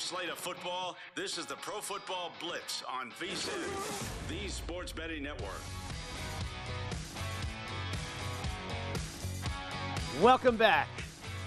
Slate 0.00 0.30
of 0.30 0.38
football, 0.38 0.96
this 1.14 1.36
is 1.36 1.44
the 1.44 1.56
Pro 1.56 1.78
Football 1.80 2.32
Blitz 2.40 2.82
on 2.90 3.12
VSIN, 3.12 4.28
the 4.30 4.48
sports 4.48 4.92
betting 4.92 5.22
network. 5.22 5.60
Welcome 10.22 10.56
back. 10.56 10.88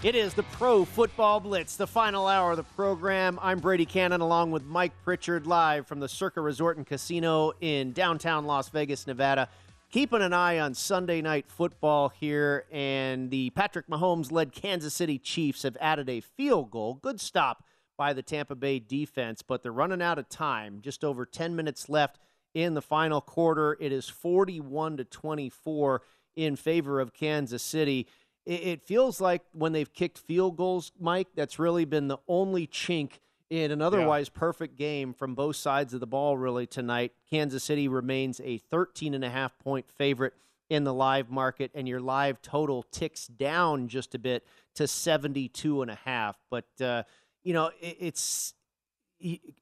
It 0.03 0.13
is 0.13 0.35
the 0.35 0.43
Pro 0.43 0.85
Football 0.85 1.39
Blitz, 1.39 1.77
the 1.77 1.87
final 1.87 2.27
hour 2.27 2.51
of 2.51 2.57
the 2.57 2.63
program. 2.63 3.39
I'm 3.41 3.57
Brady 3.57 3.85
Cannon 3.85 4.21
along 4.21 4.51
with 4.51 4.63
Mike 4.65 4.93
Pritchard 5.03 5.47
live 5.47 5.87
from 5.87 5.99
the 5.99 6.07
Circa 6.07 6.39
Resort 6.39 6.77
and 6.77 6.85
Casino 6.85 7.53
in 7.59 7.91
downtown 7.91 8.45
Las 8.45 8.69
Vegas, 8.69 9.07
Nevada. 9.07 9.49
Keeping 9.89 10.21
an 10.21 10.31
eye 10.33 10.59
on 10.59 10.75
Sunday 10.75 11.21
night 11.21 11.45
football 11.47 12.09
here, 12.09 12.65
and 12.71 13.31
the 13.31 13.49
Patrick 13.51 13.87
Mahomes 13.87 14.31
led 14.31 14.51
Kansas 14.51 14.93
City 14.93 15.17
Chiefs 15.17 15.63
have 15.63 15.77
added 15.81 16.07
a 16.07 16.19
field 16.19 16.69
goal. 16.69 16.99
Good 17.01 17.19
stop 17.19 17.63
by 17.97 18.13
the 18.13 18.23
Tampa 18.23 18.55
Bay 18.55 18.79
defense, 18.79 19.41
but 19.41 19.63
they're 19.63 19.71
running 19.71 20.01
out 20.01 20.19
of 20.19 20.29
time. 20.29 20.79
Just 20.81 21.03
over 21.03 21.25
10 21.25 21.55
minutes 21.55 21.89
left 21.89 22.19
in 22.53 22.73
the 22.73 22.81
final 22.81 23.21
quarter. 23.21 23.77
It 23.79 23.91
is 23.91 24.09
41 24.09 24.97
to 24.97 25.03
24 25.03 26.01
in 26.35 26.55
favor 26.55 26.99
of 26.99 27.13
Kansas 27.13 27.61
City 27.61 28.07
it, 28.45 28.83
feels 28.83 29.21
like 29.21 29.41
when 29.53 29.71
they've 29.71 29.91
kicked 29.91 30.17
field 30.17 30.57
goals, 30.57 30.91
Mike, 30.99 31.27
that's 31.35 31.59
really 31.59 31.85
been 31.85 32.07
the 32.07 32.17
only 32.27 32.67
chink 32.67 33.19
in 33.49 33.71
an 33.71 33.81
otherwise 33.81 34.29
yeah. 34.33 34.39
perfect 34.39 34.77
game 34.77 35.13
from 35.13 35.35
both 35.35 35.55
sides 35.55 35.93
of 35.93 35.99
the 35.99 36.07
ball, 36.07 36.37
really, 36.37 36.65
tonight. 36.65 37.13
Kansas 37.29 37.63
City 37.63 37.87
remains 37.87 38.41
a 38.43 38.57
13 38.57 39.13
and 39.13 39.23
a 39.23 39.29
half 39.29 39.57
point 39.59 39.89
favorite 39.89 40.33
in 40.69 40.83
the 40.83 40.93
live 40.93 41.29
market, 41.29 41.71
and 41.75 41.87
your 41.87 42.01
live 42.01 42.41
total 42.41 42.83
ticks 42.83 43.27
down 43.27 43.87
just 43.87 44.15
a 44.15 44.19
bit 44.19 44.45
to 44.75 44.87
72 44.87 45.81
and 45.81 45.91
a 45.91 45.99
half. 46.03 46.37
But, 46.49 46.65
uh, 46.81 47.03
you 47.43 47.53
know, 47.53 47.71
it, 47.79 47.97
it's 47.99 48.53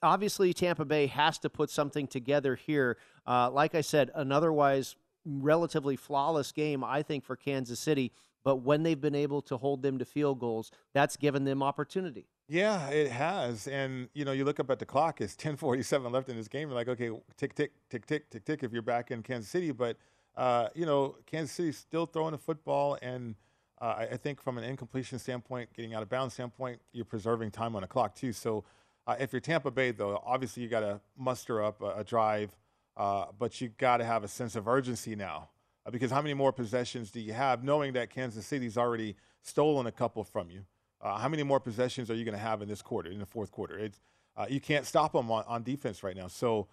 obviously 0.01 0.53
Tampa 0.53 0.85
Bay 0.85 1.07
has 1.07 1.37
to 1.39 1.49
put 1.49 1.69
something 1.69 2.07
together 2.07 2.55
here. 2.55 2.97
Uh, 3.27 3.49
like 3.51 3.75
I 3.75 3.81
said, 3.81 4.11
an 4.15 4.31
otherwise 4.31 4.95
relatively 5.25 5.95
flawless 5.95 6.51
game, 6.51 6.83
I 6.83 7.03
think, 7.03 7.23
for 7.25 7.35
Kansas 7.35 7.79
City 7.79 8.11
but 8.43 8.57
when 8.57 8.83
they've 8.83 8.99
been 8.99 9.15
able 9.15 9.41
to 9.43 9.57
hold 9.57 9.81
them 9.81 9.99
to 9.99 10.05
field 10.05 10.39
goals, 10.39 10.71
that's 10.93 11.15
given 11.17 11.43
them 11.43 11.61
opportunity. 11.61 12.27
Yeah, 12.47 12.89
it 12.89 13.11
has. 13.11 13.67
And 13.67 14.09
you 14.13 14.25
know, 14.25 14.31
you 14.31 14.43
look 14.43 14.59
up 14.59 14.69
at 14.69 14.79
the 14.79 14.85
clock, 14.85 15.21
it's 15.21 15.35
10:47 15.35 16.11
left 16.11 16.29
in 16.29 16.35
this 16.35 16.47
game. 16.47 16.69
You're 16.69 16.75
like, 16.75 16.89
okay, 16.89 17.09
tick, 17.37 17.55
tick, 17.55 17.71
tick, 17.89 18.05
tick, 18.05 18.29
tick, 18.29 18.45
tick. 18.45 18.63
If 18.63 18.73
you're 18.73 18.81
back 18.81 19.11
in 19.11 19.23
Kansas 19.23 19.49
City, 19.49 19.71
but 19.71 19.97
uh, 20.35 20.69
you 20.73 20.85
know, 20.85 21.17
Kansas 21.25 21.55
City's 21.55 21.77
still 21.77 22.05
throwing 22.05 22.31
the 22.31 22.37
football, 22.37 22.97
and 23.01 23.35
uh, 23.81 23.95
I, 23.97 24.03
I, 24.03 24.17
think 24.17 24.39
from 24.39 24.59
an 24.59 24.63
incompletion 24.63 25.17
standpoint, 25.17 25.73
getting 25.73 25.95
out 25.95 26.03
of 26.03 26.09
bounds 26.09 26.35
standpoint, 26.35 26.79
you're 26.93 27.03
preserving 27.03 27.49
time 27.49 27.75
on 27.75 27.81
the 27.81 27.87
clock 27.87 28.13
too. 28.13 28.31
So, 28.31 28.63
uh, 29.07 29.15
if 29.19 29.33
you're 29.33 29.39
Tampa 29.39 29.71
Bay, 29.71 29.89
though, 29.89 30.21
obviously 30.23 30.61
you 30.61 30.69
got 30.69 30.81
to 30.81 31.01
muster 31.17 31.63
up 31.63 31.81
a, 31.81 31.97
a 31.97 32.03
drive, 32.03 32.55
uh, 32.95 33.25
but 33.39 33.59
you 33.59 33.69
got 33.79 33.97
to 33.97 34.05
have 34.05 34.23
a 34.23 34.27
sense 34.27 34.55
of 34.55 34.67
urgency 34.67 35.15
now. 35.15 35.49
Uh, 35.83 35.89
because 35.89 36.11
how 36.11 36.21
many 36.21 36.35
more 36.35 36.51
possessions 36.51 37.09
do 37.09 37.19
you 37.19 37.33
have, 37.33 37.63
knowing 37.63 37.93
that 37.93 38.11
Kansas 38.11 38.45
City's 38.45 38.77
already 38.77 39.15
stolen 39.41 39.87
a 39.87 39.91
couple 39.91 40.23
from 40.23 40.51
you? 40.51 40.63
Uh, 41.01 41.17
how 41.17 41.27
many 41.27 41.41
more 41.41 41.59
possessions 41.59 42.11
are 42.11 42.13
you 42.13 42.23
going 42.23 42.37
to 42.37 42.43
have 42.43 42.61
in 42.61 42.69
this 42.69 42.83
quarter, 42.83 43.09
in 43.09 43.17
the 43.17 43.25
fourth 43.25 43.49
quarter? 43.49 43.79
It's, 43.79 43.99
uh, 44.37 44.45
you 44.47 44.61
can't 44.61 44.85
stop 44.85 45.13
them 45.13 45.31
on, 45.31 45.43
on 45.47 45.63
defense 45.63 46.03
right 46.03 46.15
now. 46.15 46.27
So 46.27 46.67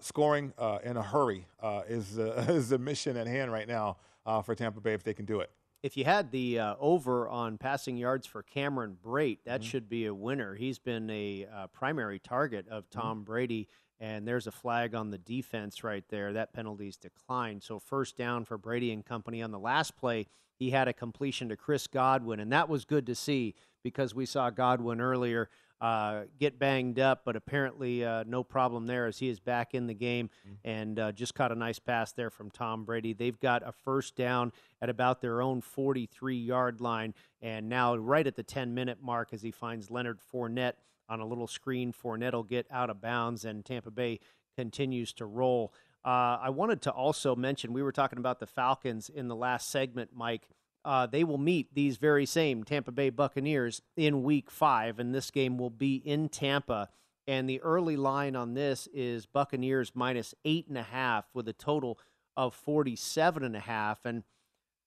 scoring 0.00 0.54
in 0.82 0.96
a 0.96 1.02
hurry 1.02 1.46
is, 1.86 2.16
is 2.18 2.70
the 2.70 2.78
mission 2.78 3.18
at 3.18 3.26
hand 3.26 3.52
right 3.52 3.68
now 3.68 3.98
for 4.42 4.54
Tampa 4.54 4.80
Bay 4.80 4.94
if 4.94 5.02
they 5.02 5.12
can 5.12 5.26
do 5.26 5.40
it. 5.40 5.50
If 5.86 5.96
you 5.96 6.04
had 6.04 6.32
the 6.32 6.58
over 6.80 7.28
on 7.28 7.58
passing 7.58 7.96
yards 7.96 8.26
for 8.26 8.42
Cameron 8.42 8.96
Brate, 9.00 9.38
that 9.44 9.60
mm-hmm. 9.60 9.70
should 9.70 9.88
be 9.88 10.06
a 10.06 10.14
winner. 10.14 10.56
He's 10.56 10.80
been 10.80 11.08
a 11.10 11.46
primary 11.72 12.18
target 12.18 12.66
of 12.68 12.84
mm-hmm. 12.90 13.00
Tom 13.00 13.18
mm-hmm. 13.18 13.24
Brady 13.24 13.68
and 13.98 14.28
there's 14.28 14.46
a 14.46 14.52
flag 14.52 14.94
on 14.94 15.10
the 15.10 15.18
defense 15.18 15.82
right 15.82 16.04
there. 16.10 16.34
That 16.34 16.52
penalty's 16.52 16.96
declined. 16.96 17.62
So 17.62 17.78
first 17.78 18.16
down 18.16 18.44
for 18.44 18.58
Brady 18.58 18.92
and 18.92 19.04
company 19.04 19.42
on 19.42 19.50
the 19.50 19.58
last 19.58 19.96
play. 19.96 20.26
He 20.58 20.70
had 20.70 20.88
a 20.88 20.92
completion 20.92 21.48
to 21.50 21.56
Chris 21.56 21.86
Godwin, 21.86 22.40
and 22.40 22.52
that 22.52 22.68
was 22.68 22.84
good 22.84 23.06
to 23.06 23.14
see 23.14 23.54
because 23.82 24.14
we 24.14 24.26
saw 24.26 24.50
Godwin 24.50 25.00
earlier 25.00 25.48
uh, 25.80 26.22
get 26.38 26.58
banged 26.58 26.98
up, 26.98 27.22
but 27.24 27.36
apparently 27.36 28.04
uh, 28.04 28.24
no 28.26 28.42
problem 28.42 28.86
there 28.86 29.06
as 29.06 29.18
he 29.18 29.28
is 29.28 29.40
back 29.40 29.74
in 29.74 29.86
the 29.86 29.94
game 29.94 30.30
mm-hmm. 30.46 30.68
and 30.68 30.98
uh, 30.98 31.12
just 31.12 31.34
caught 31.34 31.52
a 31.52 31.54
nice 31.54 31.78
pass 31.78 32.12
there 32.12 32.30
from 32.30 32.50
Tom 32.50 32.84
Brady. 32.84 33.12
They've 33.12 33.38
got 33.38 33.62
a 33.66 33.72
first 33.72 34.16
down 34.16 34.52
at 34.80 34.88
about 34.88 35.20
their 35.20 35.42
own 35.42 35.60
43 35.60 36.36
yard 36.36 36.80
line, 36.80 37.14
and 37.42 37.68
now 37.68 37.94
right 37.96 38.26
at 38.26 38.36
the 38.36 38.42
10 38.42 38.74
minute 38.74 38.98
mark 39.02 39.32
as 39.32 39.42
he 39.42 39.50
finds 39.50 39.90
Leonard 39.90 40.18
Fournette 40.32 40.74
on 41.08 41.20
a 41.20 41.26
little 41.26 41.46
screen. 41.46 41.92
Fournette 41.92 42.32
will 42.32 42.42
get 42.42 42.66
out 42.70 42.90
of 42.90 43.00
bounds, 43.00 43.44
and 43.44 43.64
Tampa 43.64 43.90
Bay 43.90 44.20
continues 44.56 45.12
to 45.14 45.26
roll. 45.26 45.72
Uh, 46.04 46.38
I 46.40 46.50
wanted 46.50 46.82
to 46.82 46.90
also 46.90 47.34
mention 47.34 47.72
we 47.72 47.82
were 47.82 47.92
talking 47.92 48.18
about 48.18 48.38
the 48.40 48.46
Falcons 48.46 49.08
in 49.08 49.28
the 49.28 49.36
last 49.36 49.70
segment, 49.70 50.10
Mike. 50.14 50.48
Uh, 50.86 51.04
they 51.04 51.24
will 51.24 51.36
meet 51.36 51.74
these 51.74 51.96
very 51.96 52.24
same 52.24 52.62
Tampa 52.62 52.92
Bay 52.92 53.10
Buccaneers 53.10 53.82
in 53.96 54.22
week 54.22 54.52
five, 54.52 55.00
and 55.00 55.12
this 55.12 55.32
game 55.32 55.58
will 55.58 55.68
be 55.68 55.96
in 55.96 56.28
Tampa. 56.28 56.88
And 57.26 57.50
the 57.50 57.60
early 57.62 57.96
line 57.96 58.36
on 58.36 58.54
this 58.54 58.86
is 58.94 59.26
Buccaneers 59.26 59.90
minus 59.96 60.32
eight 60.44 60.68
and 60.68 60.78
a 60.78 60.84
half 60.84 61.24
with 61.34 61.48
a 61.48 61.52
total 61.52 61.98
of 62.36 62.54
47 62.54 63.42
and 63.42 63.56
a 63.56 63.60
half. 63.60 64.04
And 64.04 64.22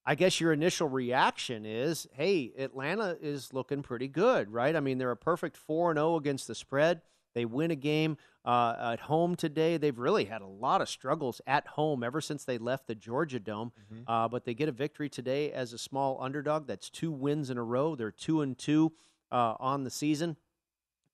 I 0.05 0.15
guess 0.15 0.39
your 0.39 0.53
initial 0.53 0.87
reaction 0.87 1.65
is, 1.65 2.07
hey, 2.13 2.53
Atlanta 2.57 3.17
is 3.21 3.53
looking 3.53 3.81
pretty 3.81 4.07
good, 4.07 4.53
right? 4.53 4.77
I 4.77 4.79
mean, 4.79 4.99
they're 4.99 5.11
a 5.11 5.17
perfect 5.17 5.57
4 5.57 5.91
and 5.91 5.97
0 5.97 6.15
against 6.15 6.47
the 6.47 6.55
spread. 6.55 7.01
They 7.35 7.43
win 7.43 7.71
a 7.71 7.75
game 7.75 8.15
uh, 8.49 8.93
at 8.93 9.01
home 9.01 9.35
today. 9.35 9.77
They've 9.77 9.97
really 9.97 10.25
had 10.25 10.41
a 10.41 10.47
lot 10.47 10.81
of 10.81 10.89
struggles 10.89 11.39
at 11.45 11.67
home 11.67 12.01
ever 12.03 12.19
since 12.19 12.45
they 12.45 12.57
left 12.57 12.87
the 12.87 12.95
Georgia 12.95 13.39
Dome. 13.39 13.71
Mm-hmm. 13.93 14.09
Uh, 14.11 14.27
but 14.27 14.43
they 14.43 14.55
get 14.55 14.67
a 14.67 14.71
victory 14.71 15.07
today 15.07 15.51
as 15.51 15.71
a 15.71 15.77
small 15.77 16.17
underdog. 16.19 16.65
That's 16.65 16.89
two 16.89 17.11
wins 17.11 17.51
in 17.51 17.59
a 17.59 17.63
row. 17.63 17.95
They're 17.95 18.09
two 18.09 18.41
and 18.41 18.57
two 18.57 18.93
uh, 19.31 19.53
on 19.59 19.83
the 19.83 19.91
season. 19.91 20.35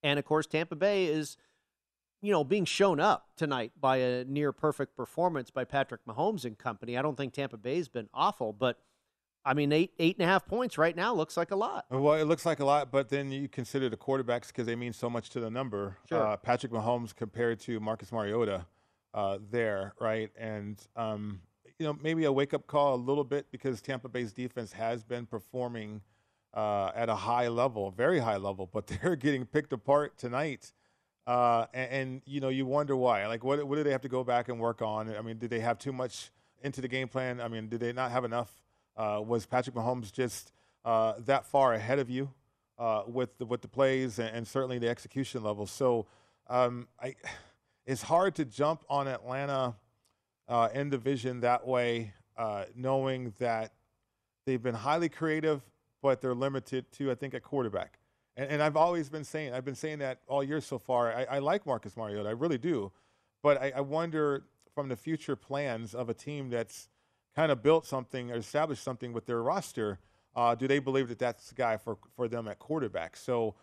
And 0.02 0.18
of 0.18 0.24
course, 0.24 0.48
Tampa 0.48 0.78
Bay 0.78 1.08
is 1.08 1.36
you 2.22 2.32
know, 2.32 2.46
being 2.46 2.66
shown 2.66 3.02
up 3.02 3.28
tonight 3.36 3.74
by 3.80 3.98
a 3.98 4.24
near 4.24 4.54
perfect 4.54 4.96
performance 4.96 5.52
by 5.52 5.66
Patrick 5.66 6.02
Mahomes 6.08 6.46
and 6.46 6.58
company. 6.58 6.98
I 6.98 7.02
don't 7.02 7.18
think 7.18 7.34
Tampa 7.34 7.58
Bay's 7.58 7.90
been 7.90 8.10
awful, 8.14 8.54
but 8.54 8.80
I 9.46 9.54
mean, 9.54 9.72
eight 9.72 9.94
eight 10.00 10.18
and 10.18 10.26
a 10.26 10.28
half 10.28 10.48
points 10.48 10.78
right 10.78 10.96
now 10.96 11.14
looks 11.14 11.38
like 11.38 11.52
a 11.52 11.56
lot. 11.56 11.86
Well, 11.92 12.16
it 12.16 12.26
looks 12.26 12.46
like 12.46 12.60
a 12.60 12.66
lot, 12.66 12.92
but 12.92 13.10
then 13.10 13.32
you 13.32 13.48
consider 13.48 13.90
the 13.90 13.98
quarterbacks 13.98 14.48
because 14.48 14.66
they 14.66 14.76
mean 14.76 14.94
so 14.94 15.10
much 15.10 15.30
to 15.32 15.40
the 15.40 15.52
number. 15.52 15.98
Sure. 16.10 16.26
Uh, 16.26 16.38
Patrick 16.38 16.72
Mahomes 16.72 17.16
compared 17.16 17.60
to 17.62 17.80
Marcus 17.80 18.12
Mariota 18.12 18.66
uh, 19.14 19.38
there, 19.52 19.94
right? 20.00 20.32
And 20.38 20.82
um, 20.96 21.42
you 21.80 21.86
know, 21.86 21.98
maybe 22.02 22.26
a 22.26 22.32
wake 22.32 22.54
up 22.54 22.68
call 22.68 22.96
a 22.96 22.98
little 22.98 23.24
bit 23.24 23.48
because 23.52 23.82
Tampa 23.82 24.10
Bay's 24.10 24.34
defense 24.34 24.74
has 24.74 25.04
been 25.04 25.26
performing 25.26 26.02
uh, 26.54 26.92
at 26.96 27.10
a 27.10 27.16
high 27.16 27.48
level, 27.48 27.92
very 27.92 28.20
high 28.20 28.38
level, 28.38 28.70
but 28.72 28.88
they're 29.02 29.16
getting 29.16 29.46
picked 29.46 29.74
apart 29.74 30.18
tonight. 30.18 30.72
Uh, 31.28 31.66
and, 31.74 31.92
and, 31.92 32.22
you 32.26 32.40
know, 32.40 32.50
you 32.50 32.66
wonder 32.66 32.96
why. 32.96 33.26
Like, 33.26 33.44
what, 33.44 33.64
what 33.68 33.78
do 33.78 33.84
they 33.84 33.92
have 33.92 34.02
to 34.02 34.10
go 34.10 34.24
back 34.24 34.48
and 34.48 34.60
work 34.60 34.82
on? 34.84 35.14
I 35.16 35.22
mean, 35.22 35.40
did 35.40 35.50
they 35.50 35.60
have 35.60 35.80
too 35.80 35.92
much 35.92 36.32
into 36.62 36.82
the 36.82 36.88
game 36.88 37.08
plan? 37.08 37.42
I 37.42 37.48
mean, 37.48 37.68
did 37.68 37.80
they 37.80 37.94
not 37.94 38.12
have 38.12 38.26
enough? 38.26 38.52
Uh, 38.98 39.22
was 39.26 39.46
Patrick 39.46 39.76
Mahomes 39.76 40.12
just 40.12 40.52
uh, 40.86 41.14
that 41.26 41.46
far 41.46 41.74
ahead 41.74 42.00
of 42.00 42.10
you 42.10 42.32
uh, 42.78 43.04
with 43.08 43.38
the, 43.38 43.46
with 43.46 43.62
the 43.62 43.68
plays 43.68 44.20
and, 44.20 44.30
and, 44.30 44.48
certainly 44.48 44.80
the 44.80 44.90
execution 44.90 45.44
level? 45.44 45.66
So, 45.66 46.06
um, 46.48 46.88
I, 47.02 47.16
it's 47.86 48.02
hard 48.02 48.36
to 48.36 48.46
jump 48.46 48.84
on 48.90 49.08
Atlanta 49.08 49.76
uh, 50.48 50.70
in 50.74 50.90
division 50.90 51.42
that 51.42 51.68
way, 51.68 52.14
uh, 52.38 52.66
knowing 52.76 53.34
that 53.40 53.74
they've 54.46 54.62
been 54.62 54.76
highly 54.76 55.10
creative, 55.10 55.62
but 56.02 56.22
they're 56.22 56.36
limited 56.36 56.92
to, 56.94 57.12
I 57.12 57.16
think, 57.16 57.34
a 57.34 57.40
quarterback. 57.40 58.00
And, 58.38 58.50
and 58.50 58.64
I've 58.64 58.78
always 58.78 59.10
been 59.10 59.24
saying, 59.24 59.54
I've 59.54 59.66
been 59.66 59.76
saying 59.76 60.00
that 60.00 60.20
all 60.28 60.44
year 60.44 60.62
so 60.62 60.78
far. 60.78 61.12
I, 61.12 61.24
I 61.24 61.40
like 61.40 61.66
Marcus 61.66 61.96
Mariota, 61.98 62.30
I 62.30 62.34
really 62.34 62.58
do. 62.58 62.92
But 63.44 63.62
I, 63.62 63.74
I 63.76 63.82
wonder 63.82 64.44
from 64.74 64.90
the 64.90 64.96
future 64.96 65.36
plans 65.36 65.94
of 65.94 66.10
a 66.10 66.14
team 66.14 66.50
that's 66.50 66.90
kind 67.36 67.52
of 67.52 67.62
built 67.62 67.86
something 67.86 68.32
or 68.32 68.36
established 68.36 68.84
something 68.84 69.14
with 69.14 69.26
their 69.26 69.42
roster, 69.42 70.00
uh, 70.36 70.56
do 70.56 70.68
they 70.68 70.80
believe 70.80 71.10
that 71.10 71.20
that's 71.20 71.50
the 71.50 71.56
guy 71.56 71.78
for, 71.78 71.98
for 72.16 72.28
them 72.28 72.48
at 72.48 72.60
quarterback? 72.60 73.18
So 73.18 73.56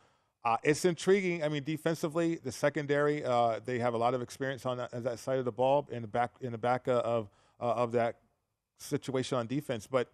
uh, 0.44 0.56
it's 0.62 0.84
intriguing. 0.84 1.44
I 1.44 1.48
mean, 1.48 1.62
defensively, 1.64 2.36
the 2.36 2.52
secondary, 2.52 3.24
uh, 3.24 3.60
they 3.64 3.78
have 3.78 3.94
a 3.94 3.98
lot 3.98 4.14
of 4.14 4.22
experience 4.22 4.66
on 4.66 4.78
that, 4.78 4.90
that, 5.04 5.18
side 5.18 5.38
of 5.38 5.44
the 5.44 5.52
ball 5.52 5.86
in 5.90 6.02
the 6.02 6.08
back 6.08 6.32
in 6.40 6.50
the 6.50 6.58
back 6.58 6.88
of 6.88 7.30
uh, 7.60 7.64
of 7.64 7.92
that 7.92 8.16
situation 8.78 9.38
on 9.38 9.46
defense. 9.46 9.86
But 9.86 10.08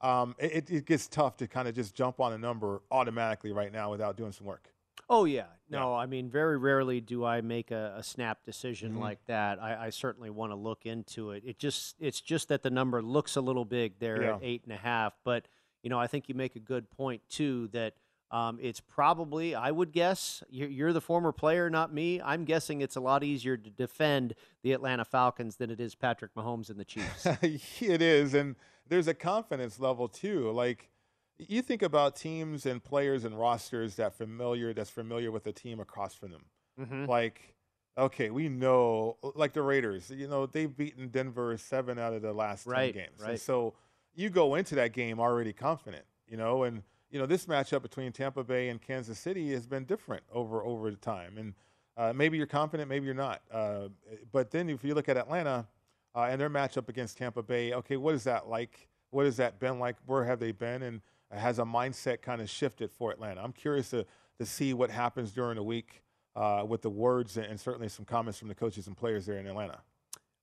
um, 0.00 0.34
it, 0.38 0.68
it 0.70 0.84
gets 0.84 1.06
tough 1.06 1.36
to 1.38 1.46
kind 1.46 1.68
of 1.68 1.74
just 1.74 1.94
jump 1.94 2.18
on 2.20 2.32
a 2.32 2.38
number 2.38 2.82
automatically 2.90 3.52
right 3.52 3.72
now 3.72 3.90
without 3.90 4.16
doing 4.16 4.32
some 4.32 4.46
work. 4.46 4.68
Oh 5.08 5.24
yeah, 5.24 5.46
no. 5.70 5.94
I 5.94 6.06
mean, 6.06 6.28
very 6.28 6.58
rarely 6.58 7.00
do 7.00 7.24
I 7.24 7.40
make 7.40 7.70
a, 7.70 7.94
a 7.96 8.02
snap 8.02 8.44
decision 8.44 8.92
mm-hmm. 8.92 9.02
like 9.02 9.24
that. 9.26 9.60
I, 9.60 9.86
I 9.86 9.90
certainly 9.90 10.30
want 10.30 10.52
to 10.52 10.56
look 10.56 10.86
into 10.86 11.30
it. 11.30 11.42
It 11.46 11.58
just 11.58 11.96
it's 11.98 12.20
just 12.20 12.48
that 12.48 12.62
the 12.62 12.70
number 12.70 13.02
looks 13.02 13.36
a 13.36 13.40
little 13.40 13.64
big 13.64 13.98
there 13.98 14.22
yeah. 14.22 14.34
at 14.34 14.40
eight 14.42 14.62
and 14.64 14.72
a 14.72 14.76
half. 14.76 15.14
But 15.24 15.48
you 15.82 15.90
know, 15.90 15.98
I 15.98 16.06
think 16.06 16.28
you 16.28 16.34
make 16.34 16.56
a 16.56 16.60
good 16.60 16.90
point 16.90 17.22
too 17.28 17.68
that 17.72 17.94
um, 18.30 18.58
it's 18.60 18.80
probably 18.80 19.54
I 19.54 19.70
would 19.70 19.92
guess 19.92 20.42
you're, 20.50 20.68
you're 20.68 20.92
the 20.92 21.00
former 21.00 21.32
player, 21.32 21.70
not 21.70 21.92
me. 21.92 22.20
I'm 22.20 22.44
guessing 22.44 22.80
it's 22.80 22.96
a 22.96 23.00
lot 23.00 23.24
easier 23.24 23.56
to 23.56 23.70
defend 23.70 24.34
the 24.62 24.72
Atlanta 24.72 25.04
Falcons 25.04 25.56
than 25.56 25.70
it 25.70 25.80
is 25.80 25.94
Patrick 25.94 26.34
Mahomes 26.34 26.68
and 26.68 26.78
the 26.78 26.84
Chiefs. 26.84 27.26
it 27.80 28.02
is, 28.02 28.34
and 28.34 28.56
there's 28.88 29.08
a 29.08 29.14
confidence 29.14 29.80
level 29.80 30.08
too. 30.08 30.50
Like 30.50 30.90
you 31.38 31.62
think 31.62 31.82
about 31.82 32.16
teams 32.16 32.66
and 32.66 32.82
players 32.82 33.24
and 33.24 33.38
rosters 33.38 33.96
that 33.96 34.14
familiar 34.14 34.72
that's 34.72 34.90
familiar 34.90 35.30
with 35.30 35.44
the 35.44 35.52
team 35.52 35.80
across 35.80 36.14
from 36.14 36.32
them. 36.32 36.44
Mm-hmm. 36.80 37.06
Like, 37.06 37.54
okay, 37.96 38.30
we 38.30 38.48
know 38.48 39.16
like 39.34 39.52
the 39.52 39.62
Raiders. 39.62 40.10
You 40.10 40.28
know 40.28 40.46
they've 40.46 40.74
beaten 40.74 41.08
Denver 41.08 41.56
seven 41.56 41.98
out 41.98 42.12
of 42.12 42.22
the 42.22 42.32
last 42.32 42.66
right, 42.66 42.92
ten 42.92 43.04
games, 43.04 43.20
right. 43.20 43.30
and 43.30 43.40
so 43.40 43.74
you 44.14 44.30
go 44.30 44.54
into 44.56 44.74
that 44.76 44.92
game 44.92 45.20
already 45.20 45.52
confident. 45.52 46.04
You 46.28 46.36
know, 46.36 46.64
and 46.64 46.82
you 47.10 47.18
know 47.18 47.26
this 47.26 47.46
matchup 47.46 47.82
between 47.82 48.12
Tampa 48.12 48.44
Bay 48.44 48.68
and 48.68 48.80
Kansas 48.80 49.18
City 49.18 49.50
has 49.52 49.66
been 49.66 49.84
different 49.84 50.22
over 50.32 50.62
over 50.64 50.90
the 50.90 50.96
time, 50.96 51.38
and 51.38 51.54
uh, 51.96 52.12
maybe 52.12 52.36
you're 52.36 52.46
confident, 52.46 52.88
maybe 52.88 53.06
you're 53.06 53.14
not. 53.14 53.42
Uh, 53.50 53.88
but 54.32 54.50
then 54.50 54.68
if 54.68 54.84
you 54.84 54.94
look 54.94 55.08
at 55.08 55.16
Atlanta 55.16 55.66
uh, 56.14 56.28
and 56.30 56.40
their 56.40 56.50
matchup 56.50 56.88
against 56.88 57.16
Tampa 57.18 57.42
Bay. 57.42 57.72
Okay, 57.72 57.96
what 57.96 58.14
is 58.14 58.24
that 58.24 58.48
like? 58.48 58.88
What 59.10 59.24
has 59.24 59.36
that 59.36 59.58
been 59.58 59.78
like? 59.78 59.96
Where 60.06 60.24
have 60.24 60.40
they 60.40 60.52
been? 60.52 60.82
And 60.82 61.00
has 61.30 61.58
a 61.58 61.64
mindset 61.64 62.22
kind 62.22 62.40
of 62.40 62.48
shifted 62.48 62.90
for 62.90 63.10
Atlanta? 63.10 63.42
I'm 63.42 63.52
curious 63.52 63.90
to, 63.90 64.06
to 64.38 64.46
see 64.46 64.74
what 64.74 64.90
happens 64.90 65.32
during 65.32 65.56
the 65.56 65.62
week 65.62 66.02
uh, 66.36 66.64
with 66.66 66.82
the 66.82 66.90
words 66.90 67.36
and 67.36 67.58
certainly 67.58 67.88
some 67.88 68.04
comments 68.04 68.38
from 68.38 68.48
the 68.48 68.54
coaches 68.54 68.86
and 68.86 68.96
players 68.96 69.26
there 69.26 69.38
in 69.38 69.46
Atlanta. 69.46 69.80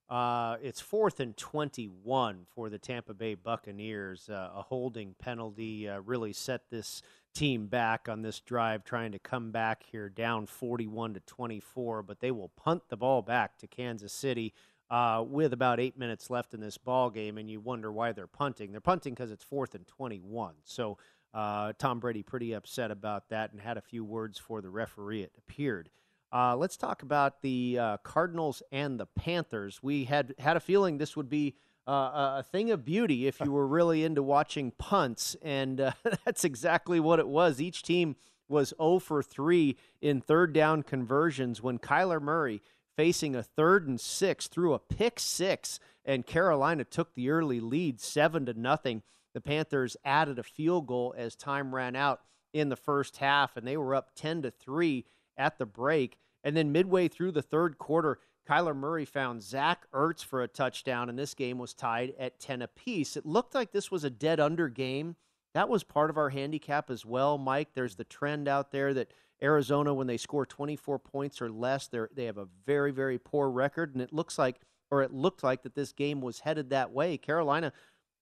Uh, 0.08 0.58
it's 0.62 0.82
fourth 0.82 1.20
and 1.20 1.36
21 1.36 2.46
for 2.54 2.70
the 2.70 2.78
Tampa 2.78 3.14
Bay 3.14 3.34
Buccaneers. 3.34 4.30
Uh, 4.30 4.52
a 4.56 4.62
holding 4.62 5.16
penalty 5.18 5.90
uh, 5.90 6.00
really 6.02 6.32
set 6.32 6.70
this 6.70 7.02
team 7.34 7.66
back 7.66 8.08
on 8.08 8.22
this 8.22 8.40
drive, 8.40 8.84
trying 8.84 9.12
to 9.14 9.20
come 9.20 9.52
back 9.52 9.84
here 9.92 10.08
down 10.08 10.46
41 10.46 11.16
to 11.16 11.20
24. 11.22 12.04
But 12.04 12.20
they 12.20 12.30
will 12.30 12.50
punt 12.50 12.84
the 12.90 12.98
ball 12.98 13.24
back 13.24 13.58
to 13.58 13.68
Kansas 13.68 14.14
City 14.14 14.54
uh, 14.90 15.24
with 15.28 15.54
about 15.54 15.80
eight 15.80 15.98
minutes 15.98 16.30
left 16.30 16.54
in 16.54 16.60
this 16.60 16.78
ball 16.78 17.10
game, 17.10 17.38
and 17.38 17.50
you 17.50 17.60
wonder 17.60 17.92
why 17.92 18.12
they're 18.12 18.28
punting. 18.28 18.72
They're 18.72 18.82
punting 18.82 19.14
because 19.14 19.32
it's 19.32 19.44
fourth 19.44 19.76
and 19.76 19.88
21. 19.88 20.56
So 20.64 20.98
uh, 21.34 21.74
Tom 21.78 22.00
Brady 22.00 22.24
pretty 22.24 22.54
upset 22.54 22.92
about 22.92 23.30
that 23.30 23.52
and 23.52 23.60
had 23.60 23.78
a 23.78 23.82
few 23.82 24.04
words 24.04 24.38
for 24.38 24.62
the 24.62 24.70
referee. 24.70 25.24
It 25.24 25.32
appeared. 25.38 25.90
Uh, 26.32 26.56
let's 26.56 26.78
talk 26.78 27.02
about 27.02 27.42
the 27.42 27.78
uh, 27.80 27.98
Cardinals 27.98 28.62
and 28.72 29.00
the 29.00 29.06
Panthers. 29.06 29.82
We 29.82 30.06
had 30.06 30.36
had 30.38 30.58
a 30.58 30.60
feeling 30.60 30.98
this 30.98 31.16
would 31.16 31.30
be 31.30 31.56
uh, 31.88 32.38
a 32.40 32.44
thing 32.44 32.72
of 32.72 32.84
beauty 32.84 33.28
if 33.28 33.40
you 33.40 33.52
were 33.52 33.68
really 33.68 34.04
into 34.04 34.24
watching 34.24 34.72
punts, 34.72 35.36
and 35.42 35.80
uh, 35.80 35.92
that's 36.26 36.44
exactly 36.44 37.00
what 37.00 37.20
it 37.20 37.28
was. 37.28 37.62
Each 37.62 37.84
team 37.84 38.16
was 38.48 38.74
0 38.78 39.00
for 39.00 39.24
3 39.24 39.76
in 40.02 40.21
third 40.21 40.54
down 40.54 40.83
conversions 40.83 41.62
when 41.62 41.80
Kyler 41.80 42.21
Murray 42.21 42.62
facing 42.95 43.35
a 43.35 43.44
third 43.44 43.87
and 43.87 43.99
six 43.99 44.47
threw 44.47 44.73
a 44.73 44.80
pick 44.80 45.19
six, 45.19 45.80
and 46.04 46.25
Carolina 46.25 46.83
took 46.83 47.14
the 47.14 47.30
early 47.30 47.59
lead 47.59 47.99
seven 47.99 48.45
to 48.45 48.54
nothing. 48.54 49.04
The 49.33 49.42
Panthers 49.42 49.97
added 50.06 50.40
a 50.40 50.44
field 50.44 50.87
goal 50.87 51.14
as 51.18 51.35
time 51.35 51.75
ran 51.75 51.95
out 51.95 52.21
in 52.54 52.69
the 52.69 52.75
first 52.75 53.18
half, 53.18 53.57
and 53.57 53.68
they 53.68 53.75
were 53.75 53.94
up 53.94 54.16
10 54.16 54.44
to 54.44 54.52
3 54.52 55.06
at 55.37 55.57
the 55.57 55.66
break. 55.66 56.18
And 56.44 56.56
then 56.56 56.71
midway 56.71 57.07
through 57.07 57.33
the 57.33 57.42
third 57.42 57.78
quarter, 57.78 58.19
Kyler 58.47 58.75
Murray 58.75 59.06
found 59.06 59.44
Zach 59.44 59.87
Ertz 59.92 60.23
for 60.23 60.42
a 60.42 60.47
touchdown, 60.47 61.09
and 61.09 61.18
this 61.18 61.33
game 61.33 61.57
was 61.57 61.73
tied 61.73 62.14
at 62.19 62.40
10 62.40 62.61
apiece. 62.61 63.18
It 63.18 63.25
looked 63.25 63.56
like 63.56 63.71
this 63.71 63.92
was 63.92 64.04
a 64.04 64.09
dead 64.09 64.40
under 64.40 64.69
game. 64.69 65.16
That 65.54 65.69
was 65.69 65.83
part 65.83 66.09
of 66.09 66.18
our 66.18 66.30
handicap 66.30 66.90
as 66.90 67.06
well, 67.06 67.37
Mike. 67.37 67.69
There's 67.73 67.95
the 67.95 68.04
trend 68.04 68.47
out 68.47 68.71
there 68.71 68.94
that 68.94 69.11
Arizona, 69.45 69.94
when 69.94 70.07
they 70.07 70.18
score 70.18 70.45
24 70.45 70.99
points 70.99 71.42
or 71.42 71.49
less, 71.49 71.87
they 71.87 71.99
they 72.14 72.25
have 72.25 72.37
a 72.37 72.47
very, 72.66 72.92
very 72.92 73.19
poor 73.19 73.49
record. 73.49 73.94
And 73.94 74.02
it 74.02 74.11
looks 74.11 74.37
like, 74.37 74.59
or 74.90 75.04
it 75.04 75.14
looked 75.14 75.44
like, 75.44 75.64
that 75.64 75.75
this 75.75 75.94
game 75.94 76.19
was 76.19 76.40
headed 76.40 76.71
that 76.71 76.92
way. 76.92 77.18
Carolina, 77.18 77.71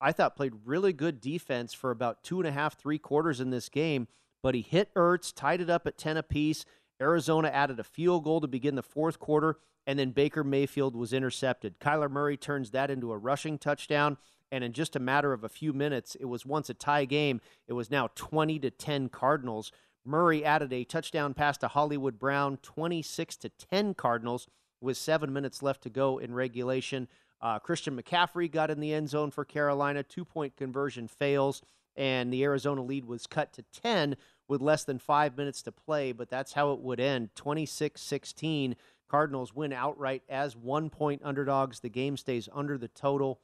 I 0.01 0.11
thought, 0.11 0.35
played 0.35 0.53
really 0.65 0.91
good 0.91 1.21
defense 1.21 1.73
for 1.73 1.89
about 1.89 2.23
two 2.23 2.39
and 2.39 2.47
a 2.47 2.51
half, 2.51 2.77
three 2.77 2.99
quarters 2.99 3.39
in 3.39 3.49
this 3.49 3.69
game. 3.69 4.07
But 4.43 4.53
he 4.53 4.61
hit 4.61 4.93
Ertz, 4.95 5.33
tied 5.33 5.61
it 5.61 5.69
up 5.69 5.87
at 5.87 5.97
10 5.97 6.17
apiece. 6.17 6.65
Arizona 7.01 7.47
added 7.47 7.79
a 7.79 7.83
field 7.83 8.25
goal 8.25 8.41
to 8.41 8.47
begin 8.47 8.75
the 8.75 8.83
fourth 8.83 9.17
quarter, 9.17 9.57
and 9.87 9.97
then 9.97 10.11
Baker 10.11 10.43
Mayfield 10.43 10.95
was 10.95 11.13
intercepted. 11.13 11.79
Kyler 11.79 12.11
Murray 12.11 12.37
turns 12.37 12.71
that 12.71 12.91
into 12.91 13.11
a 13.11 13.17
rushing 13.17 13.57
touchdown, 13.57 14.17
and 14.51 14.63
in 14.63 14.73
just 14.73 14.95
a 14.95 14.99
matter 14.99 15.33
of 15.33 15.43
a 15.43 15.49
few 15.49 15.73
minutes, 15.73 16.15
it 16.19 16.25
was 16.25 16.45
once 16.45 16.69
a 16.69 16.73
tie 16.73 17.05
game. 17.05 17.41
It 17.67 17.73
was 17.73 17.89
now 17.89 18.09
20 18.15 18.59
to 18.59 18.69
10 18.69 19.09
Cardinals. 19.09 19.71
Murray 20.05 20.43
added 20.43 20.73
a 20.73 20.83
touchdown 20.83 21.33
pass 21.33 21.57
to 21.59 21.67
Hollywood 21.67 22.19
Brown, 22.19 22.57
26 22.61 23.37
to 23.37 23.49
10 23.49 23.93
Cardinals, 23.93 24.47
with 24.81 24.97
seven 24.97 25.31
minutes 25.31 25.63
left 25.63 25.81
to 25.83 25.89
go 25.89 26.17
in 26.17 26.33
regulation. 26.33 27.07
Uh, 27.41 27.59
Christian 27.59 27.99
McCaffrey 27.99 28.51
got 28.51 28.69
in 28.69 28.79
the 28.79 28.93
end 28.93 29.09
zone 29.09 29.31
for 29.31 29.45
Carolina. 29.45 30.03
Two 30.03 30.25
point 30.25 30.55
conversion 30.55 31.07
fails, 31.07 31.61
and 31.95 32.31
the 32.31 32.43
Arizona 32.43 32.83
lead 32.83 33.05
was 33.05 33.27
cut 33.27 33.53
to 33.53 33.63
10 33.81 34.15
with 34.47 34.61
less 34.61 34.83
than 34.83 34.99
five 34.99 35.37
minutes 35.37 35.61
to 35.63 35.71
play, 35.71 36.11
but 36.11 36.29
that's 36.29 36.53
how 36.53 36.73
it 36.73 36.79
would 36.79 36.99
end 36.99 37.29
26 37.35 38.01
16. 38.01 38.75
Cardinals 39.09 39.53
win 39.53 39.71
outright 39.71 40.23
as 40.27 40.55
one 40.55 40.89
point 40.89 41.21
underdogs. 41.23 41.79
The 41.79 41.89
game 41.89 42.17
stays 42.17 42.49
under 42.53 42.77
the 42.77 42.87
total. 42.87 43.39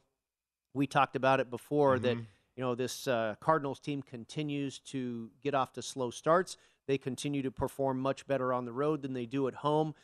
We 0.74 0.86
talked 0.86 1.16
about 1.16 1.40
it 1.40 1.50
before 1.50 1.96
mm-hmm. 1.96 2.04
that 2.04 2.16
you 2.60 2.66
know, 2.66 2.74
this 2.74 3.08
uh, 3.08 3.36
Cardinals 3.40 3.80
team 3.80 4.02
continues 4.02 4.80
to 4.80 5.30
get 5.42 5.54
off 5.54 5.72
to 5.72 5.80
slow 5.80 6.10
starts. 6.10 6.58
They 6.86 6.98
continue 6.98 7.40
to 7.40 7.50
perform 7.50 7.98
much 7.98 8.26
better 8.26 8.52
on 8.52 8.66
the 8.66 8.72
road 8.72 9.00
than 9.00 9.14
they 9.14 9.24
do 9.24 9.48
at 9.48 9.54
home. 9.54 9.94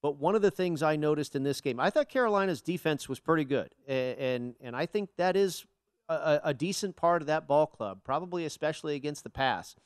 But 0.00 0.16
one 0.16 0.34
of 0.34 0.40
the 0.40 0.50
things 0.50 0.82
I 0.82 0.96
noticed 0.96 1.36
in 1.36 1.42
this 1.42 1.60
game, 1.60 1.78
I 1.78 1.90
thought 1.90 2.08
Carolina's 2.08 2.62
defense 2.62 3.06
was 3.06 3.20
pretty 3.20 3.44
good, 3.44 3.74
and 3.86 4.18
and, 4.18 4.54
and 4.62 4.74
I 4.74 4.86
think 4.86 5.10
that 5.18 5.36
is 5.36 5.66
a, 6.08 6.40
a, 6.44 6.54
decent 6.54 6.96
part 6.96 7.20
of 7.20 7.26
that 7.26 7.46
ball 7.46 7.66
club, 7.66 8.00
probably 8.02 8.46
especially 8.46 8.94
against 8.94 9.22
the 9.22 9.28
pass. 9.28 9.76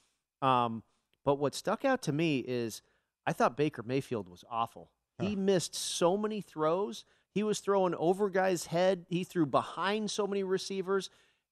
Um, 0.41 0.85
but 1.25 1.35
what 1.41 1.57
stuck 1.57 1.85
out 1.85 2.01
to 2.03 2.13
me 2.13 2.45
is 2.47 2.81
I 3.27 3.33
thought 3.33 3.57
Baker 3.57 3.83
Mayfield 3.83 4.29
was 4.29 4.45
awful. 4.49 4.93
Huh. 5.19 5.27
He 5.27 5.35
missed 5.35 5.75
so 5.75 6.17
many 6.17 6.43
throws. 6.43 7.05
He 7.33 7.43
was 7.43 7.59
throwing 7.59 7.97
over 7.97 8.31
guys' 8.31 8.67
head. 8.67 9.07
He 9.09 9.25
threw 9.25 9.47
behind 9.47 10.13
so 10.13 10.29
many 10.29 10.45
receivers, 10.45 11.11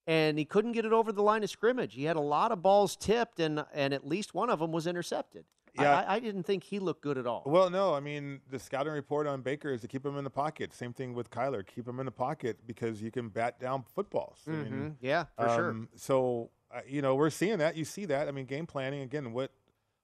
and 0.08 0.38
he 0.38 0.46
couldn't 0.46 0.72
get 0.72 0.86
it 0.86 0.92
over 0.92 1.12
the 1.12 1.22
line 1.22 1.44
of 1.44 1.50
scrimmage. 1.50 1.92
He 1.94 2.04
had 2.04 2.16
a 2.16 2.20
lot 2.20 2.50
of 2.50 2.62
balls 2.62 2.96
tipped, 2.96 3.38
and 3.38 3.64
and 3.74 3.92
at 3.92 4.08
least 4.08 4.34
one 4.34 4.50
of 4.50 4.58
them 4.58 4.72
was 4.72 4.86
intercepted. 4.86 5.44
Yeah. 5.78 6.00
I, 6.00 6.14
I, 6.14 6.18
didn't 6.18 6.42
think 6.42 6.64
he 6.64 6.80
looked 6.80 7.02
good 7.02 7.18
at 7.18 7.26
all. 7.26 7.44
Well, 7.46 7.70
no, 7.70 7.94
I 7.94 8.00
mean 8.00 8.40
the 8.50 8.58
scouting 8.58 8.92
report 8.92 9.28
on 9.28 9.42
Baker 9.42 9.70
is 9.70 9.82
to 9.82 9.86
keep 9.86 10.04
him 10.04 10.16
in 10.16 10.24
the 10.24 10.30
pocket. 10.30 10.74
Same 10.74 10.92
thing 10.92 11.14
with 11.14 11.30
Kyler, 11.30 11.64
keep 11.64 11.86
him 11.86 12.00
in 12.00 12.06
the 12.06 12.10
pocket 12.10 12.58
because 12.66 13.00
you 13.00 13.12
can 13.12 13.28
bat 13.28 13.60
down 13.60 13.84
footballs. 13.94 14.38
Mm-hmm. 14.48 14.60
I 14.60 14.64
mean, 14.64 14.96
yeah, 15.00 15.24
for 15.36 15.48
um, 15.48 15.56
sure. 15.56 15.88
So 15.94 16.50
uh, 16.74 16.80
you 16.88 17.02
know 17.02 17.14
we're 17.14 17.30
seeing 17.30 17.58
that. 17.58 17.76
You 17.76 17.84
see 17.84 18.06
that. 18.06 18.26
I 18.26 18.32
mean, 18.32 18.46
game 18.46 18.66
planning 18.66 19.02
again. 19.02 19.32
What 19.32 19.52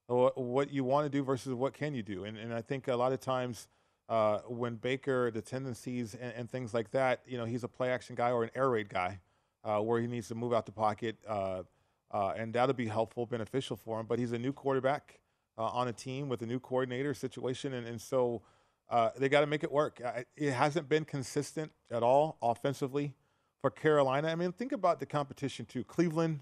what 0.06 0.70
you 0.70 0.84
want 0.84 1.06
to 1.06 1.10
do 1.10 1.24
versus 1.24 1.54
what 1.54 1.72
can 1.72 1.94
you 1.94 2.02
do, 2.02 2.24
and 2.24 2.36
and 2.36 2.52
I 2.52 2.60
think 2.60 2.88
a 2.88 2.96
lot 2.96 3.12
of 3.12 3.20
times. 3.20 3.68
Uh, 4.06 4.40
when 4.48 4.74
Baker, 4.74 5.30
the 5.30 5.40
tendencies 5.40 6.14
and, 6.14 6.30
and, 6.36 6.50
things 6.50 6.74
like 6.74 6.90
that, 6.90 7.22
you 7.26 7.38
know, 7.38 7.46
he's 7.46 7.64
a 7.64 7.68
play 7.68 7.88
action 7.88 8.14
guy 8.14 8.32
or 8.32 8.44
an 8.44 8.50
air 8.54 8.68
raid 8.68 8.90
guy, 8.90 9.18
uh, 9.64 9.80
where 9.80 10.00
he 10.00 10.06
needs 10.06 10.28
to 10.28 10.34
move 10.34 10.52
out 10.52 10.66
the 10.66 10.72
pocket, 10.72 11.16
uh, 11.28 11.62
uh 12.10 12.34
and 12.36 12.52
that'll 12.54 12.74
be 12.74 12.86
helpful, 12.86 13.26
beneficial 13.26 13.76
for 13.76 14.00
him. 14.00 14.06
But 14.06 14.18
he's 14.18 14.32
a 14.32 14.38
new 14.38 14.52
quarterback 14.52 15.20
uh, 15.58 15.64
on 15.64 15.88
a 15.88 15.92
team 15.92 16.28
with 16.28 16.42
a 16.42 16.46
new 16.46 16.60
coordinator 16.60 17.14
situation, 17.14 17.74
and, 17.74 17.86
and 17.86 18.00
so 18.00 18.42
uh, 18.90 19.10
they 19.16 19.28
got 19.28 19.40
to 19.40 19.46
make 19.46 19.64
it 19.64 19.72
work. 19.72 20.00
it 20.36 20.52
hasn't 20.52 20.88
been 20.88 21.04
consistent 21.04 21.72
at 21.90 22.02
all 22.02 22.36
offensively 22.42 23.14
for 23.60 23.70
Carolina. 23.70 24.28
I 24.28 24.34
mean, 24.34 24.52
think 24.52 24.72
about 24.72 25.00
the 25.00 25.06
competition 25.06 25.64
too: 25.66 25.84
Cleveland, 25.84 26.40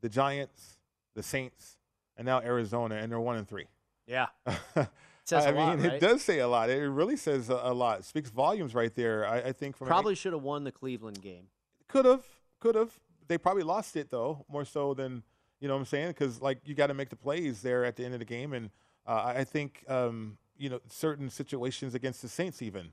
the 0.00 0.08
Giants, 0.08 0.78
the 1.14 1.22
Saints, 1.22 1.78
and 2.16 2.26
now 2.26 2.40
Arizona, 2.40 2.96
and 2.96 3.12
they're 3.12 3.20
one 3.20 3.36
and 3.36 3.48
three. 3.48 3.66
Yeah. 4.06 4.26
I 5.30 5.46
mean, 5.52 5.56
lot, 5.56 5.78
right? 5.78 5.92
it 5.94 6.00
does 6.00 6.22
say 6.22 6.40
a 6.40 6.48
lot. 6.48 6.68
It 6.68 6.88
really 6.88 7.16
says 7.16 7.48
a, 7.48 7.54
a 7.54 7.72
lot. 7.72 8.00
It 8.00 8.04
speaks 8.04 8.30
volumes 8.30 8.74
right 8.74 8.94
there. 8.94 9.26
I, 9.26 9.38
I 9.38 9.52
think 9.52 9.76
from 9.76 9.86
probably 9.86 10.14
should 10.14 10.32
have 10.32 10.42
won 10.42 10.64
the 10.64 10.72
Cleveland 10.72 11.22
game. 11.22 11.46
Could 11.88 12.04
have, 12.04 12.24
could 12.62 12.74
have. 12.76 12.98
They 13.28 13.38
probably 13.38 13.64
lost 13.64 13.96
it 13.96 14.10
though, 14.10 14.44
more 14.48 14.64
so 14.64 14.94
than 14.94 15.22
you 15.60 15.68
know 15.68 15.74
what 15.74 15.80
I'm 15.80 15.86
saying? 15.86 16.08
Because 16.08 16.40
like 16.40 16.58
you 16.64 16.74
got 16.74 16.86
to 16.88 16.94
make 16.94 17.10
the 17.10 17.16
plays 17.16 17.62
there 17.62 17.84
at 17.84 17.96
the 17.96 18.04
end 18.04 18.14
of 18.14 18.20
the 18.20 18.26
game, 18.26 18.52
and 18.52 18.70
uh, 19.06 19.32
I 19.36 19.44
think 19.44 19.84
um, 19.88 20.38
you 20.56 20.70
know 20.70 20.80
certain 20.88 21.28
situations 21.28 21.94
against 21.94 22.22
the 22.22 22.28
Saints 22.28 22.62
even. 22.62 22.92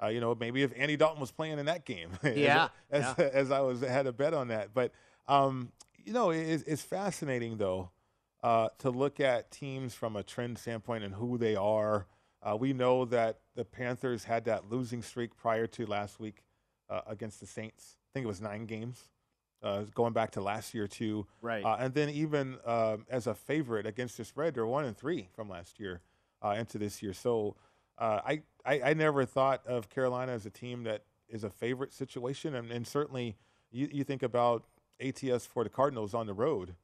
Uh, 0.00 0.06
you 0.06 0.20
know, 0.20 0.32
maybe 0.38 0.62
if 0.62 0.72
Andy 0.76 0.96
Dalton 0.96 1.20
was 1.20 1.32
playing 1.32 1.58
in 1.58 1.66
that 1.66 1.84
game, 1.84 2.10
yeah, 2.22 2.68
as, 2.90 3.02
yeah. 3.02 3.14
As, 3.18 3.32
as, 3.32 3.50
I 3.50 3.60
was 3.60 3.80
had 3.80 4.06
a 4.06 4.12
bet 4.12 4.32
on 4.32 4.48
that. 4.48 4.72
But 4.72 4.92
um, 5.26 5.72
you 6.04 6.12
know, 6.12 6.30
it, 6.30 6.62
it's 6.66 6.82
fascinating 6.82 7.56
though 7.56 7.90
uh, 8.42 8.68
to 8.78 8.90
look 8.90 9.18
at 9.18 9.50
teams 9.50 9.94
from 9.94 10.14
a 10.14 10.22
trend 10.22 10.58
standpoint 10.58 11.04
and 11.04 11.14
who 11.14 11.38
they 11.38 11.56
are. 11.56 12.06
Uh, 12.40 12.56
we 12.56 12.72
know 12.72 13.04
that 13.04 13.40
the 13.56 13.64
Panthers 13.64 14.22
had 14.22 14.44
that 14.44 14.70
losing 14.70 15.02
streak 15.02 15.36
prior 15.36 15.66
to 15.66 15.86
last 15.86 16.20
week 16.20 16.44
uh, 16.88 17.00
against 17.08 17.40
the 17.40 17.46
Saints. 17.46 17.97
I 18.18 18.20
think 18.20 18.24
it 18.24 18.28
was 18.28 18.40
nine 18.40 18.66
games 18.66 19.04
uh, 19.62 19.82
going 19.94 20.12
back 20.12 20.32
to 20.32 20.40
last 20.40 20.74
year 20.74 20.86
too. 20.86 21.26
Right. 21.40 21.64
Uh, 21.64 21.76
and 21.78 21.94
then 21.94 22.08
even 22.10 22.58
uh, 22.64 22.98
as 23.08 23.26
a 23.26 23.34
favorite 23.34 23.86
against 23.86 24.16
the 24.16 24.24
spread, 24.24 24.54
they're 24.54 24.66
one 24.66 24.84
and 24.84 24.96
three 24.96 25.28
from 25.34 25.48
last 25.48 25.80
year 25.80 26.00
uh, 26.42 26.56
into 26.58 26.78
this 26.78 27.02
year. 27.02 27.12
So 27.12 27.56
uh, 27.98 28.20
I, 28.24 28.42
I, 28.64 28.90
I 28.90 28.94
never 28.94 29.24
thought 29.24 29.66
of 29.66 29.88
Carolina 29.88 30.32
as 30.32 30.46
a 30.46 30.50
team 30.50 30.84
that 30.84 31.02
is 31.28 31.44
a 31.44 31.50
favorite 31.50 31.92
situation, 31.92 32.54
and, 32.54 32.70
and 32.70 32.86
certainly 32.86 33.36
you, 33.70 33.88
you 33.92 34.04
think 34.04 34.22
about 34.22 34.64
ATS 35.00 35.44
for 35.46 35.62
the 35.62 35.70
Cardinals 35.70 36.14
on 36.14 36.26
the 36.26 36.34
road. 36.34 36.74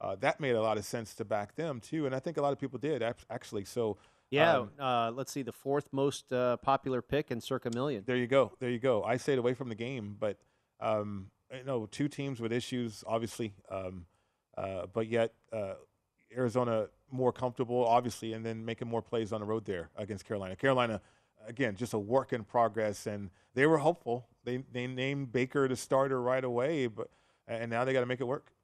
Uh, 0.00 0.16
that 0.16 0.40
made 0.40 0.54
a 0.54 0.60
lot 0.60 0.76
of 0.76 0.84
sense 0.84 1.14
to 1.14 1.24
back 1.24 1.54
them 1.54 1.80
too, 1.80 2.04
and 2.04 2.14
I 2.14 2.18
think 2.18 2.36
a 2.36 2.42
lot 2.42 2.52
of 2.52 2.58
people 2.58 2.78
did 2.78 3.02
actually. 3.30 3.64
So 3.64 3.96
yeah, 4.30 4.64
um, 4.78 5.16
let's 5.16 5.32
see, 5.32 5.42
the 5.42 5.52
fourth 5.52 5.88
most 5.92 6.28
popular 6.62 7.00
pick 7.00 7.30
in 7.30 7.40
circa 7.40 7.70
million. 7.72 8.02
There 8.04 8.16
you 8.16 8.26
go, 8.26 8.52
there 8.58 8.70
you 8.70 8.80
go. 8.80 9.02
I 9.04 9.16
stayed 9.16 9.38
away 9.38 9.54
from 9.54 9.68
the 9.68 9.74
game, 9.74 10.16
but 10.18 10.38
um, 10.80 11.26
you 11.52 11.64
know, 11.64 11.86
two 11.86 12.08
teams 12.08 12.40
with 12.40 12.52
issues, 12.52 13.04
obviously, 13.06 13.54
um, 13.70 14.06
uh, 14.56 14.86
but 14.92 15.08
yet 15.08 15.32
uh, 15.52 15.74
Arizona 16.36 16.88
more 17.10 17.32
comfortable, 17.32 17.84
obviously, 17.84 18.32
and 18.32 18.44
then 18.44 18.64
making 18.64 18.88
more 18.88 19.02
plays 19.02 19.32
on 19.32 19.40
the 19.40 19.46
road 19.46 19.64
there 19.64 19.90
against 19.96 20.24
Carolina. 20.24 20.56
Carolina, 20.56 21.00
again, 21.46 21.76
just 21.76 21.92
a 21.92 21.98
work 21.98 22.32
in 22.32 22.44
progress, 22.44 23.06
and 23.06 23.30
they 23.54 23.66
were 23.66 23.78
hopeful. 23.78 24.26
They 24.44 24.58
they 24.72 24.86
named 24.86 25.32
Baker 25.32 25.68
the 25.68 25.76
starter 25.76 26.20
right 26.20 26.44
away, 26.44 26.86
but 26.86 27.08
and 27.46 27.70
now 27.70 27.84
they 27.84 27.92
got 27.92 28.00
to 28.00 28.06
make 28.06 28.20
it 28.20 28.26
work. 28.26 28.54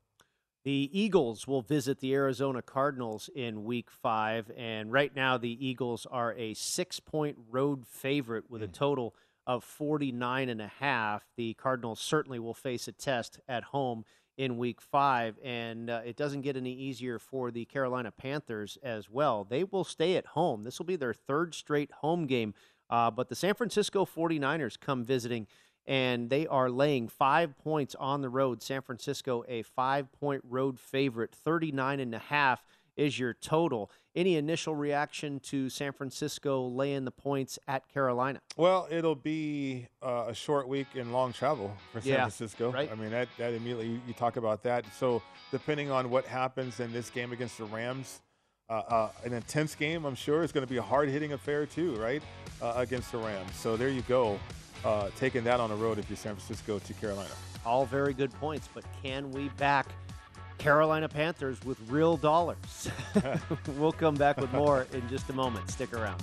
The 0.62 0.90
Eagles 0.92 1.46
will 1.46 1.62
visit 1.62 2.00
the 2.00 2.12
Arizona 2.12 2.60
Cardinals 2.60 3.30
in 3.34 3.64
week 3.64 3.90
five. 3.90 4.50
And 4.56 4.92
right 4.92 5.14
now, 5.14 5.38
the 5.38 5.66
Eagles 5.66 6.06
are 6.10 6.34
a 6.34 6.52
six 6.52 7.00
point 7.00 7.38
road 7.50 7.86
favorite 7.86 8.50
with 8.50 8.60
mm. 8.60 8.66
a 8.66 8.68
total 8.68 9.14
of 9.47 9.64
49 9.64 10.49
and 10.49 10.61
a 10.61 10.70
half. 10.80 11.25
The 11.37 11.54
Cardinals 11.54 12.00
certainly 12.00 12.38
will 12.38 12.54
face 12.54 12.88
a 12.88 12.92
test 12.92 13.40
at 13.49 13.64
home 13.64 14.04
in 14.37 14.56
week 14.56 14.80
five, 14.80 15.38
and 15.44 15.90
uh, 15.90 16.00
it 16.04 16.16
doesn't 16.16 16.40
get 16.40 16.56
any 16.56 16.73
easier 16.73 17.18
for 17.18 17.50
the 17.50 17.66
Carolina 17.66 18.11
Panthers 18.11 18.78
as 18.82 19.11
well. 19.11 19.44
They 19.44 19.64
will 19.64 19.85
stay 19.85 20.16
at 20.16 20.28
home. 20.28 20.62
This 20.62 20.78
will 20.78 20.87
be 20.87 20.97
their 20.97 21.12
third 21.12 21.54
straight 21.54 21.90
home 21.92 22.26
game, 22.26 22.54
uh, 22.88 23.11
but 23.11 23.28
the 23.28 23.35
San 23.35 23.54
Francisco 23.54 24.06
49ers 24.06 24.80
come 24.80 25.04
visiting. 25.04 25.47
And 25.87 26.30
they 26.30 26.47
are 26.47 26.70
laying 26.70 27.09
five 27.09 27.59
points 27.59 27.94
on 27.97 28.20
the 28.20 28.28
road. 28.28 28.62
San 28.62 28.80
Francisco, 28.82 29.44
a 29.49 29.62
five 29.62 30.12
point 30.12 30.42
road 30.44 30.78
favorite, 30.78 31.35
39 31.35 32.00
and 32.00 32.14
a 32.14 32.18
half 32.18 32.62
is 32.97 33.18
your 33.18 33.35
total. 33.35 33.90
Any 34.16 34.34
initial 34.36 34.74
reaction 34.74 35.38
to 35.40 35.70
San 35.70 35.92
Francisco 35.92 36.66
laying 36.66 37.04
the 37.04 37.12
points 37.12 37.60
at 37.68 37.88
Carolina? 37.88 38.40
Well, 38.56 38.88
it'll 38.90 39.14
be 39.14 39.86
uh, 40.02 40.24
a 40.28 40.34
short 40.34 40.66
week 40.66 40.88
and 40.96 41.12
long 41.12 41.32
travel 41.32 41.76
for 41.92 42.00
San 42.00 42.10
yeah, 42.10 42.16
Francisco. 42.22 42.72
Right? 42.72 42.90
I 42.90 42.96
mean, 42.96 43.10
that, 43.10 43.28
that 43.38 43.54
immediately 43.54 43.86
you, 43.86 44.00
you, 44.08 44.12
talk 44.14 44.36
about 44.36 44.64
that. 44.64 44.84
So, 44.98 45.22
depending 45.52 45.92
on 45.92 46.10
what 46.10 46.24
happens 46.24 46.80
in 46.80 46.92
this 46.92 47.08
game 47.08 47.30
against 47.30 47.56
the 47.58 47.66
Rams, 47.66 48.20
uh, 48.68 48.72
uh, 48.72 49.10
an 49.24 49.32
intense 49.32 49.76
game, 49.76 50.04
I'm 50.04 50.16
sure, 50.16 50.42
is 50.42 50.50
going 50.50 50.66
to 50.66 50.70
be 50.70 50.78
a 50.78 50.82
hard 50.82 51.08
hitting 51.08 51.32
affair, 51.32 51.64
too, 51.64 51.94
right? 51.94 52.22
Uh, 52.60 52.72
against 52.76 53.12
the 53.12 53.18
Rams. 53.18 53.54
So, 53.54 53.76
there 53.76 53.90
you 53.90 54.02
go. 54.02 54.40
Uh, 54.84 55.10
taking 55.18 55.44
that 55.44 55.60
on 55.60 55.70
the 55.70 55.76
road 55.76 56.00
if 56.00 56.10
you're 56.10 56.16
San 56.16 56.34
Francisco 56.34 56.80
to 56.80 56.94
Carolina. 56.94 57.30
All 57.64 57.86
very 57.86 58.14
good 58.14 58.32
points, 58.32 58.68
but 58.74 58.82
can 59.04 59.30
we 59.30 59.50
back 59.50 59.86
Carolina 60.60 61.08
Panthers 61.08 61.58
with 61.64 61.78
real 61.88 62.18
dollars. 62.18 62.90
we'll 63.78 63.92
come 63.92 64.14
back 64.14 64.36
with 64.36 64.52
more 64.52 64.86
in 64.92 65.08
just 65.08 65.28
a 65.30 65.32
moment. 65.32 65.68
Stick 65.70 65.94
around. 65.94 66.22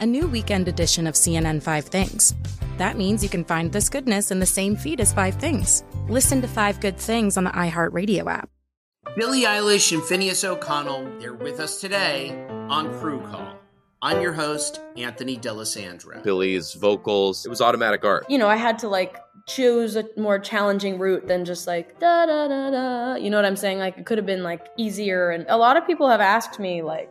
a 0.00 0.06
new 0.06 0.28
weekend 0.28 0.68
edition 0.68 1.06
of 1.06 1.14
CNN 1.14 1.62
Five 1.62 1.84
Things. 1.84 2.34
That 2.76 2.96
means 2.96 3.22
you 3.22 3.28
can 3.28 3.44
find 3.44 3.72
this 3.72 3.88
goodness 3.88 4.30
in 4.30 4.38
the 4.38 4.46
same 4.46 4.76
feed 4.76 5.00
as 5.00 5.12
Five 5.12 5.34
Things. 5.34 5.82
Listen 6.08 6.40
to 6.40 6.48
Five 6.48 6.80
Good 6.80 6.96
Things 6.96 7.36
on 7.36 7.44
the 7.44 7.50
iHeartRadio 7.50 8.26
app. 8.30 8.48
Billie 9.16 9.42
Eilish 9.42 9.92
and 9.92 10.02
Finneas 10.02 10.44
O'Connell, 10.44 11.10
they're 11.18 11.34
with 11.34 11.58
us 11.58 11.80
today 11.80 12.46
on 12.68 12.96
Crew 13.00 13.20
Call. 13.22 13.54
I'm 14.00 14.22
your 14.22 14.32
host, 14.32 14.80
Anthony 14.96 15.36
D'Alessandro. 15.36 16.22
Billie's 16.22 16.74
vocals, 16.74 17.44
it 17.44 17.48
was 17.48 17.60
automatic 17.60 18.04
art. 18.04 18.26
You 18.28 18.38
know, 18.38 18.46
I 18.46 18.54
had 18.54 18.78
to 18.80 18.88
like 18.88 19.16
choose 19.48 19.96
a 19.96 20.04
more 20.16 20.38
challenging 20.38 20.98
route 20.98 21.26
than 21.26 21.44
just 21.44 21.66
like 21.66 21.98
da 21.98 22.26
da 22.26 22.46
da 22.46 22.70
da. 22.70 23.14
You 23.16 23.30
know 23.30 23.38
what 23.38 23.46
I'm 23.46 23.56
saying? 23.56 23.78
Like 23.78 23.98
it 23.98 24.06
could 24.06 24.18
have 24.18 24.26
been 24.26 24.44
like 24.44 24.68
easier. 24.76 25.30
And 25.30 25.44
a 25.48 25.56
lot 25.56 25.76
of 25.76 25.84
people 25.84 26.08
have 26.08 26.20
asked 26.20 26.60
me 26.60 26.82
like, 26.82 27.10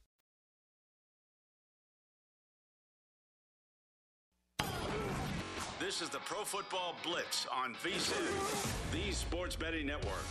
Football 6.51 6.97
Blitz 7.01 7.47
on 7.49 7.73
VSIN, 7.75 8.91
the 8.91 9.13
sports 9.13 9.55
betting 9.55 9.85
network. 9.85 10.25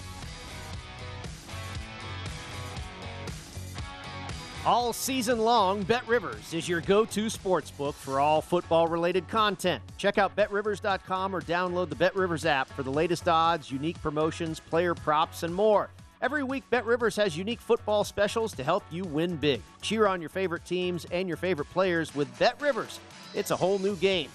All 4.66 4.92
season 4.92 5.38
long, 5.38 5.83
Bet 5.83 6.06
Rivers 6.06 6.52
is 6.52 6.68
your 6.68 6.83
go 6.83 7.06
to 7.06 7.30
sports 7.30 7.70
book 7.70 7.94
for 7.94 8.20
all 8.20 8.42
football 8.42 8.87
related 8.87 9.28
content. 9.28 9.83
Check 9.96 10.18
out 10.18 10.37
betrivers.com 10.37 11.35
or 11.35 11.40
download 11.40 11.88
the 11.88 11.96
Bet 11.96 12.14
Rivers 12.14 12.44
app 12.44 12.68
for 12.68 12.83
the 12.83 12.92
latest 12.92 13.26
odds, 13.26 13.70
unique 13.72 13.98
promotions, 14.02 14.61
player 14.61 14.94
props, 14.94 15.42
and 15.42 15.54
more. 15.54 15.88
Every 16.20 16.42
week, 16.42 16.68
Bet 16.68 16.85
Rivers 16.85 17.16
has 17.16 17.35
unique 17.35 17.62
football 17.62 18.04
specials 18.04 18.52
to 18.56 18.62
help 18.62 18.85
you 18.90 19.04
win 19.04 19.37
big. 19.37 19.62
Cheer 19.80 20.06
on 20.06 20.20
your 20.20 20.28
favorite 20.28 20.66
teams 20.66 21.06
and 21.11 21.26
your 21.26 21.38
favorite 21.38 21.70
players 21.70 22.14
with 22.14 22.38
Bet 22.38 22.61
Rivers. 22.61 23.00
It's 23.33 23.52
a 23.52 23.56
whole 23.56 23.78
new 23.78 23.96
game. 23.96 24.28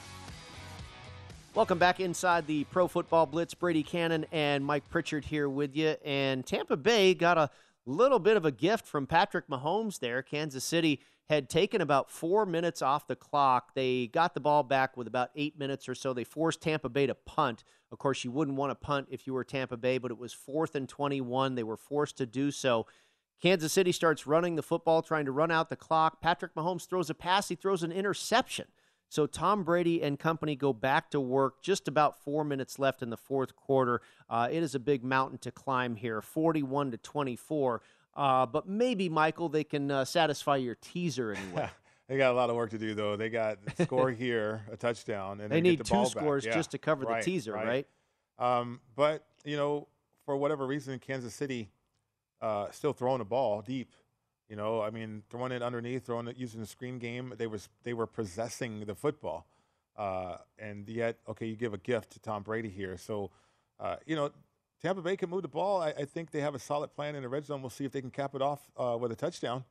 Welcome 1.55 1.79
back 1.79 2.01
inside 2.01 2.47
the 2.47 2.65
Pro 2.65 2.85
Football 2.85 3.27
Blitz. 3.27 3.53
Brady 3.53 3.81
Cannon 3.81 4.25
and 4.33 4.65
Mike 4.65 4.89
Pritchard 4.89 5.23
here 5.23 5.47
with 5.47 5.73
you. 5.73 5.95
And 6.03 6.45
Tampa 6.45 6.75
Bay 6.75 7.13
got 7.13 7.37
a 7.37 7.49
little 7.85 8.19
bit 8.19 8.35
of 8.35 8.43
a 8.43 8.51
gift 8.51 8.85
from 8.85 9.07
Patrick 9.07 9.47
Mahomes 9.47 9.99
there. 9.99 10.21
Kansas 10.21 10.65
City 10.65 10.99
had 11.29 11.49
taken 11.49 11.79
about 11.79 12.11
four 12.11 12.45
minutes 12.45 12.81
off 12.81 13.07
the 13.07 13.15
clock. 13.15 13.73
They 13.73 14.07
got 14.07 14.33
the 14.33 14.41
ball 14.41 14.63
back 14.63 14.97
with 14.97 15.07
about 15.07 15.29
eight 15.33 15.57
minutes 15.57 15.87
or 15.87 15.95
so. 15.95 16.11
They 16.11 16.25
forced 16.25 16.59
Tampa 16.59 16.89
Bay 16.89 17.07
to 17.07 17.15
punt. 17.15 17.63
Of 17.89 17.99
course, 17.99 18.25
you 18.25 18.31
wouldn't 18.31 18.57
want 18.57 18.71
to 18.71 18.75
punt 18.75 19.07
if 19.09 19.25
you 19.25 19.33
were 19.33 19.45
Tampa 19.45 19.77
Bay, 19.77 19.97
but 19.97 20.11
it 20.11 20.17
was 20.17 20.33
fourth 20.33 20.75
and 20.75 20.89
21. 20.89 21.55
They 21.55 21.63
were 21.63 21.77
forced 21.77 22.17
to 22.17 22.25
do 22.25 22.51
so. 22.51 22.85
Kansas 23.41 23.71
City 23.71 23.93
starts 23.93 24.27
running 24.27 24.57
the 24.57 24.61
football, 24.61 25.01
trying 25.01 25.23
to 25.23 25.31
run 25.31 25.51
out 25.51 25.69
the 25.69 25.77
clock. 25.77 26.19
Patrick 26.19 26.53
Mahomes 26.53 26.85
throws 26.85 27.09
a 27.09 27.13
pass, 27.13 27.47
he 27.47 27.55
throws 27.55 27.81
an 27.81 27.93
interception. 27.93 28.65
So 29.15 29.25
Tom 29.25 29.63
Brady 29.63 30.03
and 30.03 30.19
company 30.19 30.57
go 30.57 30.73
back 30.73 31.09
to 31.11 31.21
work. 31.21 31.61
Just 31.61 31.87
about 31.87 32.21
four 32.21 32.43
minutes 32.43 32.79
left 32.79 33.01
in 33.01 33.09
the 33.09 33.15
fourth 33.15 33.55
quarter. 33.55 34.01
Uh, 34.29 34.49
it 34.51 34.61
is 34.61 34.75
a 34.75 34.79
big 34.79 35.05
mountain 35.05 35.37
to 35.37 35.51
climb 35.51 35.95
here, 35.95 36.21
41 36.21 36.91
to 36.91 36.97
24. 36.97 37.81
Uh, 38.13 38.45
but 38.45 38.67
maybe 38.67 39.07
Michael, 39.07 39.47
they 39.47 39.63
can 39.63 39.89
uh, 39.89 40.03
satisfy 40.03 40.57
your 40.57 40.75
teaser 40.75 41.31
anyway. 41.31 41.69
They 42.07 42.17
got 42.17 42.33
a 42.33 42.35
lot 42.35 42.51
of 42.51 42.55
work 42.55 42.69
to 42.69 42.77
do, 42.77 42.93
though. 42.93 43.15
They 43.15 43.31
got 43.31 43.57
score 43.81 44.11
here, 44.11 44.61
a 44.71 44.77
touchdown, 44.77 45.41
and 45.41 45.51
they 45.51 45.59
need 45.59 45.79
the 45.79 45.83
two 45.83 46.05
scores 46.05 46.45
back. 46.45 46.53
just 46.53 46.69
to 46.69 46.77
cover 46.77 47.03
right, 47.03 47.23
the 47.23 47.31
teaser, 47.31 47.51
right? 47.51 47.87
Um, 48.37 48.79
but 48.95 49.25
you 49.43 49.57
know, 49.57 49.87
for 50.23 50.37
whatever 50.37 50.67
reason, 50.67 50.99
Kansas 50.99 51.33
City 51.33 51.71
uh, 52.43 52.69
still 52.69 52.93
throwing 52.93 53.17
the 53.17 53.25
ball 53.25 53.63
deep. 53.63 53.91
You 54.49 54.55
know, 54.55 54.81
I 54.81 54.91
mean, 54.91 55.23
throwing 55.29 55.51
it 55.51 55.63
underneath, 55.63 56.05
throwing 56.05 56.27
it 56.27 56.37
using 56.37 56.59
the 56.59 56.67
screen 56.67 56.99
game. 56.99 57.33
They 57.37 57.47
was 57.47 57.67
they 57.83 57.93
were 57.93 58.05
possessing 58.05 58.85
the 58.85 58.93
football, 58.93 59.47
uh, 59.97 60.37
and 60.59 60.87
yet, 60.87 61.17
okay, 61.27 61.47
you 61.47 61.55
give 61.55 61.73
a 61.73 61.79
gift 61.79 62.11
to 62.11 62.19
Tom 62.19 62.43
Brady 62.43 62.69
here. 62.69 62.97
So, 62.97 63.31
uh, 63.79 63.95
you 64.05 64.15
know, 64.15 64.31
Tampa 64.81 65.01
Bay 65.01 65.15
can 65.15 65.29
move 65.29 65.41
the 65.41 65.47
ball. 65.47 65.81
I, 65.81 65.89
I, 65.89 66.05
think 66.05 66.31
they 66.31 66.41
have 66.41 66.53
a 66.53 66.59
solid 66.59 66.93
plan 66.93 67.15
in 67.15 67.23
the 67.23 67.29
red 67.29 67.45
zone. 67.45 67.61
We'll 67.61 67.69
see 67.69 67.85
if 67.85 67.91
they 67.91 68.01
can 68.01 68.11
cap 68.11 68.35
it 68.35 68.41
off 68.41 68.59
uh, 68.77 68.97
with 68.99 69.11
a 69.11 69.15
touchdown. 69.15 69.63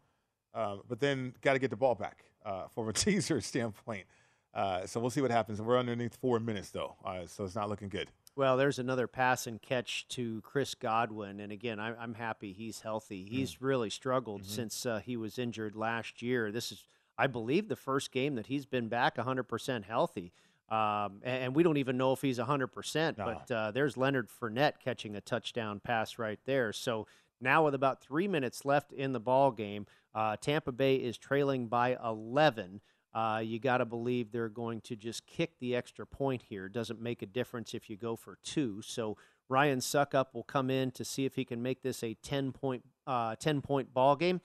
Uh, 0.52 0.78
but 0.88 0.98
then 0.98 1.34
got 1.40 1.52
to 1.52 1.58
get 1.58 1.70
the 1.70 1.76
ball 1.76 1.94
back 1.94 2.24
uh, 2.44 2.66
from 2.74 2.88
a 2.88 2.92
teaser 2.92 3.40
standpoint. 3.40 4.06
Uh, 4.52 4.86
so 4.86 5.00
we'll 5.00 5.10
see 5.10 5.20
what 5.20 5.30
happens. 5.30 5.60
We're 5.60 5.78
underneath 5.78 6.16
four 6.16 6.40
minutes 6.40 6.70
though, 6.70 6.96
so 7.26 7.44
it's 7.44 7.56
not 7.56 7.68
looking 7.68 7.88
good. 7.88 8.08
Well, 8.36 8.56
there's 8.56 8.80
another 8.80 9.06
pass 9.06 9.46
and 9.46 9.62
catch 9.62 10.08
to 10.08 10.40
Chris 10.42 10.74
Godwin, 10.74 11.38
and 11.38 11.52
again, 11.52 11.78
I, 11.78 11.94
I'm 11.96 12.14
happy 12.14 12.52
he's 12.52 12.80
healthy. 12.80 13.24
He's 13.30 13.62
really 13.62 13.90
struggled 13.90 14.42
Mm-hmm. 14.42 14.50
since 14.54 14.84
uh, 14.86 15.00
he 15.04 15.16
was 15.16 15.38
injured 15.38 15.76
last 15.76 16.20
year. 16.20 16.50
This 16.50 16.72
is, 16.72 16.84
I 17.16 17.28
believe, 17.28 17.68
the 17.68 17.76
first 17.76 18.10
game 18.10 18.34
that 18.34 18.46
he's 18.46 18.66
been 18.66 18.88
back 18.88 19.16
100% 19.16 19.84
healthy. 19.84 20.32
Um, 20.68 21.20
and, 21.22 21.44
and 21.44 21.54
we 21.54 21.62
don't 21.62 21.76
even 21.76 21.96
know 21.96 22.12
if 22.12 22.22
he's 22.22 22.38
100%, 22.38 23.14
but 23.16 23.50
uh, 23.54 23.70
there's 23.70 23.96
Leonard 23.96 24.28
Fournette 24.28 24.80
catching 24.82 25.14
a 25.14 25.20
touchdown 25.20 25.78
pass 25.78 26.18
right 26.18 26.40
there. 26.44 26.72
So 26.72 27.06
now, 27.40 27.64
with 27.66 27.74
about 27.74 28.00
three 28.02 28.26
minutes 28.26 28.64
left 28.64 28.92
in 28.92 29.12
the 29.12 29.20
ball 29.20 29.52
game, 29.52 29.86
uh, 30.14 30.36
Tampa 30.40 30.72
Bay 30.72 30.96
is 30.96 31.18
trailing 31.18 31.68
by 31.68 31.96
11. 32.04 32.80
Uh, 33.14 33.40
you 33.44 33.60
got 33.60 33.78
to 33.78 33.84
believe 33.84 34.32
they're 34.32 34.48
going 34.48 34.80
to 34.80 34.96
just 34.96 35.26
kick 35.26 35.58
the 35.60 35.76
extra 35.76 36.06
point 36.06 36.42
here. 36.48 36.68
Doesn't 36.68 37.00
make 37.00 37.22
a 37.22 37.26
difference 37.26 37.72
if 37.72 37.88
you 37.88 37.96
go 37.96 38.16
for 38.16 38.38
two. 38.42 38.82
So 38.82 39.16
Ryan 39.48 39.78
Succop 39.78 40.26
will 40.34 40.42
come 40.42 40.68
in 40.68 40.90
to 40.92 41.04
see 41.04 41.24
if 41.24 41.36
he 41.36 41.44
can 41.44 41.62
make 41.62 41.82
this 41.82 42.02
a 42.02 42.14
10 42.14 42.52
point, 42.52 42.82
uh, 43.06 43.36
10 43.36 43.60
point 43.62 43.94
ball 43.94 44.16
game. 44.16 44.40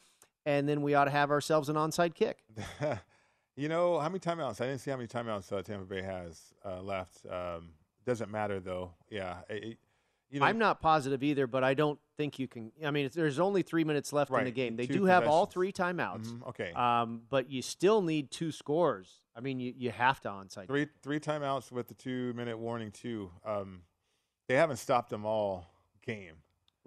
And 0.45 0.69
then 0.69 0.81
we 0.81 0.93
ought 0.93 1.05
to 1.05 1.11
have 1.11 1.31
ourselves 1.31 1.69
an 1.69 1.75
onside 1.75 2.13
kick. 2.13 2.43
you 3.55 3.69
know, 3.69 3.99
how 3.99 4.07
many 4.07 4.19
timeouts? 4.19 4.61
I 4.61 4.67
didn't 4.67 4.81
see 4.81 4.91
how 4.91 4.97
many 4.97 5.07
timeouts 5.07 5.51
uh, 5.51 5.61
Tampa 5.61 5.85
Bay 5.85 6.01
has 6.01 6.53
uh, 6.63 6.81
left. 6.81 7.25
Um, 7.29 7.71
doesn't 8.05 8.31
matter 8.31 8.59
though. 8.59 8.91
Yeah, 9.09 9.37
it, 9.49 9.77
know, 10.31 10.45
I'm 10.45 10.59
not 10.59 10.81
positive 10.81 11.23
either, 11.23 11.47
but 11.47 11.63
I 11.63 11.73
don't 11.73 11.97
think 12.17 12.37
you 12.37 12.47
can. 12.47 12.71
I 12.85 12.91
mean, 12.91 13.09
there's 13.13 13.39
only 13.39 13.63
three 13.63 13.83
minutes 13.83 14.13
left 14.13 14.29
in 14.31 14.43
the 14.45 14.51
game. 14.51 14.75
They 14.75 14.85
two 14.85 14.93
do 14.93 15.05
have 15.05 15.25
all 15.27 15.45
three 15.47 15.71
timeouts. 15.71 16.27
Mhm, 16.27 16.47
okay. 16.49 16.71
Um, 16.73 17.21
but 17.29 17.49
you 17.49 17.61
still 17.61 18.01
need 18.01 18.29
two 18.29 18.51
scores. 18.51 19.21
I 19.35 19.39
mean, 19.39 19.59
you, 19.59 19.73
you 19.75 19.89
have 19.91 20.19
to 20.21 20.29
onside. 20.29 20.67
three 20.67 20.87
three 21.01 21.19
timeouts 21.19 21.71
with 21.71 21.87
the 21.87 21.93
two 21.95 22.33
minute 22.33 22.59
warning 22.59 22.91
too. 22.91 23.31
Um, 23.45 23.81
they 24.47 24.55
haven't 24.55 24.77
stopped 24.77 25.09
them 25.09 25.25
all 25.25 25.65
game. 26.05 26.35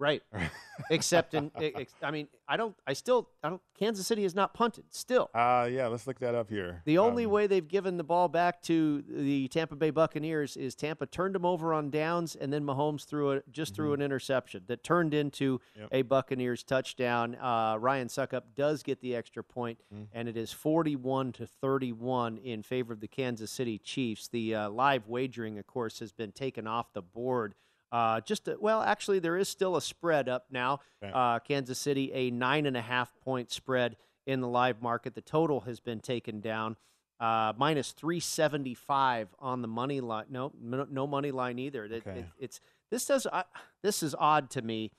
Right. 0.03 0.21
Except 0.89 1.33
in, 1.33 1.49
ex- 1.55 1.93
I 2.01 2.11
mean, 2.11 2.27
I 2.47 2.57
don't, 2.57 2.75
I 2.85 2.91
still, 2.93 3.29
I 3.43 3.49
don't, 3.49 3.61
Kansas 3.77 4.05
City 4.05 4.23
has 4.23 4.35
not 4.35 4.53
punted 4.53 4.85
still. 4.89 5.29
Uh, 5.33 5.69
yeah, 5.71 5.87
let's 5.87 6.07
look 6.07 6.19
that 6.19 6.35
up 6.35 6.49
here. 6.49 6.81
The 6.85 6.97
only 6.97 7.25
Um, 7.25 7.31
way 7.31 7.47
they've 7.47 7.67
given 7.67 7.95
the 7.97 8.03
ball 8.03 8.27
back 8.27 8.61
to 8.63 9.01
the 9.07 9.47
Tampa 9.47 9.75
Bay 9.77 9.91
Buccaneers 9.91 10.57
is 10.57 10.75
Tampa 10.75 11.05
turned 11.05 11.35
them 11.35 11.45
over 11.45 11.73
on 11.73 11.89
downs, 11.89 12.35
and 12.35 12.51
then 12.51 12.63
Mahomes 12.65 13.05
threw 13.05 13.31
it 13.31 13.43
just 13.51 13.75
threw 13.75 13.93
an 13.93 14.01
interception 14.01 14.63
that 14.67 14.83
turned 14.83 15.13
into 15.13 15.59
Mm-hmm. 15.59 15.79
Yep. 15.81 15.89
a 15.91 16.01
Buccaneers 16.01 16.63
touchdown. 16.63 17.35
Uh, 17.35 17.77
Ryan 17.79 18.07
Succop 18.07 18.43
does 18.55 18.83
get 18.83 18.99
the 19.01 19.15
extra 19.15 19.43
point, 19.43 19.79
Mm. 19.93 20.07
and 20.11 20.27
it 20.27 20.35
is 20.35 20.51
forty-one 20.51 21.31
to 21.33 21.45
thirty-one 21.47 22.37
in 22.39 22.61
favor 22.63 22.91
of 22.93 22.99
the 22.99 23.07
Kansas 23.07 23.51
City 23.51 23.77
Chiefs. 23.77 24.27
The 24.27 24.55
uh, 24.55 24.69
live 24.69 25.07
wagering, 25.07 25.57
of 25.59 25.67
course, 25.67 25.99
has 25.99 26.11
been 26.11 26.31
taken 26.31 26.67
off 26.67 26.91
the 26.93 27.01
board. 27.01 27.55
Uh, 27.93 28.19
just 28.21 28.47
a, 28.47 28.57
well, 28.59 28.81
actually, 28.81 29.19
there 29.19 29.37
is 29.37 29.47
still 29.47 29.75
a 29.75 29.81
spread 29.81 30.27
up 30.27 30.47
now. 30.51 30.79
Uh, 31.13 31.39
Kansas 31.39 31.77
City, 31.77 32.11
a 32.13 32.31
nine 32.31 32.65
and 32.65 32.75
a 32.75 32.81
half 32.81 33.13
point 33.21 33.51
spread 33.51 33.95
in 34.25 34.41
the 34.41 34.47
live 34.47 34.81
market. 34.81 35.13
The 35.15 35.21
total 35.21 35.61
has 35.61 35.79
been 35.79 35.99
taken 35.99 36.41
down. 36.41 36.75
Uh, 37.19 37.53
minus 37.55 37.91
375 37.91 39.29
on 39.39 39.61
the 39.61 39.67
money 39.67 40.01
line. 40.01 40.25
No, 40.29 40.51
no, 40.59 40.85
no 40.89 41.07
money 41.07 41.31
line 41.31 41.59
either. 41.59 41.85
It- 41.85 41.91
Okay. 42.05 42.19
it- 42.21 42.25
it's 42.39 42.59
this 42.89 43.05
does 43.05 43.25
uh, 43.25 43.43
this 43.81 44.03
is 44.03 44.15
odd 44.19 44.49
to 44.51 44.61
me. 44.61 44.91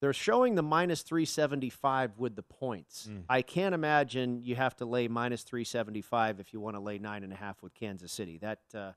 They're 0.00 0.12
showing 0.12 0.54
the 0.54 0.62
minus 0.62 1.02
375 1.02 2.18
with 2.18 2.36
the 2.36 2.42
points. 2.42 3.08
Mm. 3.10 3.24
I 3.28 3.42
can't 3.42 3.74
imagine 3.74 4.42
you 4.42 4.54
have 4.56 4.76
to 4.76 4.84
lay 4.84 5.08
minus 5.08 5.42
375 5.42 6.40
if 6.40 6.52
you 6.52 6.60
want 6.60 6.76
to 6.76 6.80
lay 6.80 6.98
nine 6.98 7.24
and 7.24 7.32
a 7.32 7.36
half 7.36 7.62
with 7.62 7.74
Kansas 7.74 8.12
City. 8.12 8.38
That 8.38 8.60
uh, 8.74 8.92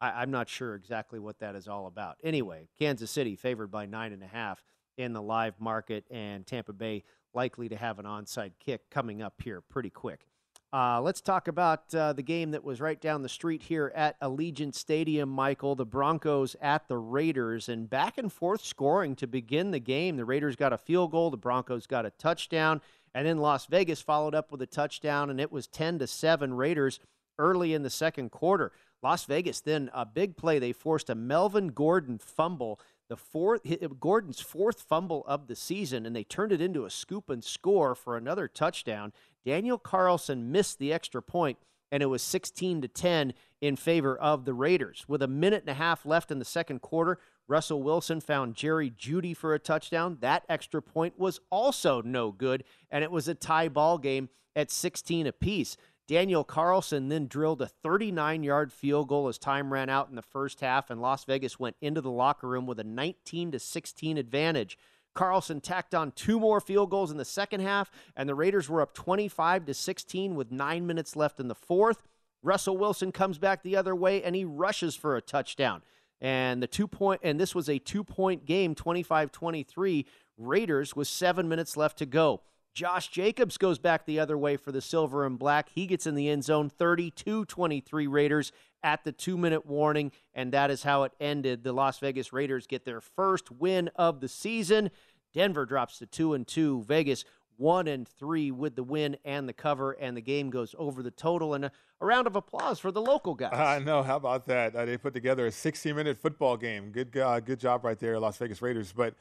I, 0.00 0.22
I'm 0.22 0.30
not 0.30 0.48
sure 0.48 0.74
exactly 0.74 1.18
what 1.18 1.38
that 1.40 1.54
is 1.54 1.68
all 1.68 1.86
about. 1.86 2.16
Anyway, 2.22 2.68
Kansas 2.78 3.10
City 3.10 3.36
favored 3.36 3.70
by 3.70 3.86
nine 3.86 4.12
and 4.12 4.22
a 4.22 4.26
half 4.26 4.62
in 4.96 5.12
the 5.12 5.22
live 5.22 5.60
market, 5.60 6.04
and 6.10 6.46
Tampa 6.46 6.72
Bay 6.72 7.04
likely 7.32 7.68
to 7.68 7.76
have 7.76 7.98
an 7.98 8.06
onside 8.06 8.52
kick 8.58 8.90
coming 8.90 9.22
up 9.22 9.34
here 9.42 9.60
pretty 9.60 9.90
quick. 9.90 10.26
Uh, 10.72 11.00
let's 11.00 11.20
talk 11.20 11.48
about 11.48 11.92
uh, 11.96 12.12
the 12.12 12.22
game 12.22 12.52
that 12.52 12.62
was 12.62 12.80
right 12.80 13.00
down 13.00 13.22
the 13.22 13.28
street 13.28 13.62
here 13.62 13.90
at 13.92 14.20
Allegiant 14.20 14.72
Stadium, 14.72 15.28
Michael. 15.28 15.74
The 15.74 15.84
Broncos 15.84 16.54
at 16.60 16.86
the 16.86 16.96
Raiders, 16.96 17.68
and 17.68 17.90
back 17.90 18.18
and 18.18 18.32
forth 18.32 18.64
scoring 18.64 19.16
to 19.16 19.26
begin 19.26 19.72
the 19.72 19.80
game. 19.80 20.16
The 20.16 20.24
Raiders 20.24 20.54
got 20.54 20.72
a 20.72 20.78
field 20.78 21.10
goal, 21.10 21.30
the 21.30 21.36
Broncos 21.36 21.88
got 21.88 22.06
a 22.06 22.10
touchdown, 22.10 22.80
and 23.14 23.26
then 23.26 23.38
Las 23.38 23.66
Vegas 23.66 24.00
followed 24.00 24.34
up 24.34 24.52
with 24.52 24.62
a 24.62 24.66
touchdown, 24.66 25.28
and 25.28 25.40
it 25.40 25.50
was 25.50 25.66
10 25.66 25.98
to 25.98 26.06
7 26.06 26.54
Raiders 26.54 27.00
early 27.36 27.74
in 27.74 27.82
the 27.82 27.90
second 27.90 28.30
quarter. 28.30 28.70
Las 29.02 29.24
Vegas 29.24 29.60
then 29.60 29.90
a 29.94 30.04
big 30.04 30.36
play. 30.36 30.58
They 30.58 30.72
forced 30.72 31.10
a 31.10 31.14
Melvin 31.14 31.68
Gordon 31.68 32.18
fumble, 32.18 32.80
the 33.08 33.16
fourth 33.16 33.62
Gordon's 33.98 34.40
fourth 34.40 34.82
fumble 34.82 35.24
of 35.26 35.46
the 35.46 35.56
season, 35.56 36.06
and 36.06 36.14
they 36.14 36.24
turned 36.24 36.52
it 36.52 36.60
into 36.60 36.84
a 36.84 36.90
scoop 36.90 37.30
and 37.30 37.42
score 37.42 37.94
for 37.94 38.16
another 38.16 38.46
touchdown. 38.46 39.12
Daniel 39.44 39.78
Carlson 39.78 40.52
missed 40.52 40.78
the 40.78 40.92
extra 40.92 41.22
point, 41.22 41.58
and 41.90 42.02
it 42.02 42.06
was 42.06 42.22
16 42.22 42.82
to 42.82 42.88
10 42.88 43.32
in 43.60 43.76
favor 43.76 44.16
of 44.16 44.44
the 44.44 44.54
Raiders. 44.54 45.04
With 45.08 45.22
a 45.22 45.28
minute 45.28 45.62
and 45.62 45.70
a 45.70 45.74
half 45.74 46.06
left 46.06 46.30
in 46.30 46.38
the 46.38 46.44
second 46.44 46.82
quarter, 46.82 47.18
Russell 47.48 47.82
Wilson 47.82 48.20
found 48.20 48.54
Jerry 48.54 48.90
Jeudy 48.90 49.34
for 49.34 49.54
a 49.54 49.58
touchdown. 49.58 50.18
That 50.20 50.44
extra 50.48 50.80
point 50.80 51.18
was 51.18 51.40
also 51.50 52.00
no 52.02 52.30
good, 52.30 52.64
and 52.90 53.02
it 53.02 53.10
was 53.10 53.26
a 53.26 53.34
tie 53.34 53.68
ball 53.68 53.98
game 53.98 54.28
at 54.54 54.70
16 54.70 55.26
apiece. 55.26 55.76
Daniel 56.10 56.42
Carlson 56.42 57.08
then 57.08 57.28
drilled 57.28 57.62
a 57.62 57.68
39 57.68 58.42
yard 58.42 58.72
field 58.72 59.06
goal 59.06 59.28
as 59.28 59.38
time 59.38 59.72
ran 59.72 59.88
out 59.88 60.08
in 60.08 60.16
the 60.16 60.22
first 60.22 60.60
half, 60.60 60.90
and 60.90 61.00
Las 61.00 61.22
Vegas 61.22 61.60
went 61.60 61.76
into 61.80 62.00
the 62.00 62.10
locker 62.10 62.48
room 62.48 62.66
with 62.66 62.80
a 62.80 62.84
19 62.84 63.52
to 63.52 63.60
16 63.60 64.18
advantage. 64.18 64.76
Carlson 65.14 65.60
tacked 65.60 65.94
on 65.94 66.10
two 66.10 66.40
more 66.40 66.60
field 66.60 66.90
goals 66.90 67.12
in 67.12 67.16
the 67.16 67.24
second 67.24 67.60
half, 67.60 67.92
and 68.16 68.28
the 68.28 68.34
Raiders 68.34 68.68
were 68.68 68.80
up 68.80 68.92
25 68.92 69.66
to 69.66 69.72
16 69.72 70.34
with 70.34 70.50
nine 70.50 70.84
minutes 70.84 71.14
left 71.14 71.38
in 71.38 71.46
the 71.46 71.54
fourth. 71.54 72.02
Russell 72.42 72.76
Wilson 72.76 73.12
comes 73.12 73.38
back 73.38 73.62
the 73.62 73.76
other 73.76 73.94
way 73.94 74.20
and 74.24 74.34
he 74.34 74.44
rushes 74.44 74.96
for 74.96 75.16
a 75.16 75.22
touchdown. 75.22 75.80
And 76.20 76.60
the 76.60 76.66
two 76.66 76.88
point 76.88 77.20
and 77.22 77.38
this 77.38 77.54
was 77.54 77.68
a 77.68 77.78
two 77.78 78.02
point 78.02 78.46
game, 78.46 78.74
25-23 78.74 80.06
Raiders 80.36 80.96
with 80.96 81.06
7 81.06 81.48
minutes 81.48 81.76
left 81.76 81.98
to 81.98 82.06
go. 82.06 82.40
Josh 82.74 83.08
Jacobs 83.08 83.58
goes 83.58 83.78
back 83.78 84.06
the 84.06 84.20
other 84.20 84.38
way 84.38 84.56
for 84.56 84.72
the 84.72 84.80
silver 84.80 85.26
and 85.26 85.38
black. 85.38 85.68
He 85.74 85.86
gets 85.86 86.06
in 86.06 86.14
the 86.14 86.28
end 86.28 86.44
zone 86.44 86.70
32-23 86.70 88.06
Raiders 88.08 88.52
at 88.82 89.04
the 89.04 89.12
2-minute 89.12 89.66
warning 89.66 90.12
and 90.34 90.52
that 90.52 90.70
is 90.70 90.82
how 90.82 91.02
it 91.02 91.12
ended. 91.20 91.64
The 91.64 91.72
Las 91.72 91.98
Vegas 91.98 92.32
Raiders 92.32 92.66
get 92.66 92.84
their 92.84 93.00
first 93.00 93.50
win 93.50 93.90
of 93.96 94.20
the 94.20 94.28
season. 94.28 94.90
Denver 95.32 95.66
drops 95.66 95.98
to 95.98 96.06
2 96.06 96.34
and 96.34 96.46
2. 96.46 96.84
Vegas 96.84 97.24
1 97.56 97.88
and 97.88 98.08
3 98.08 98.50
with 98.52 98.74
the 98.74 98.82
win 98.82 99.16
and 99.24 99.48
the 99.48 99.52
cover 99.52 99.92
and 99.92 100.16
the 100.16 100.22
game 100.22 100.48
goes 100.48 100.74
over 100.78 101.02
the 101.02 101.10
total 101.10 101.54
and 101.54 101.66
a, 101.66 101.72
round 102.00 102.26
of 102.26 102.34
applause 102.34 102.78
for 102.78 102.90
the 102.90 103.02
local 103.02 103.34
guys. 103.34 103.52
I 103.52 103.80
know. 103.80 104.02
How 104.02 104.16
about 104.16 104.46
that? 104.46 104.74
Uh, 104.74 104.86
they 104.86 104.96
put 104.96 105.12
together 105.12 105.46
a 105.46 105.50
60-minute 105.50 106.16
football 106.16 106.56
game. 106.56 106.90
Good, 106.90 107.14
uh, 107.16 107.40
good 107.40 107.60
job 107.60 107.84
right 107.84 107.98
there, 107.98 108.18
Las 108.18 108.38
Vegas 108.38 108.62
Raiders. 108.62 108.94
But 108.96 109.14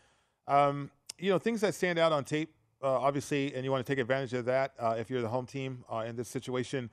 um, 0.47 0.89
you 1.19 1.29
know, 1.29 1.37
things 1.37 1.61
that 1.61 1.75
stand 1.75 1.99
out 1.99 2.11
on 2.11 2.23
tape, 2.23 2.53
uh, 2.53 2.58
obviously, 2.87 3.53
and 3.53 3.63
you 3.63 3.71
want 3.71 3.85
to 3.85 3.91
take 3.91 3.99
advantage 3.99 4.33
of 4.33 4.45
that 4.45 4.73
uh, 4.79 4.95
if 4.97 5.09
you're 5.09 5.21
the 5.21 5.29
home 5.29 5.45
team 5.45 5.83
uh, 5.91 6.05
in 6.07 6.15
this 6.15 6.27
situation. 6.27 6.89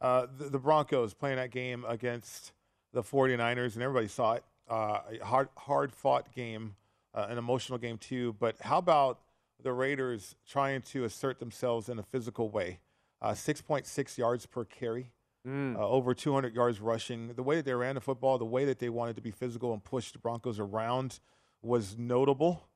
Uh, 0.00 0.26
the, 0.38 0.50
the 0.50 0.58
Broncos 0.58 1.14
playing 1.14 1.36
that 1.36 1.50
game 1.50 1.84
against 1.88 2.52
the 2.92 3.02
49ers, 3.02 3.74
and 3.74 3.82
everybody 3.82 4.08
saw 4.08 4.34
it. 4.34 4.44
Uh, 4.68 5.00
a 5.20 5.24
hard, 5.24 5.48
hard 5.56 5.92
fought 5.92 6.32
game, 6.34 6.74
uh, 7.14 7.26
an 7.28 7.38
emotional 7.38 7.78
game 7.78 7.98
too. 7.98 8.34
But 8.38 8.56
how 8.60 8.78
about 8.78 9.20
the 9.62 9.72
Raiders 9.72 10.34
trying 10.48 10.82
to 10.82 11.04
assert 11.04 11.38
themselves 11.38 11.88
in 11.88 11.98
a 11.98 12.02
physical 12.02 12.50
way? 12.50 12.80
Uh, 13.22 13.30
6.6 13.30 14.18
yards 14.18 14.46
per 14.46 14.64
carry. 14.64 15.10
Mm. 15.46 15.76
uh, 15.76 15.88
over 15.88 16.12
200 16.12 16.56
yards 16.56 16.80
rushing. 16.80 17.32
The 17.34 17.42
way 17.42 17.54
that 17.54 17.64
they 17.64 17.72
ran 17.72 17.94
the 17.94 18.00
football, 18.00 18.36
the 18.36 18.44
way 18.44 18.64
that 18.64 18.80
they 18.80 18.88
wanted 18.88 19.14
to 19.14 19.22
be 19.22 19.30
physical 19.30 19.72
and 19.72 19.84
push 19.84 20.10
the 20.10 20.18
Broncos 20.18 20.58
around 20.58 21.20
was 21.62 21.96
notable. 21.96 22.66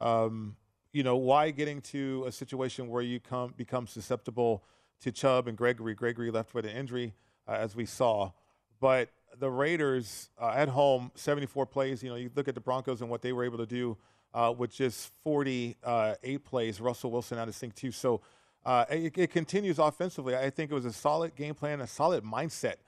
Um, 0.00 0.56
you 0.98 1.04
know, 1.04 1.14
why 1.14 1.52
getting 1.52 1.80
to 1.80 2.24
a 2.26 2.32
situation 2.32 2.88
where 2.88 3.02
you 3.02 3.20
come 3.20 3.54
become 3.56 3.86
susceptible 3.86 4.64
to 5.00 5.12
Chubb 5.12 5.46
and 5.46 5.56
Gregory? 5.56 5.94
Gregory 5.94 6.32
left 6.32 6.54
with 6.54 6.64
an 6.64 6.72
injury, 6.72 7.14
uh, 7.46 7.52
as 7.52 7.76
we 7.76 7.86
saw. 7.86 8.32
But 8.80 9.08
the 9.38 9.48
Raiders 9.48 10.28
uh, 10.42 10.54
at 10.56 10.68
home, 10.68 11.12
74 11.14 11.66
plays. 11.66 12.02
You 12.02 12.10
know, 12.10 12.16
you 12.16 12.32
look 12.34 12.48
at 12.48 12.56
the 12.56 12.60
Broncos 12.60 13.00
and 13.00 13.08
what 13.08 13.22
they 13.22 13.32
were 13.32 13.44
able 13.44 13.58
to 13.58 13.66
do 13.66 13.96
uh, 14.34 14.52
with 14.58 14.74
just 14.74 15.12
48 15.22 16.44
plays. 16.44 16.80
Russell 16.80 17.12
Wilson 17.12 17.38
out 17.38 17.46
of 17.46 17.54
sync 17.54 17.76
too. 17.76 17.92
So 17.92 18.20
uh, 18.66 18.84
it, 18.90 19.16
it 19.16 19.30
continues 19.30 19.78
offensively. 19.78 20.34
I 20.34 20.50
think 20.50 20.72
it 20.72 20.74
was 20.74 20.84
a 20.84 20.92
solid 20.92 21.36
game 21.36 21.54
plan, 21.54 21.80
a 21.80 21.86
solid 21.86 22.24
mindset 22.24 22.78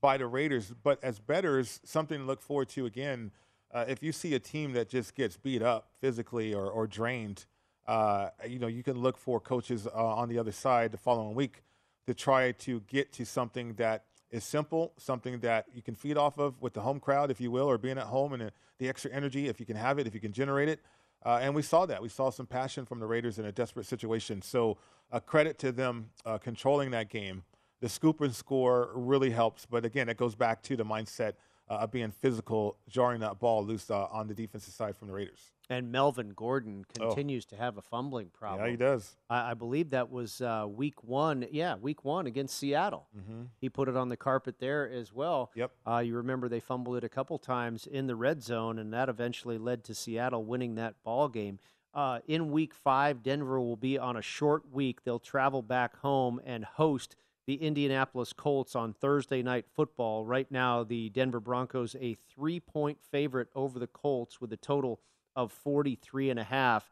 by 0.00 0.16
the 0.16 0.26
Raiders. 0.26 0.74
But 0.82 0.98
as 1.04 1.20
betters, 1.20 1.78
something 1.84 2.18
to 2.18 2.24
look 2.24 2.42
forward 2.42 2.68
to 2.70 2.86
again. 2.86 3.30
Uh, 3.72 3.84
if 3.86 4.02
you 4.02 4.10
see 4.10 4.34
a 4.34 4.40
team 4.40 4.72
that 4.72 4.88
just 4.88 5.14
gets 5.14 5.36
beat 5.36 5.62
up 5.62 5.90
physically 6.00 6.52
or, 6.52 6.68
or 6.68 6.88
drained, 6.88 7.44
uh, 7.44 7.59
you 8.48 8.58
know 8.58 8.66
you 8.66 8.82
can 8.82 8.98
look 8.98 9.16
for 9.16 9.40
coaches 9.40 9.86
uh, 9.86 9.90
on 9.92 10.28
the 10.28 10.38
other 10.38 10.52
side 10.52 10.92
the 10.92 10.98
following 10.98 11.34
week 11.34 11.62
to 12.06 12.14
try 12.14 12.52
to 12.52 12.80
get 12.88 13.12
to 13.12 13.24
something 13.24 13.74
that 13.74 14.04
is 14.30 14.44
simple, 14.44 14.92
something 14.96 15.40
that 15.40 15.66
you 15.74 15.82
can 15.82 15.94
feed 15.94 16.16
off 16.16 16.38
of 16.38 16.60
with 16.60 16.72
the 16.72 16.80
home 16.80 17.00
crowd, 17.00 17.30
if 17.30 17.40
you 17.40 17.50
will, 17.50 17.68
or 17.68 17.78
being 17.78 17.98
at 17.98 18.06
home 18.06 18.32
and 18.32 18.50
the 18.78 18.88
extra 18.88 19.10
energy, 19.10 19.48
if 19.48 19.60
you 19.60 19.66
can 19.66 19.76
have 19.76 19.98
it, 19.98 20.06
if 20.06 20.14
you 20.14 20.20
can 20.20 20.32
generate 20.32 20.68
it. 20.68 20.80
Uh, 21.24 21.38
and 21.42 21.54
we 21.54 21.62
saw 21.62 21.84
that. 21.84 22.00
We 22.00 22.08
saw 22.08 22.30
some 22.30 22.46
passion 22.46 22.86
from 22.86 22.98
the 22.98 23.06
Raiders 23.06 23.38
in 23.38 23.44
a 23.44 23.52
desperate 23.52 23.86
situation. 23.86 24.40
So, 24.40 24.78
a 25.12 25.16
uh, 25.16 25.20
credit 25.20 25.58
to 25.58 25.72
them 25.72 26.10
uh, 26.24 26.38
controlling 26.38 26.92
that 26.92 27.08
game. 27.08 27.42
The 27.80 27.88
scoop 27.88 28.20
and 28.20 28.34
score 28.34 28.90
really 28.94 29.30
helps. 29.30 29.66
But 29.66 29.84
again, 29.84 30.08
it 30.08 30.16
goes 30.16 30.36
back 30.36 30.62
to 30.62 30.76
the 30.76 30.84
mindset 30.84 31.32
uh, 31.70 31.74
of 31.74 31.92
being 31.92 32.10
physical, 32.10 32.76
jarring 32.88 33.20
that 33.20 33.38
ball 33.38 33.64
loose 33.64 33.90
uh, 33.90 34.06
on 34.10 34.26
the 34.26 34.34
defensive 34.34 34.74
side 34.74 34.96
from 34.96 35.08
the 35.08 35.14
Raiders. 35.14 35.52
And 35.70 35.92
Melvin 35.92 36.32
Gordon 36.34 36.84
continues 36.92 37.46
oh. 37.46 37.54
to 37.54 37.62
have 37.62 37.78
a 37.78 37.82
fumbling 37.82 38.30
problem. 38.30 38.66
Yeah, 38.66 38.70
he 38.72 38.76
does. 38.76 39.14
I, 39.30 39.52
I 39.52 39.54
believe 39.54 39.90
that 39.90 40.10
was 40.10 40.40
uh, 40.40 40.66
week 40.68 41.04
one. 41.04 41.46
Yeah, 41.52 41.76
week 41.76 42.04
one 42.04 42.26
against 42.26 42.58
Seattle. 42.58 43.06
Mm-hmm. 43.16 43.42
He 43.60 43.68
put 43.68 43.88
it 43.88 43.96
on 43.96 44.08
the 44.08 44.16
carpet 44.16 44.56
there 44.58 44.90
as 44.90 45.12
well. 45.12 45.52
Yep. 45.54 45.70
Uh, 45.86 45.98
you 45.98 46.16
remember 46.16 46.48
they 46.48 46.58
fumbled 46.58 46.96
it 46.96 47.04
a 47.04 47.08
couple 47.08 47.38
times 47.38 47.86
in 47.86 48.08
the 48.08 48.16
red 48.16 48.42
zone, 48.42 48.80
and 48.80 48.92
that 48.92 49.08
eventually 49.08 49.58
led 49.58 49.84
to 49.84 49.94
Seattle 49.94 50.44
winning 50.44 50.74
that 50.74 50.96
ball 51.04 51.28
game. 51.28 51.60
Uh, 51.94 52.18
in 52.26 52.50
week 52.50 52.74
five, 52.74 53.22
Denver 53.22 53.60
will 53.60 53.76
be 53.76 53.96
on 53.96 54.16
a 54.16 54.22
short 54.22 54.72
week. 54.72 55.04
They'll 55.04 55.20
travel 55.20 55.62
back 55.62 55.96
home 55.98 56.40
and 56.44 56.64
host 56.64 57.14
the 57.50 57.66
Indianapolis 57.66 58.32
Colts 58.32 58.76
on 58.76 58.92
Thursday 58.92 59.42
night 59.42 59.64
football. 59.74 60.24
Right 60.24 60.48
now, 60.52 60.84
the 60.84 61.08
Denver 61.08 61.40
Broncos 61.40 61.96
a 62.00 62.14
three-point 62.32 62.98
favorite 63.10 63.48
over 63.56 63.80
the 63.80 63.88
Colts 63.88 64.40
with 64.40 64.52
a 64.52 64.56
total 64.56 65.00
of 65.34 65.50
43 65.50 66.30
and 66.30 66.38
a 66.38 66.44
half. 66.44 66.88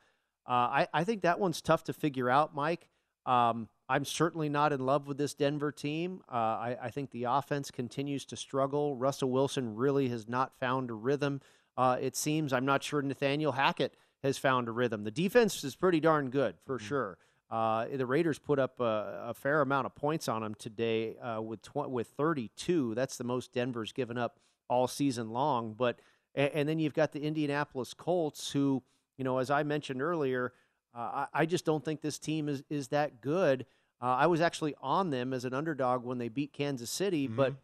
Uh, 0.48 0.50
I, 0.50 0.88
I 0.92 1.04
think 1.04 1.22
that 1.22 1.38
one's 1.38 1.60
tough 1.60 1.84
to 1.84 1.92
figure 1.92 2.28
out, 2.28 2.56
Mike. 2.56 2.88
Um, 3.24 3.68
I'm 3.88 4.04
certainly 4.04 4.48
not 4.48 4.72
in 4.72 4.84
love 4.84 5.06
with 5.06 5.16
this 5.16 5.32
Denver 5.32 5.70
team. 5.70 6.22
Uh, 6.28 6.34
I, 6.34 6.76
I, 6.82 6.90
think 6.90 7.12
the 7.12 7.24
offense 7.24 7.70
continues 7.70 8.24
to 8.24 8.36
struggle. 8.36 8.96
Russell 8.96 9.30
Wilson 9.30 9.76
really 9.76 10.08
has 10.08 10.28
not 10.28 10.58
found 10.58 10.90
a 10.90 10.94
rhythm. 10.94 11.40
Uh, 11.76 11.98
it 12.00 12.16
seems 12.16 12.52
I'm 12.52 12.66
not 12.66 12.82
sure 12.82 13.00
Nathaniel 13.00 13.52
Hackett 13.52 13.94
has 14.24 14.38
found 14.38 14.66
a 14.66 14.72
rhythm. 14.72 15.04
The 15.04 15.12
defense 15.12 15.62
is 15.62 15.76
pretty 15.76 16.00
darn 16.00 16.30
good 16.30 16.56
for 16.66 16.78
mm-hmm. 16.78 16.86
sure. 16.88 17.18
Uh, 17.50 17.86
the 17.92 18.04
Raiders 18.04 18.38
put 18.38 18.58
up 18.58 18.78
a, 18.78 19.28
a, 19.28 19.34
fair 19.34 19.62
amount 19.62 19.86
of 19.86 19.94
points 19.94 20.28
on 20.28 20.42
them 20.42 20.54
today 20.54 21.16
uh, 21.16 21.40
with 21.40 21.62
tw- 21.62 21.88
with 21.88 22.08
32. 22.08 22.94
That's 22.94 23.16
the 23.16 23.24
most 23.24 23.54
Denver's 23.54 23.92
given 23.92 24.18
up 24.18 24.38
all 24.68 24.86
season 24.86 25.30
long. 25.30 25.72
But 25.72 25.98
and, 26.34 26.50
and, 26.52 26.68
then 26.68 26.78
you've 26.78 26.92
got 26.92 27.12
the 27.12 27.22
Indianapolis 27.22 27.94
Colts, 27.94 28.50
who, 28.50 28.82
you 29.16 29.24
know, 29.24 29.38
as 29.38 29.50
I 29.50 29.62
mentioned 29.62 30.02
earlier, 30.02 30.52
uh, 30.94 30.98
I, 30.98 31.26
I, 31.32 31.46
just 31.46 31.64
don't 31.64 31.82
think 31.82 32.02
this 32.02 32.18
team 32.18 32.50
is, 32.50 32.62
is 32.68 32.88
that 32.88 33.22
good. 33.22 33.64
Uh, 34.02 34.06
I 34.06 34.26
was 34.26 34.42
actually 34.42 34.74
on 34.82 35.08
them 35.08 35.32
as 35.32 35.46
an 35.46 35.54
underdog 35.54 36.04
when 36.04 36.18
they 36.18 36.28
beat 36.28 36.52
Kansas 36.52 36.90
City, 36.90 37.28
mm-hmm. 37.28 37.36
but 37.36 37.54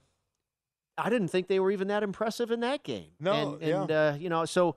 I 0.97 1.11
didn't 1.11 1.29
think 1.29 1.49
they 1.49 1.61
were 1.61 1.71
even 1.71 1.89
that 1.89 2.03
impressive 2.03 2.51
in 2.51 2.61
that 2.61 2.85
game. 2.85 3.11
No, 3.21 3.55
and, 3.55 3.63
and 3.63 3.91
yeah. 3.91 4.09
uh, 4.09 4.15
you 4.15 4.31
know, 4.31 4.47
so 4.47 4.77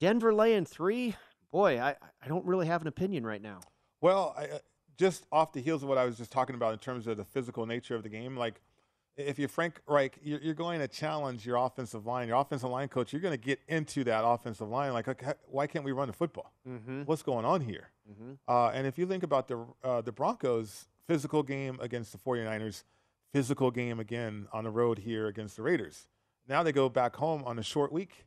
Denver 0.00 0.32
laying 0.32 0.64
three, 0.64 1.14
boy, 1.52 1.78
I, 1.78 1.90
I 2.22 2.28
don't 2.28 2.44
really 2.46 2.66
have 2.66 2.80
an 2.80 2.88
opinion 2.88 3.26
right 3.26 3.42
now. 3.42 3.60
Well, 4.00 4.34
I, 4.36 4.44
uh, 4.44 4.58
just 4.96 5.26
off 5.30 5.52
the 5.52 5.60
heels 5.60 5.82
of 5.82 5.88
what 5.88 5.98
I 5.98 6.04
was 6.04 6.16
just 6.16 6.32
talking 6.32 6.54
about 6.54 6.72
in 6.72 6.78
terms 6.78 7.06
of 7.06 7.16
the 7.16 7.24
physical 7.24 7.66
nature 7.66 7.94
of 7.94 8.02
the 8.02 8.08
game, 8.08 8.36
like– 8.36 8.60
if 9.16 9.38
you're 9.38 9.48
Frank 9.48 9.80
Reich, 9.86 10.18
you're, 10.22 10.40
you're, 10.40 10.54
going 10.54 10.80
to 10.80 10.88
challenge 10.88 11.46
your 11.46 11.56
offensive 11.56 12.06
line, 12.06 12.28
your 12.28 12.38
offensive 12.38 12.68
line 12.68 12.88
coach. 12.88 13.12
You're 13.12 13.22
going 13.22 13.38
to 13.38 13.42
get 13.42 13.60
into 13.68 14.04
that 14.04 14.24
offensive 14.24 14.68
line. 14.68 14.92
Like, 14.92 15.08
okay, 15.08 15.32
why 15.46 15.66
can't 15.66 15.84
we 15.84 15.92
run 15.92 16.08
the 16.08 16.12
football? 16.12 16.52
Mm-hmm. 16.68 17.02
What's 17.02 17.22
going 17.22 17.44
on 17.44 17.62
here? 17.62 17.90
Mm-hmm. 18.10 18.32
Uh, 18.46 18.70
and 18.70 18.86
if 18.86 18.98
you 18.98 19.06
think 19.06 19.22
about 19.22 19.48
the 19.48 19.64
uh, 19.82 20.02
the 20.02 20.12
Broncos' 20.12 20.86
physical 21.06 21.42
game 21.42 21.78
against 21.80 22.12
the 22.12 22.18
49ers, 22.18 22.84
physical 23.32 23.70
game 23.70 24.00
again 24.00 24.48
on 24.52 24.64
the 24.64 24.70
road 24.70 24.98
here 24.98 25.26
against 25.28 25.56
the 25.56 25.62
Raiders. 25.62 26.08
Now 26.48 26.62
they 26.62 26.72
go 26.72 26.88
back 26.88 27.16
home 27.16 27.42
on 27.44 27.58
a 27.58 27.62
short 27.62 27.92
week. 27.92 28.26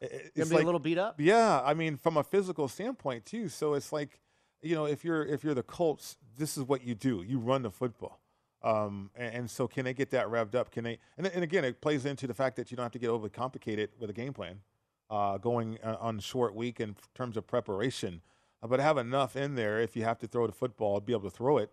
It's 0.00 0.30
Gonna 0.36 0.48
be 0.48 0.54
like, 0.56 0.62
a 0.62 0.66
little 0.66 0.78
beat 0.78 0.98
up. 0.98 1.16
Yeah, 1.18 1.60
I 1.60 1.74
mean, 1.74 1.96
from 1.96 2.16
a 2.16 2.22
physical 2.22 2.68
standpoint 2.68 3.24
too. 3.24 3.48
So 3.48 3.74
it's 3.74 3.92
like, 3.92 4.20
you 4.62 4.74
know, 4.74 4.86
if 4.86 5.04
you're 5.04 5.24
if 5.24 5.44
you're 5.44 5.54
the 5.54 5.62
Colts, 5.62 6.16
this 6.36 6.56
is 6.56 6.64
what 6.64 6.82
you 6.82 6.94
do. 6.94 7.22
You 7.26 7.38
run 7.38 7.62
the 7.62 7.70
football. 7.70 8.20
Um, 8.62 9.10
and, 9.14 9.34
and, 9.34 9.50
so, 9.50 9.68
can 9.68 9.84
they 9.84 9.94
get 9.94 10.10
that 10.10 10.26
revved 10.26 10.56
up? 10.56 10.72
Can 10.72 10.82
they? 10.82 10.98
And, 11.16 11.28
and, 11.28 11.44
again, 11.44 11.64
it 11.64 11.80
plays 11.80 12.04
into 12.04 12.26
the 12.26 12.34
fact 12.34 12.56
that 12.56 12.70
you 12.70 12.76
don't 12.76 12.84
have 12.84 12.92
to 12.92 12.98
get 12.98 13.08
overly 13.08 13.30
complicated 13.30 13.90
with 14.00 14.10
a 14.10 14.12
game 14.12 14.32
plan, 14.32 14.60
uh, 15.10 15.38
going 15.38 15.78
uh, 15.84 15.96
on 16.00 16.18
short 16.18 16.56
week 16.56 16.80
in 16.80 16.96
terms 17.14 17.36
of 17.36 17.46
preparation, 17.46 18.20
uh, 18.60 18.66
but 18.66 18.80
have 18.80 18.98
enough 18.98 19.36
in 19.36 19.54
there 19.54 19.80
if 19.80 19.94
you 19.94 20.02
have 20.02 20.18
to 20.18 20.26
throw 20.26 20.44
the 20.46 20.52
football, 20.52 20.98
be 20.98 21.12
able 21.12 21.30
to 21.30 21.36
throw 21.36 21.58
it. 21.58 21.70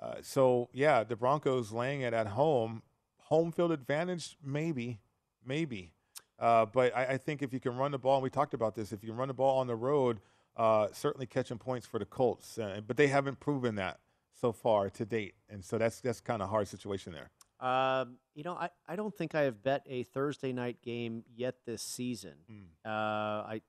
Uh, 0.00 0.14
so, 0.22 0.70
yeah, 0.72 1.04
the 1.04 1.14
Broncos 1.14 1.72
laying 1.72 2.00
it 2.00 2.14
at 2.14 2.28
home, 2.28 2.82
home 3.24 3.52
field 3.52 3.70
advantage, 3.70 4.38
maybe, 4.42 5.00
maybe. 5.44 5.92
Uh, 6.38 6.64
but 6.66 6.96
I, 6.96 7.04
I, 7.04 7.16
think 7.18 7.42
if 7.42 7.52
you 7.52 7.60
can 7.60 7.76
run 7.76 7.92
the 7.92 7.98
ball, 7.98 8.16
and 8.16 8.22
we 8.22 8.30
talked 8.30 8.54
about 8.54 8.74
this, 8.74 8.92
if 8.92 9.04
you 9.04 9.10
can 9.10 9.16
run 9.16 9.28
the 9.28 9.34
ball 9.34 9.60
on 9.60 9.66
the 9.66 9.76
road, 9.76 10.20
uh, 10.56 10.88
certainly 10.92 11.26
catching 11.26 11.58
points 11.58 11.86
for 11.86 11.98
the 11.98 12.04
Colts. 12.04 12.58
but 12.86 12.96
they 12.96 13.08
haven't 13.08 13.40
proven 13.40 13.74
that 13.76 13.98
so 14.34 14.52
far 14.52 14.90
to 14.90 15.04
date, 15.04 15.34
and 15.48 15.64
so 15.64 15.78
that's 15.78 16.00
that's 16.00 16.20
kind 16.20 16.42
of 16.42 16.48
a 16.48 16.50
hard 16.50 16.68
situation 16.68 17.12
there. 17.12 17.30
Um, 17.60 18.16
you 18.34 18.42
know, 18.42 18.54
I, 18.54 18.68
I 18.86 18.96
don't 18.96 19.14
think 19.14 19.34
I 19.34 19.42
have 19.42 19.62
bet 19.62 19.82
a 19.88 20.02
Thursday 20.02 20.52
night 20.52 20.82
game 20.82 21.24
yet 21.34 21.54
this 21.64 21.82
season. 21.82 22.34
Mm. 22.50 22.64
Uh, 22.84 22.88
I 23.46 23.62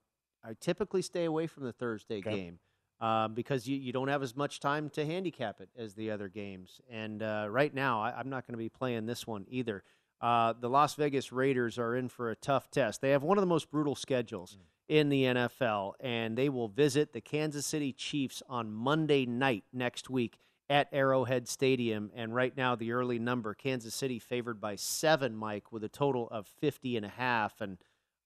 I 0.44 0.56
typically 0.60 1.02
stay 1.02 1.26
away 1.26 1.48
from 1.48 1.64
the 1.64 1.72
Thursday 1.72 2.18
okay. 2.18 2.32
game 2.32 2.60
um, 3.00 3.34
because 3.34 3.68
you, 3.68 3.78
you 3.78 3.92
don't 3.92 4.08
have 4.08 4.24
as 4.24 4.36
much 4.36 4.60
time 4.60 4.90
to 4.92 5.06
handicap 5.06 5.60
it 5.60 5.70
as 5.78 5.96
the 5.96 6.12
other 6.12 6.28
games. 6.28 6.82
And 6.90 7.22
uh, 7.22 7.48
right 7.50 7.74
now, 7.74 8.02
I, 8.02 8.20
am 8.20 8.30
not 8.30 8.46
going 8.46 8.54
to 8.54 8.58
be 8.58 8.70
playing 8.70 9.06
this 9.06 9.26
one 9.26 9.46
either. 9.50 9.84
Uh, 10.22 10.54
the 10.60 10.70
Las 10.70 10.96
Vegas 10.96 11.32
Raiders 11.32 11.78
are 11.78 11.96
in 11.96 12.10
for 12.10 12.32
a 12.32 12.36
tough 12.36 12.72
test. 12.72 13.02
They 13.02 13.12
have 13.12 13.24
one 13.24 13.38
of 13.38 13.42
the 13.42 13.48
most 13.48 13.70
brutal 13.70 13.96
schedules. 13.96 14.58
Mm. 14.58 14.66
In 14.88 15.10
the 15.10 15.24
NFL, 15.24 15.94
and 16.00 16.38
they 16.38 16.48
will 16.48 16.68
visit 16.68 17.12
the 17.12 17.20
Kansas 17.20 17.66
City 17.66 17.92
Chiefs 17.92 18.44
on 18.48 18.72
Monday 18.72 19.26
night 19.26 19.64
next 19.74 20.12
week 20.12 20.38
at 20.70 20.88
Arrowhead 20.92 21.48
Stadium. 21.48 22.12
And 22.16 22.34
right 22.34 22.56
now, 22.56 22.76
the 22.76 22.92
early 22.92 23.20
number, 23.20 23.54
Kansas 23.54 23.94
City 23.94 24.20
favored 24.20 24.60
by 24.60 24.76
seven, 24.76 25.36
Mike, 25.36 25.72
with 25.72 25.84
a 25.84 25.90
total 25.90 26.28
of 26.30 26.48
50 26.48 26.98
and 26.98 27.06
a 27.06 27.10
half. 27.10 27.62
And 27.62 27.78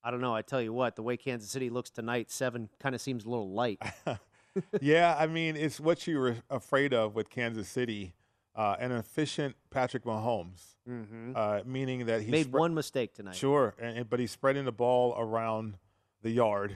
I 0.03 0.11
don't 0.11 0.21
know, 0.21 0.35
I 0.35 0.41
tell 0.41 0.61
you 0.61 0.73
what, 0.73 0.95
the 0.95 1.03
way 1.03 1.17
Kansas 1.17 1.49
City 1.49 1.69
looks 1.69 1.89
tonight, 1.89 2.31
seven 2.31 2.69
kind 2.79 2.95
of 2.95 3.01
seems 3.01 3.25
a 3.25 3.29
little 3.29 3.51
light. 3.51 3.81
yeah, 4.81 5.15
I 5.17 5.27
mean, 5.27 5.55
it's 5.55 5.79
what 5.79 6.07
you 6.07 6.19
were 6.19 6.37
afraid 6.49 6.93
of 6.93 7.15
with 7.15 7.29
Kansas 7.29 7.67
City. 7.67 8.13
Uh, 8.59 8.75
an 8.81 8.91
efficient 8.91 9.55
Patrick 9.69 10.03
Mahomes, 10.03 10.75
mm-hmm. 10.85 11.31
uh, 11.33 11.61
meaning 11.65 12.07
that 12.07 12.21
he 12.21 12.29
made 12.29 12.51
one 12.51 12.73
mistake 12.73 13.13
tonight. 13.13 13.33
Sure, 13.35 13.73
and, 13.79 14.09
but 14.09 14.19
he's 14.19 14.31
spreading 14.31 14.65
the 14.65 14.71
ball 14.73 15.15
around 15.17 15.75
the 16.23 16.29
yard, 16.29 16.75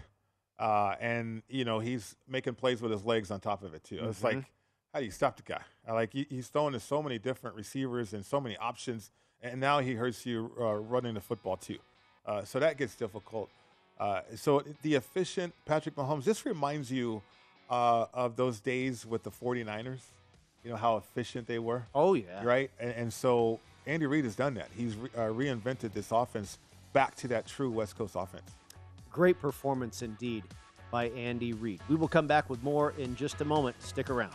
uh, 0.59 0.95
and 1.01 1.43
you 1.49 1.65
know 1.65 1.79
he's 1.79 2.15
making 2.25 2.55
plays 2.55 2.81
with 2.81 2.89
his 2.89 3.03
legs 3.03 3.31
on 3.31 3.41
top 3.41 3.63
of 3.63 3.73
it 3.73 3.83
too. 3.83 3.97
Mm-hmm. 3.97 4.09
It's 4.09 4.23
like 4.23 4.45
how 4.93 4.99
do 4.99 5.05
you 5.05 5.11
stop 5.11 5.35
the 5.35 5.43
guy? 5.43 5.61
Like 5.85 6.13
he, 6.13 6.25
he's 6.29 6.47
throwing 6.47 6.71
to 6.71 6.79
so 6.79 7.03
many 7.03 7.19
different 7.19 7.57
receivers 7.57 8.13
and 8.13 8.25
so 8.25 8.39
many 8.39 8.55
options, 8.55 9.11
and 9.41 9.59
now 9.59 9.79
he 9.79 9.95
hurts 9.95 10.25
you 10.25 10.53
uh, 10.57 10.75
running 10.75 11.15
the 11.15 11.21
football 11.21 11.57
too. 11.57 11.79
Uh, 12.25 12.45
so 12.45 12.59
that 12.59 12.77
gets 12.77 12.95
difficult. 12.95 13.49
Uh, 13.99 14.21
so 14.35 14.63
the 14.83 14.95
efficient 14.95 15.53
Patrick 15.65 15.95
Mahomes, 15.95 16.23
this 16.23 16.45
reminds 16.45 16.91
you 16.91 17.21
uh, 17.69 18.05
of 18.13 18.37
those 18.37 18.61
days 18.61 19.05
with 19.05 19.23
the 19.23 19.31
49ers. 19.31 19.99
You 20.63 20.71
know 20.71 20.77
how 20.77 20.97
efficient 20.97 21.47
they 21.47 21.59
were. 21.59 21.83
Oh 21.93 22.13
yeah, 22.13 22.43
right. 22.43 22.71
And, 22.79 22.91
and 22.91 23.13
so 23.13 23.59
Andy 23.85 24.05
Reid 24.05 24.23
has 24.23 24.35
done 24.35 24.53
that. 24.55 24.69
He's 24.75 24.95
re- 24.95 25.09
uh, 25.15 25.19
reinvented 25.27 25.93
this 25.93 26.11
offense 26.11 26.57
back 26.93 27.15
to 27.15 27.27
that 27.29 27.45
true 27.47 27.69
West 27.69 27.97
Coast 27.97 28.15
offense. 28.17 28.49
Great 29.11 29.39
performance 29.39 30.01
indeed 30.01 30.43
by 30.91 31.09
Andy 31.09 31.53
Reid. 31.53 31.81
We 31.89 31.95
will 31.95 32.07
come 32.07 32.27
back 32.27 32.49
with 32.49 32.61
more 32.63 32.93
in 32.97 33.15
just 33.15 33.41
a 33.41 33.45
moment. 33.45 33.75
Stick 33.81 34.09
around. 34.09 34.33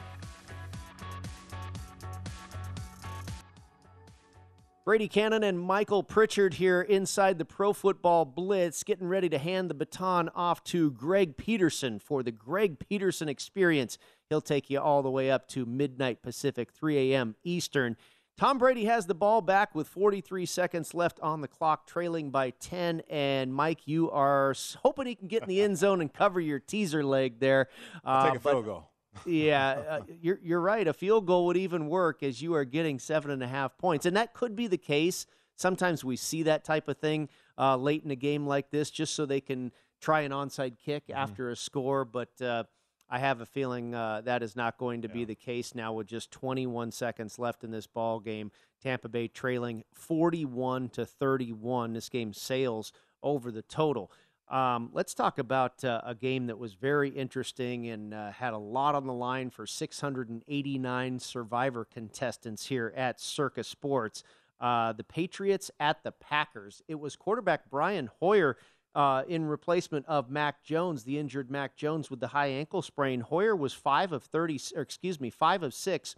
Brady 4.89 5.07
Cannon 5.07 5.43
and 5.43 5.61
Michael 5.61 6.03
Pritchard 6.03 6.55
here 6.55 6.81
inside 6.81 7.37
the 7.39 7.45
Pro 7.45 7.75
Football 7.75 8.25
Blitz, 8.25 8.83
getting 8.83 9.07
ready 9.07 9.29
to 9.29 9.37
hand 9.37 9.69
the 9.69 9.75
baton 9.75 10.31
off 10.35 10.65
to 10.65 10.93
Greg 10.93 11.37
Peterson 11.37 11.99
for 11.99 12.23
the 12.23 12.33
Greg 12.33 12.79
Peterson 12.79 13.29
experience. 13.29 13.99
He'll 14.31 14.41
take 14.41 14.71
you 14.71 14.81
all 14.81 15.03
the 15.03 15.11
way 15.11 15.31
up 15.31 15.47
to 15.49 15.67
midnight 15.67 16.23
Pacific, 16.23 16.73
3 16.73 17.13
a.m. 17.13 17.37
Eastern. 17.45 17.99
Tom 18.39 18.57
Brady 18.57 18.87
has 18.87 19.05
the 19.05 19.15
ball 19.15 19.43
back 19.43 19.75
with 19.75 19.87
43 19.89 20.47
seconds 20.47 20.95
left 20.95 21.21
on 21.21 21.43
the 21.43 21.49
clock, 21.49 21.87
trailing 21.87 22.31
by 22.31 22.49
10. 22.59 23.03
And 23.11 23.53
Mike, 23.53 23.87
you 23.87 24.11
are 24.11 24.55
hoping 24.83 25.05
he 25.07 25.17
can 25.17 25.29
get 25.29 25.43
in 25.43 25.49
the 25.51 25.61
end 25.61 25.77
zone 25.77 26.01
and 26.01 26.11
cover 26.11 26.41
your 26.41 26.61
teaser 26.61 27.05
leg 27.05 27.41
there. 27.41 27.69
I'll 28.07 28.25
take 28.25 28.37
a 28.37 28.37
Uh, 28.37 28.41
but- 28.43 28.51
field 28.53 28.65
goal. 28.65 28.91
Yeah, 29.27 29.83
uh, 29.89 30.01
you're 30.21 30.39
you're 30.43 30.61
right. 30.61 30.87
A 30.87 30.93
field 30.93 31.27
goal 31.27 31.47
would 31.47 31.57
even 31.57 31.89
work 31.89 32.23
as 32.23 32.41
you 32.43 32.55
are 32.55 32.65
getting 32.65 32.99
seven 32.99 33.31
and 33.31 33.43
a 33.43 33.49
half 33.49 33.77
points, 33.79 34.07
and 34.07 34.17
that 34.17 34.35
could 34.35 34.57
be 34.57 34.67
the 34.67 34.79
case. 34.79 35.27
Sometimes 35.57 36.05
we 36.05 36.17
see 36.17 36.45
that 36.45 36.65
type 36.65 36.89
of 36.89 36.99
thing 36.99 37.29
uh, 37.59 37.77
late 37.77 38.05
in 38.05 38.11
a 38.11 38.17
game 38.17 38.47
like 38.47 38.71
this, 38.71 38.91
just 38.91 39.15
so 39.15 39.27
they 39.27 39.41
can 39.41 39.73
try 40.01 40.21
an 40.21 40.33
onside 40.33 40.77
kick 40.79 41.05
after 41.13 41.51
a 41.51 41.57
score. 41.57 42.05
But 42.05 42.41
uh, 42.41 42.65
I 43.11 43.19
have 43.19 43.41
a 43.41 43.47
feeling 43.47 43.95
uh, 43.95 44.23
that 44.25 44.43
is 44.43 44.55
not 44.55 44.79
going 44.79 45.03
to 45.03 45.09
be 45.09 45.25
the 45.25 45.35
case 45.35 45.75
now 45.75 45.93
with 45.95 46.07
just 46.07 46.31
21 46.31 46.93
seconds 46.93 47.39
left 47.39 47.65
in 47.65 47.71
this 47.71 47.87
ball 47.87 48.21
game. 48.21 48.51
Tampa 48.83 49.09
Bay 49.09 49.29
trailing 49.29 49.83
41 49.95 50.91
to 50.91 51.07
31. 51.07 51.95
This 51.95 52.09
game 52.09 52.33
sails 52.33 52.93
over 53.23 53.51
the 53.51 53.63
total. 53.63 54.13
Um, 54.51 54.91
let's 54.93 55.13
talk 55.13 55.39
about 55.39 55.85
uh, 55.85 56.01
a 56.05 56.15
game 56.15 56.47
that 56.47 56.59
was 56.59 56.75
very 56.75 57.11
interesting 57.11 57.89
and 57.89 58.15
uh, 58.15 58.31
had 58.31 58.55
a 58.55 58.59
lot 58.59 58.95
on 58.95 59.07
the 59.07 59.13
line 59.13 59.51
for 59.51 59.67
689 59.67 61.19
survivor 61.19 61.85
contestants 61.85 62.67
here 62.67 62.93
at 62.97 63.21
Circa 63.21 63.63
Sports. 63.63 64.25
Uh, 64.61 64.93
the 64.93 65.05
Patriots 65.05 65.71
at 65.79 66.03
the 66.03 66.13
Packers. 66.13 66.83
It 66.89 66.99
was 66.99 67.15
quarterback 67.15 67.71
Brian 67.71 68.11
Hoyer 68.21 68.57
uh, 68.95 69.23
in 69.29 69.45
replacement 69.45 70.07
of 70.07 70.31
Mac 70.31 70.65
Jones, 70.65 71.05
the 71.05 71.19
injured 71.19 71.51
Mac 71.51 71.77
Jones 71.77 72.11
with 72.11 72.21
the 72.21 72.29
high 72.29 72.49
ankle 72.49 72.83
sprain. 72.83 73.21
Hoyer 73.21 73.55
was 73.55 73.75
five 73.75 74.13
of 74.13 74.25
30, 74.25 74.61
or 74.75 74.83
excuse 74.83 75.21
me, 75.21 75.31
five 75.31 75.63
of 75.63 75.75
six 75.75 76.17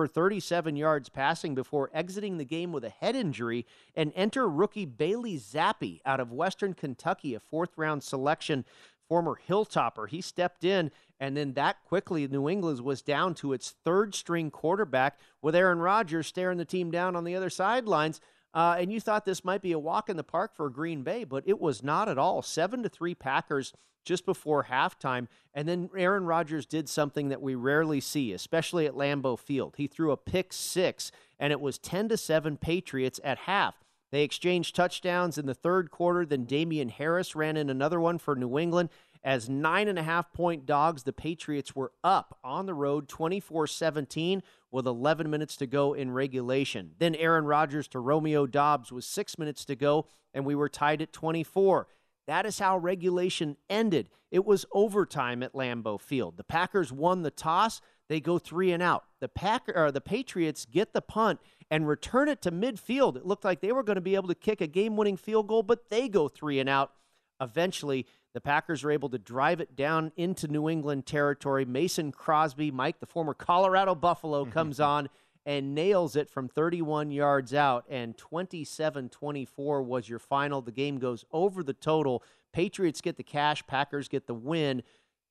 for 0.00 0.06
37 0.06 0.76
yards 0.76 1.10
passing 1.10 1.54
before 1.54 1.90
exiting 1.92 2.38
the 2.38 2.44
game 2.46 2.72
with 2.72 2.86
a 2.86 2.88
head 2.88 3.14
injury 3.14 3.66
and 3.94 4.14
enter 4.16 4.48
rookie 4.48 4.86
Bailey 4.86 5.36
Zappe 5.36 6.00
out 6.06 6.20
of 6.20 6.32
Western 6.32 6.72
Kentucky, 6.72 7.34
a 7.34 7.40
fourth 7.40 7.76
round 7.76 8.02
selection, 8.02 8.64
former 9.10 9.38
Hilltopper. 9.46 10.08
He 10.08 10.22
stepped 10.22 10.64
in, 10.64 10.90
and 11.20 11.36
then 11.36 11.52
that 11.52 11.84
quickly, 11.84 12.26
New 12.26 12.48
England 12.48 12.80
was 12.80 13.02
down 13.02 13.34
to 13.34 13.52
its 13.52 13.74
third 13.84 14.14
string 14.14 14.50
quarterback 14.50 15.18
with 15.42 15.54
Aaron 15.54 15.80
Rodgers 15.80 16.26
staring 16.26 16.56
the 16.56 16.64
team 16.64 16.90
down 16.90 17.14
on 17.14 17.24
the 17.24 17.36
other 17.36 17.50
sidelines. 17.50 18.22
Uh, 18.52 18.76
and 18.78 18.92
you 18.92 19.00
thought 19.00 19.24
this 19.24 19.44
might 19.44 19.62
be 19.62 19.72
a 19.72 19.78
walk 19.78 20.08
in 20.08 20.16
the 20.16 20.24
park 20.24 20.54
for 20.54 20.68
Green 20.70 21.02
Bay, 21.02 21.24
but 21.24 21.44
it 21.46 21.60
was 21.60 21.82
not 21.82 22.08
at 22.08 22.18
all. 22.18 22.42
Seven 22.42 22.82
to 22.82 22.88
three 22.88 23.14
Packers 23.14 23.72
just 24.04 24.26
before 24.26 24.64
halftime. 24.64 25.28
And 25.54 25.68
then 25.68 25.90
Aaron 25.96 26.24
Rodgers 26.24 26.66
did 26.66 26.88
something 26.88 27.28
that 27.28 27.42
we 27.42 27.54
rarely 27.54 28.00
see, 28.00 28.32
especially 28.32 28.86
at 28.86 28.94
Lambeau 28.94 29.38
Field. 29.38 29.74
He 29.76 29.86
threw 29.86 30.10
a 30.10 30.16
pick 30.16 30.52
six, 30.52 31.12
and 31.38 31.52
it 31.52 31.60
was 31.60 31.78
10 31.78 32.08
to 32.08 32.16
7 32.16 32.56
Patriots 32.56 33.20
at 33.22 33.38
half. 33.38 33.84
They 34.10 34.24
exchanged 34.24 34.74
touchdowns 34.74 35.38
in 35.38 35.46
the 35.46 35.54
third 35.54 35.90
quarter. 35.90 36.26
Then 36.26 36.44
Damien 36.44 36.88
Harris 36.88 37.36
ran 37.36 37.56
in 37.56 37.70
another 37.70 38.00
one 38.00 38.18
for 38.18 38.34
New 38.34 38.58
England. 38.58 38.88
As 39.22 39.50
nine 39.50 39.86
and 39.88 39.98
a 39.98 40.02
half 40.02 40.32
point 40.32 40.64
dogs, 40.64 41.02
the 41.02 41.12
Patriots 41.12 41.76
were 41.76 41.92
up 42.02 42.38
on 42.42 42.66
the 42.66 42.74
road 42.74 43.08
24 43.08 43.66
17 43.66 44.42
with 44.70 44.86
11 44.86 45.28
minutes 45.28 45.56
to 45.56 45.66
go 45.66 45.92
in 45.92 46.10
regulation. 46.10 46.92
Then 46.98 47.14
Aaron 47.14 47.44
Rodgers 47.44 47.86
to 47.88 47.98
Romeo 47.98 48.46
Doubs 48.46 48.90
with 48.90 49.04
six 49.04 49.38
minutes 49.38 49.64
to 49.66 49.76
go, 49.76 50.06
and 50.32 50.46
we 50.46 50.54
were 50.54 50.68
tied 50.68 51.02
at 51.02 51.12
24. 51.12 51.86
That 52.26 52.46
is 52.46 52.60
how 52.60 52.78
regulation 52.78 53.56
ended. 53.68 54.08
It 54.30 54.46
was 54.46 54.64
overtime 54.72 55.42
at 55.42 55.52
Lambeau 55.52 56.00
Field. 56.00 56.36
The 56.36 56.44
Packers 56.44 56.92
won 56.92 57.22
the 57.22 57.30
toss. 57.30 57.80
They 58.08 58.20
go 58.20 58.38
three 58.38 58.72
and 58.72 58.82
out. 58.82 59.04
The 59.20 59.28
Packer 59.28 59.72
or 59.76 59.90
the 59.90 60.00
Patriots 60.00 60.64
get 60.64 60.92
the 60.92 61.02
punt 61.02 61.40
and 61.70 61.86
return 61.86 62.28
it 62.28 62.40
to 62.42 62.52
midfield. 62.52 63.16
It 63.16 63.26
looked 63.26 63.44
like 63.44 63.60
they 63.60 63.72
were 63.72 63.82
going 63.82 63.96
to 63.96 64.00
be 64.00 64.14
able 64.14 64.28
to 64.28 64.34
kick 64.34 64.60
a 64.60 64.66
game-winning 64.66 65.16
field 65.16 65.48
goal, 65.48 65.62
but 65.62 65.90
they 65.90 66.08
go 66.08 66.28
three 66.28 66.58
and 66.58 66.68
out. 66.68 66.92
Eventually, 67.40 68.06
the 68.32 68.40
Packers 68.40 68.84
are 68.84 68.90
able 68.90 69.08
to 69.10 69.18
drive 69.18 69.60
it 69.60 69.74
down 69.74 70.12
into 70.16 70.46
New 70.46 70.68
England 70.68 71.06
territory. 71.06 71.64
Mason 71.64 72.12
Crosby, 72.12 72.70
Mike, 72.70 73.00
the 73.00 73.06
former 73.06 73.34
Colorado 73.34 73.94
Buffalo, 73.94 74.44
comes 74.44 74.78
on 74.78 75.08
and 75.46 75.74
nails 75.74 76.16
it 76.16 76.28
from 76.28 76.48
31 76.48 77.10
yards 77.10 77.54
out. 77.54 77.84
And 77.88 78.16
27 78.16 79.08
24 79.08 79.82
was 79.82 80.08
your 80.08 80.18
final. 80.18 80.62
The 80.62 80.72
game 80.72 80.98
goes 80.98 81.24
over 81.32 81.62
the 81.62 81.72
total. 81.72 82.22
Patriots 82.52 83.00
get 83.00 83.16
the 83.16 83.22
cash, 83.22 83.66
Packers 83.66 84.08
get 84.08 84.26
the 84.26 84.34
win. 84.34 84.82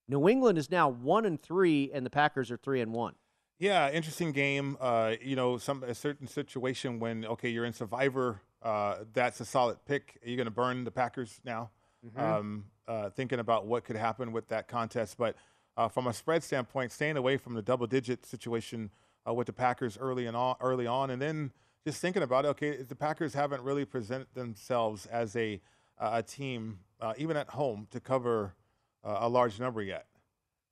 New 0.08 0.28
England 0.28 0.58
is 0.58 0.72
now 0.72 0.90
one 0.90 1.26
and 1.26 1.40
three, 1.40 1.92
and 1.94 2.06
the 2.06 2.10
Packers 2.10 2.50
are 2.50 2.58
three 2.58 2.82
and 2.82 2.92
one. 2.92 3.14
Yeah, 3.60 3.92
interesting 3.92 4.32
game. 4.32 4.78
Uh, 4.80 5.16
you 5.22 5.36
know, 5.36 5.58
some 5.58 5.84
a 5.84 5.94
certain 5.94 6.28
situation 6.28 7.00
when 7.00 7.26
okay, 7.26 7.50
you're 7.50 7.66
in 7.66 7.74
Survivor. 7.74 8.42
Uh, 8.62 9.00
that's 9.14 9.40
a 9.40 9.46
solid 9.46 9.78
pick. 9.86 10.20
Are 10.24 10.30
you 10.30 10.36
going 10.36 10.46
to 10.46 10.52
burn 10.52 10.84
the 10.84 10.92
Packers 10.92 11.40
now? 11.46 11.70
Mhm. 12.06 12.20
Um, 12.20 12.66
uh, 12.88 13.10
thinking 13.10 13.40
about 13.40 13.66
what 13.66 13.84
could 13.84 13.96
happen 13.96 14.32
with 14.32 14.48
that 14.48 14.68
contest, 14.68 15.18
but 15.18 15.36
uh, 15.78 15.88
from 15.88 16.08
a 16.08 16.14
spread 16.14 16.44
standpoint, 16.44 16.92
staying 16.92 17.18
away 17.18 17.38
from 17.38 17.54
the 17.54 17.62
double-digit 17.62 18.26
situation 18.26 18.90
uh, 19.28 19.34
with 19.34 19.48
the 19.48 19.54
Packers 19.54 19.98
early 19.98 20.26
and 20.26 20.36
on, 20.36 20.56
early 20.62 20.88
on, 20.88 21.10
and 21.10 21.22
then 21.22 21.52
just 21.86 22.02
thinking 22.02 22.24
about 22.24 22.46
it. 22.46 22.50
Okay, 22.50 22.82
the 22.82 22.96
Packers 22.96 23.34
haven't 23.34 23.62
really 23.64 23.86
presented 23.86 24.28
themselves 24.34 25.06
as 25.08 25.36
a 25.36 25.62
uh, 25.98 26.12
a 26.14 26.24
team, 26.24 26.80
uh, 27.02 27.14
even 27.18 27.36
at 27.36 27.50
home, 27.50 27.88
to 27.92 28.00
cover 28.00 28.56
uh, 29.04 29.18
a 29.22 29.30
large 29.30 29.60
number 29.60 29.82
yet 29.82 30.06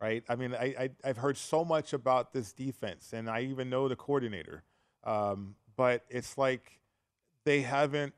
right? 0.02 0.24
I 0.30 0.36
mean, 0.36 0.54
I, 0.54 0.66
I 0.80 0.90
I've 1.04 1.18
heard 1.18 1.38
so 1.38 1.66
much 1.66 1.94
about 1.94 2.32
this 2.34 2.54
defense, 2.54 3.14
and 3.14 3.30
I 3.30 3.42
even 3.42 3.70
know 3.70 3.88
the 3.88 3.96
coordinator, 3.96 4.64
um, 5.04 5.56
but 5.76 6.04
it's 6.10 6.38
like 6.38 6.80
they 7.46 7.62
haven't 7.62 8.14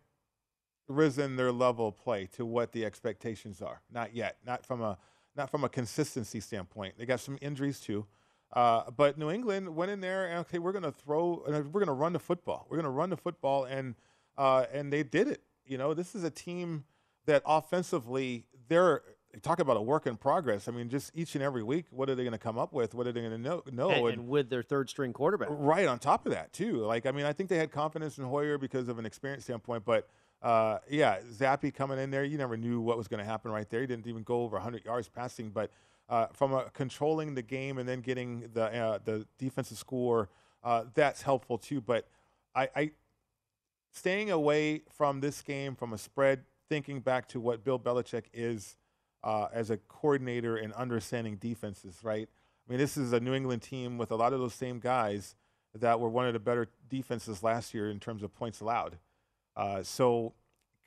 risen 0.89 1.37
their 1.37 1.51
level 1.51 1.87
of 1.87 1.97
play 1.97 2.27
to 2.33 2.45
what 2.45 2.73
the 2.73 2.83
expectations 2.83 3.61
are. 3.61 3.81
Not 3.91 4.13
yet. 4.13 4.37
Not 4.45 4.65
from 4.65 4.81
a 4.81 4.97
not 5.35 5.49
from 5.49 5.63
a 5.63 5.69
consistency 5.69 6.41
standpoint. 6.41 6.95
They 6.97 7.05
got 7.05 7.21
some 7.21 7.37
injuries 7.41 7.79
too. 7.79 8.05
Uh, 8.51 8.89
but 8.91 9.17
New 9.17 9.29
England 9.29 9.75
went 9.75 9.91
in 9.91 10.01
there 10.01 10.25
and 10.25 10.39
okay, 10.39 10.57
we're 10.57 10.71
going 10.71 10.83
to 10.83 10.91
throw, 10.91 11.43
uh, 11.47 11.51
we're 11.71 11.79
going 11.79 11.85
to 11.85 11.93
run 11.93 12.13
the 12.13 12.19
football. 12.19 12.65
We're 12.67 12.77
going 12.77 12.85
to 12.85 12.89
run 12.89 13.11
the 13.11 13.17
football, 13.17 13.65
and 13.65 13.93
uh, 14.37 14.65
and 14.73 14.91
they 14.91 15.03
did 15.03 15.27
it. 15.27 15.41
You 15.65 15.77
know, 15.77 15.93
this 15.93 16.15
is 16.15 16.23
a 16.23 16.31
team 16.31 16.83
that 17.27 17.43
offensively 17.45 18.45
they're 18.67 19.03
talk 19.43 19.59
about 19.59 19.77
a 19.77 19.81
work 19.81 20.07
in 20.07 20.17
progress. 20.17 20.67
I 20.67 20.71
mean, 20.71 20.89
just 20.89 21.11
each 21.13 21.35
and 21.35 21.43
every 21.43 21.61
week, 21.61 21.85
what 21.91 22.09
are 22.09 22.15
they 22.15 22.23
going 22.23 22.31
to 22.31 22.39
come 22.39 22.57
up 22.57 22.73
with? 22.73 22.95
What 22.95 23.05
are 23.05 23.11
they 23.11 23.21
going 23.21 23.31
to 23.31 23.37
know? 23.37 23.61
know? 23.71 23.89
and, 23.89 23.99
And- 23.99 24.13
and 24.13 24.27
with 24.27 24.49
their 24.49 24.63
third 24.63 24.89
string 24.89 25.13
quarterback. 25.13 25.49
Right 25.51 25.87
on 25.87 25.99
top 25.99 26.25
of 26.25 26.31
that 26.31 26.51
too. 26.51 26.77
Like 26.77 27.05
I 27.05 27.11
mean, 27.11 27.25
I 27.25 27.33
think 27.33 27.49
they 27.49 27.57
had 27.57 27.71
confidence 27.71 28.17
in 28.17 28.25
Hoyer 28.25 28.57
because 28.57 28.87
of 28.87 28.97
an 28.97 29.05
experience 29.05 29.43
standpoint, 29.43 29.85
but 29.85 30.09
uh, 30.41 30.77
yeah, 30.89 31.19
Zappe 31.31 31.73
coming 31.73 31.99
in 31.99 32.11
there, 32.11 32.23
you 32.23 32.37
never 32.37 32.55
knew 32.55 32.79
what 32.79 32.97
was 32.97 33.07
going 33.07 33.19
to 33.19 33.25
happen 33.25 33.51
right 33.51 33.69
there. 33.69 33.81
He 33.81 33.87
didn't 33.87 34.07
even 34.07 34.23
go 34.23 34.41
over 34.41 34.55
100 34.55 34.85
yards 34.85 35.09
passing, 35.09 35.49
but 35.49 35.71
uh, 36.07 36.27
from 36.33 36.59
controlling 36.73 37.35
the 37.35 37.41
game 37.41 37.77
and 37.77 37.87
then 37.87 38.01
getting 38.01 38.49
the 38.53 38.63
uh, 38.63 38.99
the 39.03 39.27
defensive 39.37 39.77
score, 39.77 40.29
uh, 40.63 40.85
that's 40.95 41.21
helpful 41.21 41.57
too. 41.57 41.81
But 41.81 42.07
I, 42.55 42.69
I 42.75 42.91
staying 43.91 44.31
away 44.31 44.81
from 44.91 45.19
this 45.19 45.41
game 45.41 45.75
from 45.75 45.93
a 45.93 45.97
spread, 45.97 46.45
thinking 46.67 47.01
back 47.01 47.27
to 47.29 47.39
what 47.39 47.63
Bill 47.63 47.77
Belichick 47.77 48.25
is 48.33 48.77
uh, 49.23 49.47
as 49.53 49.69
a 49.69 49.77
coordinator 49.77 50.55
and 50.55 50.73
understanding 50.73 51.35
defenses, 51.35 51.99
right? 52.01 52.27
I 52.67 52.71
mean, 52.71 52.79
this 52.79 52.97
is 52.97 53.13
a 53.13 53.19
New 53.19 53.33
England 53.33 53.61
team 53.61 53.97
with 53.97 54.11
a 54.11 54.15
lot 54.15 54.33
of 54.33 54.39
those 54.39 54.53
same 54.53 54.79
guys 54.79 55.35
that 55.75 55.99
were 55.99 56.09
one 56.09 56.27
of 56.27 56.33
the 56.33 56.39
better 56.39 56.67
defenses 56.89 57.43
last 57.43 57.73
year 57.73 57.91
in 57.91 57.99
terms 57.99 58.23
of 58.23 58.33
points 58.33 58.61
allowed. 58.61 58.97
Uh, 59.59 59.83
so, 59.83 60.33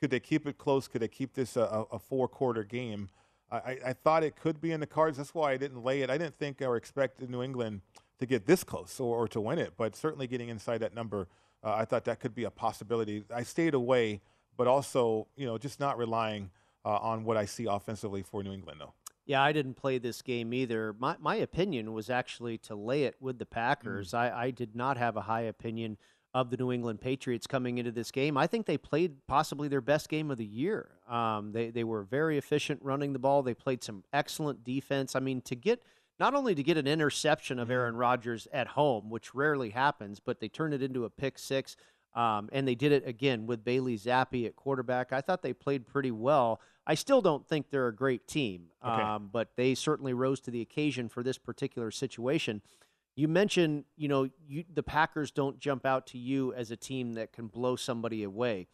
could 0.01 0.11
they 0.11 0.20
keep 0.20 0.47
it 0.47 0.57
close? 0.57 0.89
Could 0.89 1.03
they 1.03 1.09
keep 1.09 1.35
this 1.35 1.57
a, 1.57 1.85
a 1.93 1.99
four 1.99 2.27
quarter 2.27 2.64
game? 2.64 3.11
I, 3.51 3.79
I- 3.87 3.93
thought 3.93 4.25
it 4.25 4.35
could 4.35 4.61
be 4.61 4.73
in 4.73 4.81
the 4.81 4.87
cards. 4.87 5.18
That's 5.18 5.35
why 5.35 5.53
I 5.53 5.59
didn't 5.59 5.85
lay 5.85 6.01
it. 6.01 6.09
I 6.09 6.16
didn't 6.16 6.39
think 6.39 6.62
or 6.62 6.77
expect 6.77 7.20
New 7.20 7.43
England 7.43 7.83
to 8.18 8.25
get 8.27 8.47
this 8.47 8.64
close 8.64 8.99
or, 8.99 9.14
or 9.16 9.29
to 9.29 9.41
win 9.41 9.59
it, 9.59 9.75
but 9.77 9.95
certainly 9.95 10.27
getting 10.27 10.49
inside 10.49 10.79
that 10.79 10.95
number, 10.95 11.29
uh, 11.62 11.75
I 11.75 11.85
thought 11.85 12.05
that 12.07 12.18
could 12.18 12.35
be 12.35 12.45
a 12.45 12.51
possibility. 12.51 13.25
I 13.35 13.43
stayed 13.43 13.75
away, 13.75 14.23
but 14.57 14.66
also, 14.66 15.27
you 15.37 15.47
know, 15.47 15.59
just 15.59 15.79
not 15.79 15.99
relying 15.99 16.51
uh, 16.85 16.97
on 16.97 17.25
what 17.25 17.37
I 17.37 17.45
see 17.45 17.66
offensively 17.66 18.23
for 18.23 18.43
New 18.43 18.53
England, 18.53 18.81
though. 18.81 18.95
Yeah, 19.27 19.43
I 19.43 19.53
didn't 19.53 19.75
play 19.75 19.99
this 19.99 20.23
game 20.23 20.53
either. 20.53 20.95
My 20.99 21.16
my 21.20 21.37
opinion 21.37 21.93
was 21.93 22.11
actually 22.11 22.59
to 22.59 22.75
lay 22.75 23.05
it 23.05 23.16
with 23.20 23.39
the 23.39 23.47
Packers. 23.47 24.14
I, 24.14 24.31
I 24.47 24.51
did 24.51 24.75
not 24.75 24.97
have 24.97 25.16
a 25.16 25.23
high 25.23 25.43
opinion 25.43 25.97
of 26.35 26.51
the 26.51 26.57
New 26.57 26.72
England 26.72 27.01
Patriots 27.01 27.47
coming 27.47 27.78
into 27.78 27.93
this 27.93 28.11
game. 28.11 28.37
I 28.39 28.47
think 28.47 28.66
they 28.66 28.78
played 28.78 29.26
possibly 29.26 29.68
their 29.68 29.80
best 29.83 30.09
game 30.09 30.30
of 30.30 30.39
the 30.39 30.45
year. 30.45 30.89
Um, 31.09 31.53
they 31.53 31.70
they 31.70 31.85
were 31.85 32.03
very 32.03 32.39
efficient 32.39 32.80
running 32.83 33.12
the 33.12 33.18
ball. 33.18 33.43
They 33.43 33.55
played 33.55 33.85
some 33.85 34.05
excellent 34.12 34.64
defense. 34.64 35.14
I 35.14 35.20
mean, 35.20 35.43
to 35.43 35.55
get 35.55 35.83
not 36.18 36.35
only 36.35 36.55
to 36.55 36.62
get 36.62 36.76
an 36.76 36.87
interception 36.87 37.59
of 37.59 37.70
Aaron 37.70 37.97
Rodgers 37.97 38.49
at 38.53 38.68
home, 38.68 39.11
which 39.11 39.35
rarely 39.35 39.70
happens, 39.70 40.20
but 40.20 40.41
they 40.41 40.49
turned 40.49 40.72
it 40.74 40.83
into 40.83 41.05
a 41.05 41.11
pick 41.11 41.39
six. 41.39 41.76
Um, 42.14 42.51
and 42.53 42.68
they 42.68 42.74
did 42.74 42.93
it 42.93 43.07
again 43.09 43.47
with 43.47 43.64
Bailey 43.64 43.97
Zappe 43.97 44.45
at 44.47 44.55
quarterback. 44.55 45.14
I 45.14 45.22
thought 45.22 45.41
they 45.41 45.55
played 45.55 45.87
pretty 45.87 46.11
well. 46.11 46.61
I 46.87 46.95
still 46.95 47.22
don't 47.22 47.47
think 47.49 47.70
they're 47.70 47.89
a 47.89 47.95
great 47.95 48.28
team, 48.28 48.64
Okay. 48.85 49.01
um, 49.03 49.30
but 49.33 49.53
they 49.57 49.74
certainly 49.74 50.12
rose 50.12 50.39
to 50.41 50.51
the 50.51 50.61
occasion 50.61 51.09
for 51.09 51.22
this 51.22 51.39
particular 51.39 51.91
situation. 51.91 52.61
You 53.15 53.29
mentioned, 53.29 53.85
you 53.97 54.09
know, 54.09 54.29
you, 54.47 54.65
the 54.73 54.83
Packers 54.83 55.31
don't 55.31 55.59
jump 55.59 55.85
out 55.85 56.07
to 56.09 56.19
you 56.19 56.55
as 56.55 56.71
a 56.71 56.77
team 56.77 57.15
that 57.15 57.33
can 57.33 57.47
blow 57.47 57.77
somebody 57.77 58.23
away. 58.23 58.69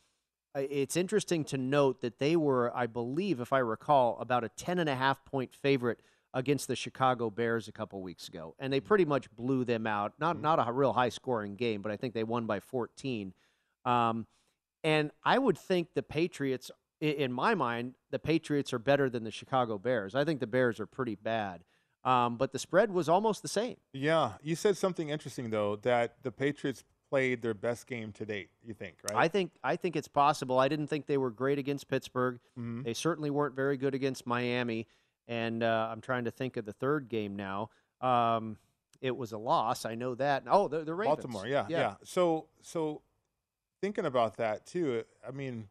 It's 0.55 0.97
interesting 0.97 1.45
to 1.47 1.59
note 1.59 2.01
that 2.01 2.19
they 2.19 2.37
were, 2.37 2.75
I 2.75 2.87
believe, 2.87 3.41
if 3.41 3.53
I 3.53 3.59
recall, 3.59 4.17
about 4.21 4.45
a 4.45 4.49
10 4.49 4.79
and 4.79 4.89
a 4.89 4.95
half 4.95 5.25
point 5.25 5.55
favorite 5.55 6.01
against 6.35 6.69
the 6.69 6.77
Chicago 6.77 7.31
Bears 7.31 7.69
a 7.69 7.73
couple 7.73 8.01
weeks 8.03 8.29
ago. 8.29 8.55
And 8.59 8.73
they 8.73 8.81
pretty 8.81 9.05
much 9.05 9.31
blew 9.31 9.65
them 9.65 9.87
out. 9.87 10.15
Not, 10.19 10.41
not 10.41 10.67
a 10.67 10.73
real 10.73 10.93
high 10.93 11.09
scoring 11.09 11.57
game, 11.57 11.83
but 11.83 11.93
I 11.93 11.97
think 11.97 12.15
they 12.15 12.25
won 12.25 12.47
by 12.47 12.61
14. 12.61 13.33
Um, 13.85 14.27
and 14.85 15.11
I 15.25 15.39
would 15.39 15.59
think 15.59 15.89
the 15.95 16.03
Patriots, 16.03 16.71
in 17.01 17.33
my 17.33 17.55
mind, 17.55 17.95
the 18.11 18.19
Patriots 18.19 18.73
are 18.73 18.79
better 18.79 19.11
than 19.11 19.25
the 19.25 19.31
Chicago 19.31 19.79
Bears. 19.79 20.15
I 20.15 20.25
think 20.25 20.41
the 20.41 20.47
Bears 20.47 20.81
are 20.81 20.87
pretty 20.87 21.15
bad. 21.15 21.63
Um, 22.05 22.37
but 22.37 22.53
the 22.53 22.59
spread 22.59 22.91
was 22.91 23.09
almost 23.09 23.43
the 23.43 23.49
same. 23.49 23.77
Yeah, 23.93 24.33
you 24.43 24.55
said 24.55 24.77
something 24.77 25.09
interesting 25.09 25.51
though 25.51 25.77
that 25.77 26.23
the 26.23 26.31
Patriots 26.33 26.85
played 27.11 27.43
their 27.43 27.55
best 27.55 27.87
game 27.87 28.13
to 28.13 28.25
date. 28.27 28.51
You 28.63 28.75
think, 28.75 28.97
right? 29.11 29.17
I 29.25 29.29
think 29.29 29.53
I 29.65 29.77
think 29.77 29.97
it's 29.97 30.09
possible. 30.09 30.59
I 30.59 30.69
didn't 30.69 30.87
think 30.89 31.07
they 31.07 31.19
were 31.19 31.31
great 31.31 31.59
against 31.59 31.89
Pittsburgh. 31.89 32.39
Mhm. 32.59 32.85
They 32.85 32.95
certainly 32.95 33.31
weren't 33.31 33.55
very 33.57 33.77
good 33.77 33.95
against 33.95 34.27
Miami. 34.27 34.87
And 35.27 35.63
uh, 35.63 35.89
I'm 35.93 36.01
trying 36.01 36.25
to 36.25 36.31
think 36.31 36.57
of 36.57 36.65
the 36.65 36.73
third 36.73 37.09
game 37.11 37.37
now. 37.37 37.69
Um, 38.01 38.57
it 39.03 39.15
was 39.15 39.33
a 39.33 39.39
loss. 39.39 39.85
I 39.85 39.95
know 39.95 40.15
that. 40.15 40.45
Oh, 40.47 40.69
the, 40.69 40.85
the 40.85 40.95
Ravens. 40.95 41.17
Baltimore, 41.23 41.47
yeah, 41.47 41.67
yeah, 41.69 41.95
So, 42.03 42.47
so 42.63 43.03
thinking 43.83 44.07
about 44.07 44.39
that 44.39 44.67
too, 44.67 45.05
I 45.27 45.31
mean, 45.31 45.69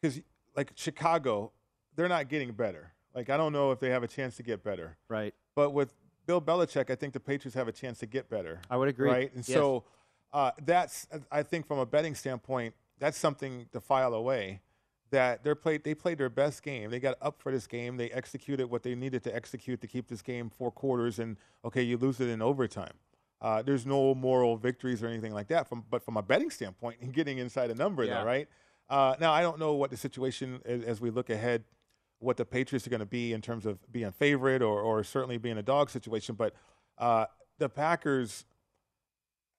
because 0.00 0.20
like 0.56 0.72
Chicago, 0.74 1.52
they're 1.96 2.08
not 2.08 2.28
getting 2.28 2.52
better. 2.52 2.92
Like 3.14 3.30
I 3.30 3.36
don't 3.36 3.52
know 3.52 3.70
if 3.72 3.80
they 3.80 3.90
have 3.90 4.02
a 4.02 4.08
chance 4.08 4.36
to 4.36 4.42
get 4.42 4.62
better. 4.62 4.96
Right. 5.08 5.34
But 5.54 5.70
with 5.70 5.94
Bill 6.26 6.40
Belichick, 6.40 6.90
I 6.90 6.94
think 6.94 7.12
the 7.12 7.20
Patriots 7.20 7.54
have 7.54 7.68
a 7.68 7.72
chance 7.72 7.98
to 8.00 8.06
get 8.06 8.28
better. 8.28 8.60
I 8.70 8.76
would 8.76 8.88
agree. 8.88 9.08
Right. 9.10 9.34
And 9.34 9.46
Yes. 9.48 9.56
so 9.56 9.84
uh, 10.32 10.52
that's 10.64 11.06
I 11.30 11.42
think 11.42 11.66
from 11.66 11.78
a 11.78 11.86
betting 11.86 12.14
standpoint, 12.14 12.74
that's 12.98 13.18
something 13.18 13.66
to 13.72 13.80
file 13.80 14.14
away. 14.14 14.60
That 15.10 15.42
they 15.42 15.54
played 15.54 15.82
they 15.82 15.94
played 15.94 16.18
their 16.18 16.28
best 16.28 16.62
game. 16.62 16.90
They 16.90 17.00
got 17.00 17.16
up 17.20 17.40
for 17.42 17.50
this 17.50 17.66
game. 17.66 17.96
They 17.96 18.10
executed 18.10 18.70
what 18.70 18.84
they 18.84 18.94
needed 18.94 19.24
to 19.24 19.34
execute 19.34 19.80
to 19.80 19.88
keep 19.88 20.06
this 20.06 20.22
game 20.22 20.50
four 20.50 20.70
quarters. 20.70 21.18
And 21.18 21.36
okay, 21.64 21.82
you 21.82 21.96
lose 21.96 22.20
it 22.20 22.28
in 22.28 22.40
overtime. 22.40 22.92
Uh, 23.42 23.60
there's 23.62 23.84
no 23.86 24.14
moral 24.14 24.56
victories 24.56 25.02
or 25.02 25.08
anything 25.08 25.32
like 25.34 25.48
that. 25.48 25.68
From 25.68 25.84
but 25.90 26.04
from 26.04 26.16
a 26.16 26.22
betting 26.22 26.50
standpoint, 26.50 26.98
and 27.00 27.12
getting 27.12 27.38
inside 27.38 27.70
a 27.70 27.74
number 27.74 28.04
Yeah. 28.04 28.20
though, 28.20 28.24
right? 28.26 28.48
Uh, 28.88 29.16
now 29.18 29.32
I 29.32 29.40
don't 29.42 29.58
know 29.58 29.74
what 29.74 29.90
the 29.90 29.96
situation 29.96 30.60
is 30.64 30.84
as 30.84 31.00
we 31.00 31.10
look 31.10 31.28
ahead, 31.28 31.64
what 32.20 32.36
the 32.36 32.44
Patriots 32.44 32.86
are 32.86 32.90
going 32.90 33.00
to 33.00 33.06
be 33.06 33.32
in 33.32 33.40
terms 33.40 33.66
of 33.66 33.78
being 33.90 34.12
favorite 34.12 34.62
or 34.62 34.80
or 34.80 35.02
certainly 35.02 35.38
being 35.38 35.58
a 35.58 35.62
dog 35.62 35.90
situation. 35.90 36.36
But 36.36 36.54
uh, 36.98 37.26
the 37.58 37.68
Packers, 37.68 38.44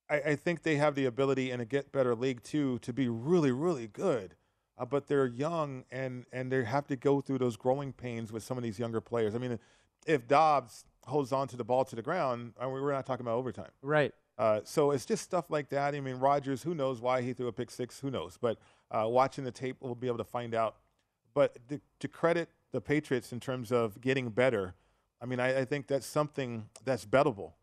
I, 0.10 0.16
I 0.22 0.36
think 0.36 0.64
they 0.64 0.78
have 0.78 0.96
the 0.96 1.06
ability 1.06 1.52
in 1.52 1.60
a 1.60 1.66
get 1.66 1.92
better 1.92 2.16
league 2.16 2.44
too 2.44 2.80
to 2.80 2.94
be 2.94 3.10
really 3.10 3.52
really 3.52 3.88
good. 3.88 4.36
Uh, 4.78 4.86
but 4.86 5.08
they're 5.08 5.28
young 5.28 5.84
and 5.92 6.26
and 6.32 6.52
they 6.52 6.64
have 6.64 6.88
to 6.88 6.96
go 6.96 7.20
through 7.22 7.40
those 7.40 7.58
growing 7.58 7.92
pains 7.92 8.32
with 8.32 8.44
some 8.44 8.58
of 8.58 8.64
these 8.64 8.80
younger 8.80 9.02
players. 9.02 9.36
I 9.36 9.38
mean, 9.38 9.60
if 10.06 10.28
Doubs 10.28 10.86
holds 11.06 11.32
on 11.32 11.48
to 11.50 11.58
the 11.58 11.64
ball 11.64 11.84
to 11.86 11.96
the 11.96 12.02
ground, 12.02 12.54
uh, 12.64 12.70
we're 12.70 12.92
not 12.92 13.06
talking 13.06 13.26
about 13.26 13.36
overtime. 13.36 13.72
Right. 13.82 14.14
Uh, 14.38 14.62
so 14.64 14.92
it's 14.92 15.06
just 15.06 15.24
stuff 15.24 15.52
like 15.52 15.70
that. 15.70 15.94
I 15.94 16.00
mean, 16.00 16.16
Rodgers, 16.16 16.64
who 16.64 16.74
knows 16.74 17.00
why 17.00 17.22
he 17.22 17.34
threw 17.34 17.48
a 17.48 17.54
pick 17.54 17.70
six? 17.70 18.00
Who 18.00 18.10
knows? 18.10 18.38
But 18.42 18.58
uh, 18.90 19.06
watching 19.08 19.44
the 19.44 19.52
tape, 19.52 19.78
we'll 19.82 19.94
be 19.94 20.08
able 20.08 20.18
to 20.18 20.24
find 20.24 20.56
out. 20.56 20.78
But 21.34 21.58
to, 21.70 21.80
to 22.00 22.08
credit 22.08 22.50
the 22.72 22.82
Patriots 22.82 23.32
in 23.32 23.40
terms 23.40 23.72
of 23.72 24.00
getting 24.02 24.30
better, 24.30 24.76
I 25.22 25.26
mean, 25.26 25.40
I, 25.40 25.60
I 25.62 25.66
think 25.66 25.88
that's 25.88 26.06
something 26.06 26.68
that's 26.84 27.06
bettable 27.06 27.54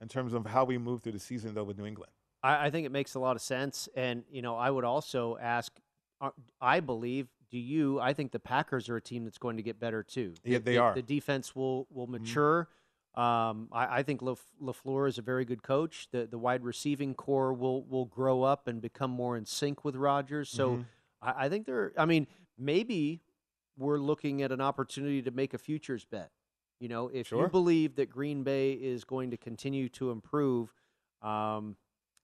in 0.00 0.08
terms 0.08 0.32
of 0.34 0.46
how 0.46 0.64
we 0.64 0.78
move 0.78 1.02
through 1.02 1.12
the 1.12 1.18
season, 1.20 1.54
though, 1.54 1.64
with 1.64 1.78
New 1.78 1.86
England. 1.86 2.10
I, 2.42 2.66
I 2.66 2.70
think 2.70 2.86
it 2.86 2.92
makes 2.92 3.14
a 3.14 3.20
lot 3.20 3.36
of 3.36 3.42
sense. 3.42 3.88
And, 3.94 4.24
you 4.30 4.42
know, 4.42 4.56
I 4.56 4.70
would 4.70 4.84
also 4.84 5.38
ask, 5.40 5.72
uh, 6.20 6.30
I 6.60 6.80
believe, 6.80 7.28
do 7.50 7.58
you, 7.58 8.00
I 8.00 8.12
think 8.14 8.32
the 8.32 8.40
Packers 8.40 8.88
are 8.88 8.96
a 8.96 9.00
team 9.00 9.24
that's 9.24 9.38
going 9.38 9.56
to 9.56 9.62
get 9.62 9.78
better 9.78 10.02
too. 10.02 10.34
Yeah, 10.44 10.58
The- 10.58 10.64
they 10.64 10.72
the- 10.72 10.78
are. 10.78 10.94
The 10.94 11.02
defense 11.02 11.54
will, 11.54 11.86
will 11.90 12.06
mature. 12.08 12.68
Um, 13.14 13.68
I, 13.70 13.98
I 13.98 14.02
think 14.02 14.22
Laf- 14.22 14.44
LaFleur 14.60 15.08
is 15.08 15.18
a 15.18 15.22
very 15.22 15.44
good 15.44 15.62
coach. 15.62 16.08
The, 16.10 16.26
the 16.26 16.36
wide 16.38 16.64
receiving 16.64 17.14
core 17.14 17.52
will, 17.54 17.84
will 17.84 18.06
grow 18.06 18.42
up 18.42 18.66
and 18.66 18.82
become 18.82 19.12
more 19.12 19.36
in 19.36 19.46
sync 19.46 19.84
with 19.84 19.94
Rodgers. 19.94 20.48
So 20.50 20.78
Mhm. 20.78 20.84
I, 21.22 21.44
I 21.44 21.48
think 21.48 21.64
they're, 21.64 21.92
I 21.96 22.06
mean, 22.06 22.26
maybe 22.58 23.20
we're 23.76 23.98
looking 23.98 24.42
at 24.42 24.52
an 24.52 24.60
opportunity 24.60 25.22
to 25.22 25.30
make 25.30 25.54
a 25.54 25.58
futures 25.58 26.04
bet. 26.04 26.30
You 26.80 26.88
know, 26.88 27.08
if 27.08 27.30
you 27.30 27.48
believe 27.48 27.96
that 27.96 28.10
Green 28.10 28.42
Bay 28.42 28.72
is 28.72 29.04
going 29.04 29.30
to 29.30 29.36
continue 29.36 29.88
to 29.90 30.10
improve, 30.10 30.72
um, 31.22 31.76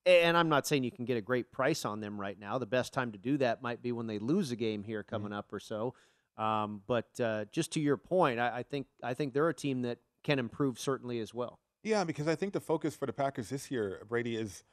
and 0.05 0.37
I'm 0.37 0.49
not 0.49 0.67
saying 0.67 0.85
you 0.85 0.91
can 0.91 1.05
get 1.05 1.17
a 1.17 1.21
great 1.21 1.53
price 1.53 1.85
on 1.85 2.01
them 2.01 2.21
right 2.21 2.39
now. 2.39 2.59
The 2.59 2.67
best 2.67 2.93
time 2.93 3.13
to 3.13 3.19
do 3.19 3.39
that 3.39 3.63
might 3.63 3.81
be 3.83 3.93
when 3.93 4.07
they 4.07 4.19
lose 4.19 4.51
a 4.51 4.57
game 4.57 4.83
here 4.83 5.03
coming 5.03 5.33
up 5.33 5.53
or 5.53 5.61
so. 5.61 5.95
Um, 6.37 6.83
but 6.87 7.09
uh, 7.21 7.45
just 7.53 7.73
to 7.73 7.81
your 7.81 7.97
point, 7.97 8.41
I, 8.41 8.59
I 8.59 8.63
think 8.63 8.87
I 9.03 9.15
think 9.15 9.35
they're 9.35 9.49
a 9.49 9.55
team 9.55 9.83
that 9.83 9.99
can 10.25 10.39
improve 10.39 10.79
certainly 10.79 11.21
as 11.21 11.33
well. 11.33 11.61
Yeah, 11.83 12.05
because 12.05 12.29
I 12.29 12.35
think 12.35 12.53
the 12.53 12.61
focus 12.61 12.95
for 12.95 13.07
the 13.07 13.13
Packers 13.13 13.49
this 13.49 13.71
year, 13.71 14.03
Brady, 14.09 14.37
is 14.37 14.65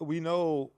we 0.00 0.20
know 0.20 0.72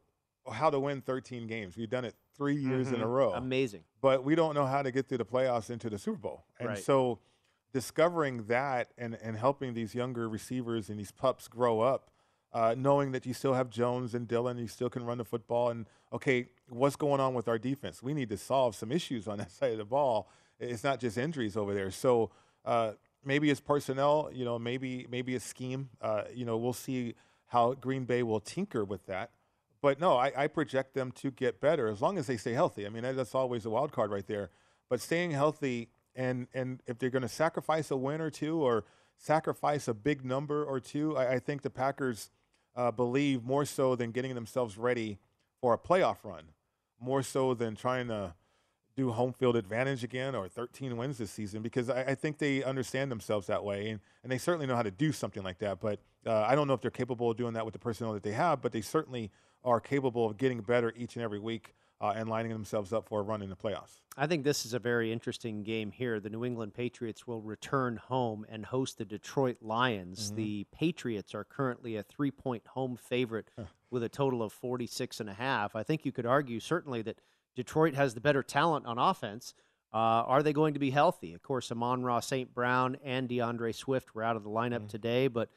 how 0.51 0.71
to 0.71 0.79
win 0.79 1.01
13 1.01 1.47
games. 1.47 1.77
We've 1.77 1.89
done 1.89 2.05
it 2.05 2.15
three 2.37 2.57
years 2.57 2.89
in 2.93 3.01
a 3.01 3.07
Mhm. 3.07 3.13
row. 3.15 3.33
Amazing. 3.35 3.85
But 4.01 4.25
we 4.25 4.35
don't 4.35 4.55
know 4.55 4.67
how 4.67 4.83
to 4.83 4.91
get 4.91 5.07
through 5.09 5.19
the 5.19 5.25
playoffs 5.25 5.71
into 5.71 5.89
the 5.89 5.99
Super 5.99 6.19
Bowl. 6.19 6.45
And 6.59 6.69
Right. 6.71 6.79
so 6.79 7.21
discovering 7.73 8.45
that 8.47 8.93
and, 8.99 9.15
and 9.15 9.37
helping 9.37 9.75
these 9.75 9.95
younger 9.95 10.29
receivers 10.29 10.89
and 10.91 10.99
these 10.99 11.11
pups 11.11 11.49
grow 11.49 11.81
up, 11.81 12.11
uh, 12.53 12.75
knowing 12.79 13.11
that 13.13 13.27
you 13.27 13.35
still 13.35 13.55
have 13.55 13.69
Jones 13.69 14.15
and 14.15 14.29
Dillon, 14.29 14.59
you 14.59 14.69
still 14.69 14.89
can 14.91 15.05
run 15.05 15.19
the 15.19 15.25
football. 15.25 15.71
And 15.71 15.87
okay, 16.13 16.49
what's 16.69 16.95
going 16.97 17.21
on 17.21 17.35
with 17.35 17.49
our 17.49 17.59
defense? 17.59 18.03
We 18.03 18.15
need 18.15 18.29
to 18.29 18.37
solve 18.37 18.77
some 18.77 18.93
issues 18.93 19.27
on 19.27 19.39
that 19.39 19.51
side 19.51 19.73
of 19.73 19.79
the 19.79 19.85
ball. 19.85 20.29
It's 20.61 20.85
not 20.85 21.01
just 21.01 21.19
injuries 21.19 21.57
over 21.57 21.75
there. 21.75 21.91
So 21.91 22.31
uh, 22.65 22.93
maybe 23.25 23.51
it's 23.51 23.61
personnel, 23.61 24.31
you 24.33 24.45
know, 24.45 24.59
maybe 24.59 25.07
maybe 25.11 25.35
it's 25.35 25.45
scheme. 25.45 25.91
Uh, 26.01 26.25
you 26.33 26.45
know, 26.45 26.57
we'll 26.57 26.73
see 26.73 27.15
how 27.47 27.75
Green 27.75 28.05
Bay 28.05 28.23
will 28.23 28.41
tinker 28.41 28.85
with 28.85 29.05
that. 29.07 29.31
But 29.85 30.01
no, 30.01 30.17
I, 30.17 30.33
I 30.35 30.47
project 30.47 30.95
them 30.95 31.13
to 31.17 31.31
get 31.31 31.61
better 31.61 31.89
as 31.89 32.01
long 32.01 32.17
as 32.17 32.27
they 32.27 32.39
stay 32.39 32.55
healthy. 32.55 32.87
I 32.87 32.89
mean, 32.89 33.03
that's 33.03 33.35
always 33.35 33.67
a 33.67 33.71
wild 33.71 33.93
card 33.93 34.11
right 34.11 34.27
there. 34.27 34.49
But 34.89 35.03
staying 35.03 35.33
healthy 35.33 35.91
and 36.17 36.49
and 36.55 36.81
if 36.87 36.99
they're 36.99 37.11
going 37.11 37.21
to 37.21 37.29
sacrifice 37.29 37.91
a 37.91 37.97
win 37.99 38.23
or 38.23 38.31
two 38.31 38.63
or 38.63 38.87
sacrifice 39.19 39.87
a 39.87 39.93
big 39.93 40.25
number 40.25 40.65
or 40.65 40.81
two, 40.81 41.19
I, 41.19 41.35
I 41.35 41.39
think 41.39 41.61
the 41.61 41.69
Packers 41.69 42.31
uh, 42.75 42.93
believe 42.93 43.45
more 43.45 43.67
so 43.67 43.95
than 43.95 44.11
getting 44.11 44.35
themselves 44.35 44.79
ready 44.79 45.19
for 45.61 45.75
a 45.75 45.79
playoff 45.79 46.25
run, 46.25 46.45
more 46.99 47.23
so 47.23 47.53
than 47.53 47.77
trying 47.77 48.09
to 48.09 48.33
do 48.97 49.11
home 49.11 49.35
field 49.35 49.55
advantage 49.55 50.03
again 50.03 50.35
or 50.35 50.49
13 50.49 50.97
wins 50.97 51.19
this 51.19 51.31
season 51.31 51.61
because 51.61 51.91
I, 51.91 52.05
I 52.05 52.15
think 52.15 52.39
they 52.39 52.65
understand 52.65 53.11
themselves 53.11 53.49
that 53.49 53.63
way 53.63 53.91
and, 53.91 54.01
and 54.23 54.33
they 54.33 54.39
certainly 54.39 54.67
know 54.67 54.77
how 54.77 54.83
to 54.83 54.91
do 54.91 55.13
something 55.13 55.43
like 55.43 55.59
that. 55.59 55.79
But 55.79 56.01
uh, 56.25 56.41
I 56.49 56.55
don't 56.55 56.69
know 56.69 56.75
if 56.75 56.81
they're 56.81 56.91
capable 56.91 57.31
of 57.31 57.37
doing 57.37 57.53
that 57.53 57.67
with 57.67 57.75
the 57.75 57.79
personnel 57.79 58.15
that 58.15 58.23
they 58.23 58.33
have, 58.33 58.63
but 58.63 58.73
they 58.73 58.81
certainly 58.81 59.31
are 59.65 59.81
capable 59.81 60.27
of 60.27 60.37
getting 60.37 60.61
better 60.61 60.93
each 60.97 61.17
and 61.17 61.25
every 61.25 61.39
week 61.39 61.75
uh, 62.01 62.13
and 62.17 62.29
lining 62.29 62.53
themselves 62.53 62.93
up 62.93 63.09
for 63.09 63.21
a 63.21 63.23
run 63.23 63.41
in 63.41 63.49
the 63.49 63.57
playoffs. 63.57 64.01
I 64.17 64.27
think 64.27 64.45
this 64.45 64.67
is 64.67 64.75
a 64.75 64.79
very 64.79 65.13
interesting 65.13 65.63
game 65.63 65.91
here. 65.91 66.21
The 66.21 66.29
New 66.31 66.45
England 66.45 66.75
Patriots 66.75 67.27
will 67.27 67.41
return 67.41 67.97
home 67.97 68.45
and 68.49 68.67
host 68.67 68.99
the 68.99 69.05
Detroit 69.05 69.57
Lions. 69.63 70.31
Mhm. 70.31 70.37
The 70.37 70.65
Patriots 70.73 71.35
are 71.35 71.45
currently 71.45 71.97
a 71.97 72.03
three 72.03 72.31
point 72.31 72.67
home 72.69 72.97
favorite 72.97 73.51
with 73.91 74.03
a 74.03 74.09
total 74.09 74.43
of 74.43 74.53
46 74.53 75.21
and 75.21 75.31
a 75.31 75.35
half. 75.35 75.75
I 75.75 75.83
think 75.83 76.05
you 76.05 76.13
could 76.13 76.27
argue 76.27 76.61
certainly 76.61 77.01
that 77.03 77.21
Detroit 77.55 77.95
has 77.95 78.15
the 78.15 78.21
better 78.21 78.43
talent 78.43 78.87
on 78.87 78.99
offense. 78.99 79.55
Uh, 79.93 80.27
are 80.27 80.43
they 80.43 80.53
going 80.53 80.75
to 80.75 80.81
be 80.81 80.91
healthy? 80.91 81.33
Of 81.33 81.43
course, 81.43 81.71
Amon-Ra 81.71 82.19
St. 82.19 82.53
Brown 82.53 82.97
and 83.05 83.29
D'Andre 83.29 83.71
Swift 83.71 84.15
were 84.15 84.25
out 84.25 84.35
of 84.35 84.43
the 84.43 84.51
lineup 84.51 84.89
today, 84.89 85.29
but 85.29 85.51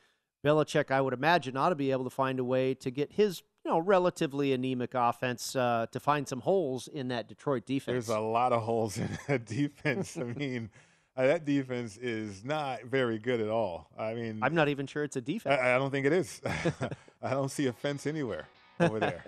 Belichick, 0.46 0.92
I 0.92 1.02
would 1.02 1.14
imagine, 1.14 1.58
ought 1.58 1.70
to 1.70 1.76
be 1.76 1.92
able 1.92 2.04
to 2.04 2.12
find 2.12 2.40
a 2.40 2.44
way 2.44 2.76
to 2.76 2.92
get 2.92 3.14
his 3.14 3.42
you 3.68 3.74
know 3.74 3.80
relatively 3.80 4.54
anemic 4.54 4.94
offense 4.94 5.54
uh, 5.54 5.88
to 5.92 6.00
find 6.00 6.26
some 6.26 6.40
holes 6.40 6.88
in 6.88 7.10
that 7.10 7.28
Detroit 7.28 7.66
defense. 7.66 8.08
There's 8.08 8.18
a 8.18 8.22
lot 8.22 8.54
of 8.54 8.62
holes 8.62 8.98
in 8.98 9.10
that 9.28 9.46
defense. 9.46 10.18
I 10.18 10.24
mean, 10.24 10.70
uh, 11.18 11.28
that 11.28 11.44
defense 11.44 11.98
is 11.98 12.46
not 12.46 12.86
very 12.86 13.20
good 13.20 13.42
at 13.42 13.50
all. 13.50 13.90
I 14.00 14.14
mean, 14.14 14.40
I'm 14.42 14.56
not 14.56 14.70
even 14.70 14.88
sure 14.88 15.04
it's 15.04 15.18
a 15.18 15.22
defense. 15.22 15.60
I, 15.62 15.76
I 15.76 15.78
don't 15.78 15.92
think 15.92 16.06
it 16.06 16.14
is. 16.14 16.42
I 17.22 17.32
don't 17.32 17.52
see 17.52 17.68
a 17.68 17.74
fence 17.74 18.08
anywhere 18.08 18.48
over 18.80 19.02
there. 19.02 19.26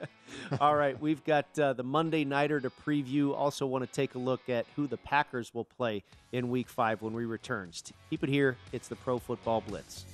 All 0.62 0.76
right, 0.76 0.98
we've 1.02 1.24
got 1.26 1.46
uh, 1.60 1.74
the 1.74 1.84
Monday 1.84 2.24
Nighter 2.24 2.62
to 2.62 2.70
preview. 2.70 3.36
Also, 3.36 3.66
want 3.66 3.84
to 3.84 3.92
take 3.92 4.16
a 4.16 4.20
look 4.20 4.48
at 4.48 4.66
who 4.78 4.88
the 4.88 4.98
Packers 4.98 5.54
will 5.54 5.66
play 5.66 6.02
in 6.32 6.50
Week 6.50 6.70
5 6.70 7.02
when 7.02 7.14
we 7.14 7.26
return. 7.26 7.72
Keep 8.10 8.24
it 8.24 8.30
here. 8.30 8.56
It's 8.72 8.88
the 8.88 8.96
Pro 8.96 9.20
Football 9.20 9.62
Blitz. 9.68 10.06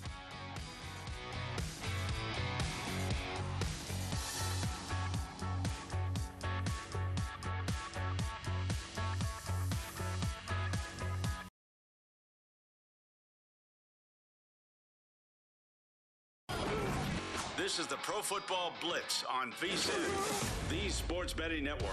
This 17.65 17.79
is 17.79 17.87
the 17.87 17.95
Pro 17.95 18.21
Football 18.21 18.73
Blitz 18.79 19.23
on 19.27 19.51
VSIN, 19.53 20.69
the 20.69 20.87
Sports 20.87 21.33
Betting 21.33 21.63
Network. 21.63 21.89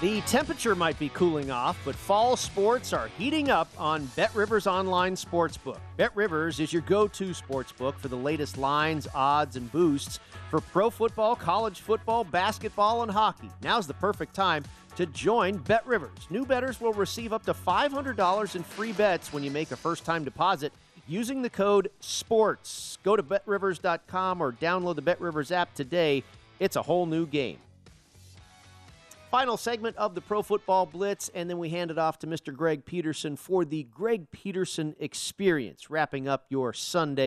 The 0.00 0.22
temperature 0.22 0.74
might 0.74 0.98
be 0.98 1.10
cooling 1.10 1.50
off, 1.50 1.78
but 1.84 1.94
fall 1.94 2.38
sports 2.38 2.94
are 2.94 3.10
heating 3.18 3.50
up 3.50 3.68
on 3.76 4.06
Bet 4.16 4.34
Rivers 4.34 4.66
Online 4.66 5.14
Sportsbook. 5.14 5.76
Bet 5.98 6.16
Rivers 6.16 6.58
is 6.58 6.72
your 6.72 6.80
go 6.80 7.06
to 7.06 7.32
sportsbook 7.32 7.96
for 7.96 8.08
the 8.08 8.16
latest 8.16 8.56
lines, 8.56 9.06
odds, 9.14 9.56
and 9.56 9.70
boosts 9.70 10.20
for 10.50 10.62
pro 10.62 10.88
football, 10.88 11.36
college 11.36 11.80
football, 11.80 12.24
basketball, 12.24 13.02
and 13.02 13.12
hockey. 13.12 13.50
Now's 13.62 13.86
the 13.86 13.92
perfect 13.92 14.34
time 14.34 14.64
to 14.96 15.04
join 15.04 15.58
Bet 15.58 15.86
Rivers. 15.86 16.28
New 16.30 16.46
bettors 16.46 16.80
will 16.80 16.94
receive 16.94 17.34
up 17.34 17.44
to 17.44 17.52
$500 17.52 18.56
in 18.56 18.62
free 18.62 18.92
bets 18.92 19.34
when 19.34 19.44
you 19.44 19.50
make 19.50 19.70
a 19.70 19.76
first 19.76 20.06
time 20.06 20.24
deposit 20.24 20.72
using 21.08 21.42
the 21.42 21.50
code 21.50 21.90
SPORTS. 22.00 22.98
Go 23.02 23.16
to 23.16 23.22
betrivers.com 23.22 24.40
or 24.40 24.52
download 24.52 24.96
the 24.96 25.02
BetRivers 25.02 25.50
app 25.50 25.74
today. 25.74 26.22
It's 26.60 26.76
a 26.76 26.82
whole 26.82 27.06
new 27.06 27.26
game. 27.26 27.58
Final 29.30 29.58
segment 29.58 29.94
of 29.98 30.14
the 30.14 30.22
Pro 30.22 30.40
Football 30.40 30.86
Blitz, 30.86 31.28
and 31.34 31.50
then 31.50 31.58
we 31.58 31.68
hand 31.68 31.90
it 31.90 31.98
off 31.98 32.18
to 32.20 32.26
Mr. 32.26 32.54
Greg 32.54 32.86
Peterson 32.86 33.36
for 33.36 33.66
the 33.66 33.82
Greg 33.94 34.30
Peterson 34.30 34.96
Experience, 34.98 35.90
wrapping 35.90 36.26
up 36.26 36.46
your 36.48 36.72
Sunday. 36.72 37.26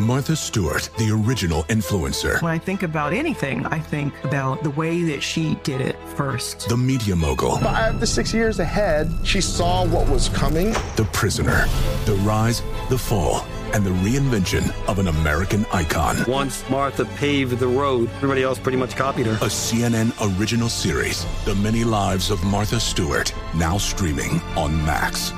Martha 0.00 0.34
Stewart, 0.34 0.90
the 0.98 1.10
original 1.10 1.62
influencer. 1.64 2.42
When 2.42 2.50
I 2.50 2.58
think 2.58 2.82
about 2.82 3.12
anything, 3.12 3.64
I 3.66 3.78
think 3.78 4.12
about 4.24 4.64
the 4.64 4.70
way 4.70 5.04
that 5.04 5.22
she 5.22 5.54
did 5.62 5.80
it 5.80 5.96
first. 6.16 6.68
The 6.68 6.76
media 6.76 7.14
mogul. 7.14 7.58
Five 7.58 8.00
to 8.00 8.06
six 8.06 8.34
years 8.34 8.58
ahead, 8.58 9.10
she 9.22 9.40
saw 9.40 9.86
what 9.86 10.08
was 10.10 10.28
coming. 10.30 10.72
The 10.96 11.08
prisoner. 11.12 11.66
The 12.06 12.20
rise, 12.24 12.60
the 12.90 12.98
fall, 12.98 13.46
and 13.72 13.84
the 13.84 13.90
reinvention 13.90 14.70
of 14.88 14.98
an 14.98 15.08
American 15.08 15.66
icon. 15.72 16.16
Once 16.26 16.68
Martha 16.68 17.04
paved 17.04 17.58
the 17.58 17.66
road, 17.66 18.08
everybody 18.16 18.42
else 18.42 18.58
pretty 18.58 18.78
much 18.78 18.96
copied 18.96 19.26
her. 19.26 19.32
A 19.32 19.48
CNN 19.48 20.12
original 20.38 20.68
series, 20.68 21.24
The 21.44 21.54
Many 21.54 21.84
Lives 21.84 22.30
of 22.30 22.42
Martha 22.44 22.80
Stewart, 22.80 23.32
now 23.54 23.78
streaming 23.78 24.40
on 24.56 24.76
Max. 24.84 25.32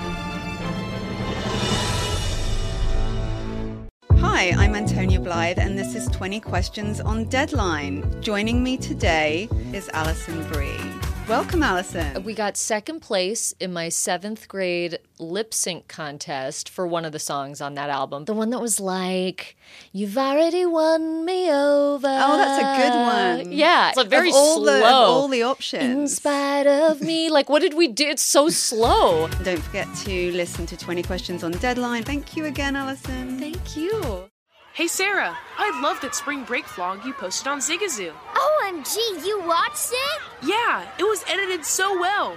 Hi, 4.21 4.51
I'm 4.57 4.75
Antonia 4.75 5.21
Blythe, 5.21 5.59
and 5.59 5.77
this 5.77 5.95
is 5.95 6.07
20 6.09 6.41
Questions 6.41 7.01
on 7.01 7.25
Deadline. 7.25 8.21
Joining 8.21 8.63
me 8.63 8.77
today 8.77 9.49
is 9.73 9.89
Alison 9.93 10.47
Brie. 10.49 11.08
Welcome, 11.29 11.63
Alison. 11.63 12.25
We 12.25 12.33
got 12.33 12.57
second 12.57 13.01
place 13.01 13.53
in 13.61 13.71
my 13.71 13.91
seventh 13.91 14.49
grade 14.49 14.99
lip 15.19 15.53
sync 15.53 15.87
contest 15.87 16.71
for 16.71 16.87
one 16.87 17.05
of 17.05 17.13
the 17.13 17.19
songs 17.19 17.61
on 17.61 17.75
that 17.75 17.91
album. 17.91 18.25
The 18.25 18.33
one 18.33 18.49
that 18.49 18.63
was 18.63 18.81
like, 18.81 19.55
You've 19.93 20.17
already 20.17 20.65
won 20.65 21.27
me 21.27 21.51
over. 21.53 22.09
Oh, 22.09 22.37
that's 22.39 22.63
a 22.63 22.83
good 22.83 23.45
one. 23.45 23.53
Yeah. 23.53 23.91
It's 23.91 23.99
a 23.99 24.05
very 24.05 24.31
of 24.31 24.37
all 24.37 24.57
slow. 24.63 24.73
The, 24.73 24.87
of 24.87 24.93
all 24.93 25.29
the 25.29 25.43
options. 25.43 25.83
In 25.85 26.09
spite 26.09 26.67
of 26.67 27.03
me. 27.03 27.29
Like, 27.39 27.51
what 27.51 27.61
did 27.61 27.75
we 27.75 27.89
do? 27.89 28.07
It's 28.07 28.23
so 28.23 28.49
slow. 28.49 29.29
Don't 29.45 29.63
forget 29.63 29.87
to 30.07 30.33
listen 30.33 30.65
to 30.65 30.79
20 30.79 31.03
Questions 31.03 31.45
on 31.45 31.53
Deadline. 31.53 32.05
Thank 32.05 32.37
you 32.39 32.47
again, 32.47 32.75
Alison. 32.75 33.39
Thank 33.39 33.77
you. 33.77 34.31
Hey, 34.73 34.87
Sarah, 34.87 35.37
I 35.59 35.81
love 35.83 36.01
that 36.03 36.15
spring 36.15 36.45
break 36.45 36.65
vlog 36.65 37.05
you 37.05 37.13
posted 37.13 37.49
on 37.49 37.59
Zigazoo. 37.59 38.13
Oh, 38.35 38.48
OMG, 38.69 39.25
you 39.25 39.41
watched 39.47 39.93
it? 39.93 40.23
Yeah, 40.43 40.87
it 40.99 41.03
was 41.03 41.25
edited 41.27 41.65
so 41.65 41.99
well. 41.99 42.37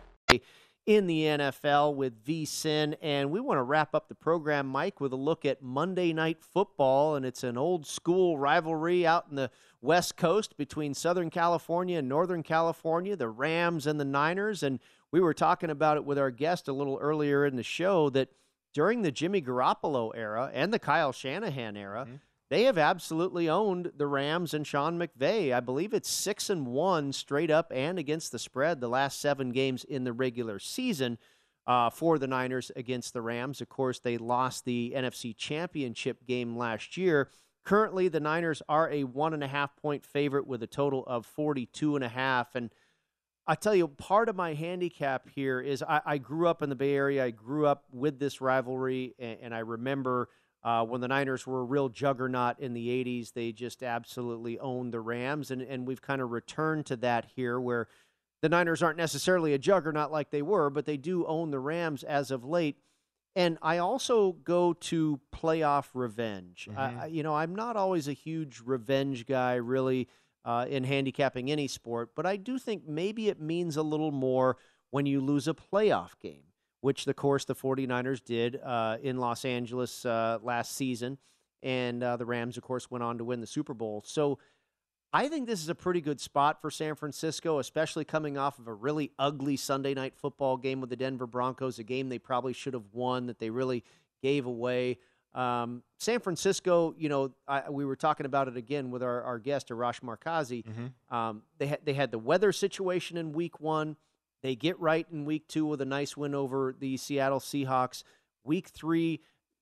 in 0.85 1.07
the 1.07 1.23
NFL 1.23 1.95
with 1.95 2.23
VSIN. 2.25 2.95
And 3.01 3.31
we 3.31 3.39
want 3.39 3.57
to 3.57 3.63
wrap 3.63 3.93
up 3.93 4.07
the 4.07 4.15
program, 4.15 4.67
Mike, 4.67 4.99
with 4.99 5.13
a 5.13 5.17
look 5.17 5.45
at 5.45 5.61
Monday 5.61 6.13
Night 6.13 6.41
Football. 6.41 7.15
And 7.15 7.25
it's 7.25 7.43
an 7.43 7.57
old 7.57 7.85
school 7.85 8.37
rivalry 8.37 9.05
out 9.05 9.27
in 9.29 9.35
the 9.35 9.51
West 9.81 10.17
Coast 10.17 10.57
between 10.57 10.93
Southern 10.93 11.29
California 11.29 11.99
and 11.99 12.09
Northern 12.09 12.43
California, 12.43 13.15
the 13.15 13.29
Rams 13.29 13.87
and 13.87 13.99
the 13.99 14.05
Niners. 14.05 14.63
And 14.63 14.79
we 15.11 15.19
were 15.19 15.33
talking 15.33 15.69
about 15.69 15.97
it 15.97 16.05
with 16.05 16.17
our 16.17 16.31
guest 16.31 16.67
a 16.67 16.73
little 16.73 16.97
earlier 17.01 17.45
in 17.45 17.55
the 17.55 17.63
show 17.63 18.09
that 18.11 18.29
during 18.73 19.01
the 19.01 19.11
Jimmy 19.11 19.41
Garoppolo 19.41 20.11
era 20.15 20.49
and 20.53 20.73
the 20.73 20.79
Kyle 20.79 21.11
Shanahan 21.11 21.75
era, 21.75 22.05
mm-hmm 22.05 22.15
they 22.51 22.63
have 22.63 22.77
absolutely 22.77 23.47
owned 23.47 23.93
the 23.95 24.05
Rams 24.05 24.53
and 24.53 24.67
Sean 24.67 24.99
McVay. 24.99 25.53
I 25.53 25.61
believe 25.61 25.93
it's 25.93 26.09
six 26.09 26.49
and 26.49 26.67
one 26.67 27.13
straight 27.13 27.49
up 27.49 27.71
and 27.73 27.97
against 27.97 28.33
the 28.33 28.39
spread 28.39 28.81
the 28.81 28.89
last 28.89 29.21
seven 29.21 29.51
games 29.51 29.85
in 29.85 30.03
the 30.03 30.11
regular 30.11 30.59
season 30.59 31.17
uh, 31.65 31.89
for 31.89 32.19
the 32.19 32.27
Niners 32.27 32.69
against 32.75 33.13
the 33.13 33.21
Rams. 33.21 33.61
Of 33.61 33.69
course, 33.69 33.99
they 33.99 34.17
lost 34.17 34.65
the 34.65 34.91
NFC 34.93 35.33
Championship 35.33 36.25
game 36.27 36.57
last 36.57 36.97
year. 36.97 37.29
Currently, 37.63 38.09
the 38.09 38.19
Niners 38.19 38.61
are 38.67 38.91
a 38.91 39.05
one 39.05 39.33
and 39.33 39.45
a 39.45 39.47
half 39.47 39.77
point 39.77 40.05
favorite 40.05 40.45
with 40.45 40.61
a 40.61 40.67
total 40.67 41.05
of 41.07 41.25
42 41.25 41.95
and 41.95 42.03
a 42.03 42.09
half. 42.09 42.53
And 42.53 42.69
I 43.47 43.55
tell 43.55 43.73
you, 43.73 43.87
part 43.87 44.27
of 44.27 44.35
my 44.35 44.55
handicap 44.55 45.29
here 45.33 45.61
is 45.61 45.81
I, 45.83 46.01
I 46.05 46.17
grew 46.17 46.49
up 46.49 46.61
in 46.61 46.67
the 46.67 46.75
Bay 46.75 46.95
Area. 46.95 47.23
I 47.23 47.31
grew 47.31 47.65
up 47.65 47.85
with 47.93 48.19
this 48.19 48.41
rivalry, 48.41 49.15
and, 49.17 49.37
and 49.41 49.55
I 49.55 49.59
remember– 49.59 50.27
uh, 50.63 50.85
when 50.85 51.01
the 51.01 51.07
Niners 51.07 51.47
were 51.47 51.61
a 51.61 51.65
real 51.65 51.89
juggernaut 51.89 52.59
in 52.59 52.73
the 52.73 52.87
80s, 52.87 53.33
they 53.33 53.51
just 53.51 53.81
absolutely 53.81 54.59
owned 54.59 54.93
the 54.93 54.99
Rams. 54.99 55.49
And, 55.49 55.61
and 55.61 55.87
we've 55.87 56.01
kind 56.01 56.21
of 56.21 56.31
returned 56.31 56.85
to 56.87 56.95
that 56.97 57.25
here 57.35 57.59
where 57.59 57.87
the 58.41 58.49
Niners 58.49 58.83
aren't 58.83 58.97
necessarily 58.97 59.53
a 59.53 59.57
juggernaut 59.57 60.11
like 60.11 60.29
they 60.29 60.41
were, 60.41 60.69
but 60.69 60.85
they 60.85 60.97
do 60.97 61.25
own 61.25 61.51
the 61.51 61.59
Rams 61.59 62.03
as 62.03 62.29
of 62.29 62.45
late. 62.45 62.77
And 63.35 63.57
I 63.61 63.77
also 63.77 64.33
go 64.33 64.73
to 64.73 65.19
playoff 65.33 65.87
revenge. 65.93 66.67
Mm-hmm. 66.69 66.99
I, 66.99 67.05
you 67.07 67.23
know, 67.23 67.35
I'm 67.35 67.55
not 67.55 67.75
always 67.75 68.07
a 68.07 68.13
huge 68.13 68.61
revenge 68.63 69.25
guy, 69.25 69.55
really, 69.55 70.09
uh, 70.43 70.65
in 70.69 70.83
handicapping 70.83 71.49
any 71.51 71.67
sport, 71.67 72.11
but 72.15 72.25
I 72.25 72.35
do 72.35 72.57
think 72.57 72.87
maybe 72.87 73.29
it 73.29 73.39
means 73.39 73.77
a 73.77 73.83
little 73.83 74.11
more 74.11 74.57
when 74.89 75.05
you 75.05 75.21
lose 75.21 75.47
a 75.47 75.53
playoff 75.53 76.19
game 76.19 76.50
which, 76.81 77.07
of 77.07 77.15
course, 77.15 77.45
the 77.45 77.55
49ers 77.55 78.23
did 78.23 78.59
uh, 78.61 78.97
in 79.01 79.17
Los 79.17 79.45
Angeles 79.45 80.05
uh, 80.05 80.39
last 80.43 80.75
season. 80.75 81.17
And 81.63 82.03
uh, 82.03 82.17
the 82.17 82.25
Rams, 82.25 82.57
of 82.57 82.63
course, 82.63 82.89
went 82.89 83.03
on 83.03 83.19
to 83.19 83.23
win 83.23 83.39
the 83.39 83.47
Super 83.47 83.75
Bowl. 83.75 84.03
So 84.05 84.39
I 85.13 85.27
think 85.27 85.47
this 85.47 85.61
is 85.61 85.69
a 85.69 85.75
pretty 85.75 86.01
good 86.01 86.19
spot 86.19 86.61
for 86.61 86.71
San 86.71 86.95
Francisco, 86.95 87.59
especially 87.59 88.05
coming 88.05 88.37
off 88.37 88.59
of 88.59 88.67
a 88.67 88.73
really 88.73 89.11
ugly 89.19 89.57
Sunday 89.57 89.93
night 89.93 90.15
football 90.15 90.57
game 90.57 90.81
with 90.81 90.89
the 90.89 90.95
Denver 90.95 91.27
Broncos, 91.27 91.79
a 91.79 91.83
game 91.83 92.09
they 92.09 92.19
probably 92.19 92.53
should 92.53 92.73
have 92.73 92.85
won 92.93 93.27
that 93.27 93.37
they 93.37 93.49
really 93.49 93.83
gave 94.23 94.45
away. 94.45 94.97
Um, 95.33 95.83
San 95.99 96.19
Francisco, 96.19 96.95
you 96.97 97.09
know, 97.09 97.31
I, 97.47 97.69
we 97.69 97.85
were 97.85 97.95
talking 97.95 98.25
about 98.25 98.47
it 98.47 98.57
again 98.57 98.89
with 98.89 99.03
our, 99.03 99.21
our 99.21 99.39
guest, 99.39 99.69
Arash 99.69 100.01
Markazi. 100.01 100.63
Mm-hmm. 100.65 101.15
Um, 101.15 101.43
they, 101.57 101.67
ha- 101.67 101.79
they 101.83 101.93
had 101.93 102.11
the 102.11 102.19
weather 102.19 102.51
situation 102.51 103.17
in 103.17 103.33
week 103.33 103.59
one. 103.59 103.97
They 104.41 104.55
get 104.55 104.79
right 104.79 105.05
in 105.11 105.25
week 105.25 105.47
two 105.47 105.65
with 105.65 105.81
a 105.81 105.85
nice 105.85 106.17
win 106.17 106.33
over 106.33 106.75
the 106.77 106.97
Seattle 106.97 107.39
Seahawks. 107.39 108.03
Week 108.43 108.67
three, 108.69 109.21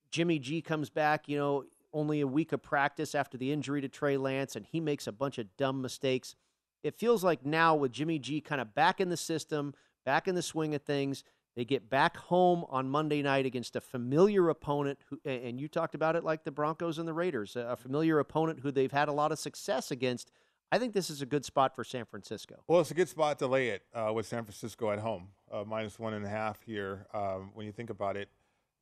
Jimmy 0.10 0.40
G 0.40 0.62
comes 0.62 0.90
back, 0.90 1.28
you 1.28 1.38
know, 1.38 1.66
only 1.92 2.22
a 2.22 2.28
week 2.28 2.52
of 2.52 2.62
practice 2.62 3.14
after 3.16 3.38
the 3.38 3.52
injury 3.52 3.82
to 3.82 3.90
Trey 3.90 4.16
Lance, 4.16 4.56
and 4.56 4.66
he 4.66 4.80
makes 4.80 5.08
a 5.08 5.12
bunch 5.12 5.38
of 5.38 5.56
dumb 5.58 5.82
mistakes. 5.82 6.36
It 6.84 6.96
feels 6.96 7.24
like 7.24 7.46
now 7.46 7.76
with 7.76 7.92
Jimmy 7.92 8.20
G 8.20 8.42
kind 8.42 8.62
of 8.62 8.74
back 8.74 9.02
in 9.02 9.10
the 9.10 9.18
system, 9.18 9.74
back 10.06 10.28
in 10.28 10.36
the 10.36 10.42
swing 10.42 10.76
of 10.76 10.84
things, 10.84 11.24
they 11.56 11.66
get 11.66 11.90
back 11.90 12.16
home 12.16 12.64
on 12.70 12.90
Monday 12.90 13.22
night 13.22 13.46
against 13.46 13.76
a 13.76 13.82
familiar 13.82 14.48
opponent, 14.50 15.00
who, 15.10 15.20
and 15.26 15.60
you 15.60 15.68
talked 15.68 15.96
about 15.96 16.16
it 16.16 16.24
like 16.24 16.46
the 16.46 16.52
Broncos 16.52 17.00
and 17.00 17.08
the 17.08 17.14
Raiders, 17.14 17.58
a 17.58 17.76
familiar 17.76 18.20
opponent 18.20 18.62
who 18.62 18.72
they've 18.72 18.92
had 18.92 19.10
a 19.10 19.14
lot 19.14 19.34
of 19.34 19.40
success 19.40 19.92
against 19.92 20.32
I 20.72 20.78
think 20.78 20.94
this 20.94 21.10
is 21.10 21.22
a 21.22 21.26
good 21.26 21.46
spot 21.46 21.76
for 21.76 21.84
San 21.84 22.06
Francisco. 22.06 22.56
Well, 22.68 22.80
it's 22.80 22.92
a 22.92 22.94
good 22.94 23.10
spot 23.10 23.40
to 23.40 23.48
lay 23.48 23.70
it 23.70 23.84
uh, 23.94 24.12
with 24.14 24.28
San 24.28 24.44
Francisco 24.44 24.92
at 24.92 25.00
home, 25.00 25.30
uh, 25.52 25.64
minus 25.66 25.98
one 25.98 26.14
and 26.14 26.26
a 26.26 26.30
half 26.30 26.62
here 26.62 27.08
um, 27.14 27.52
when 27.54 27.66
you 27.66 27.72
think 27.72 27.90
about 27.90 28.18
it. 28.18 28.30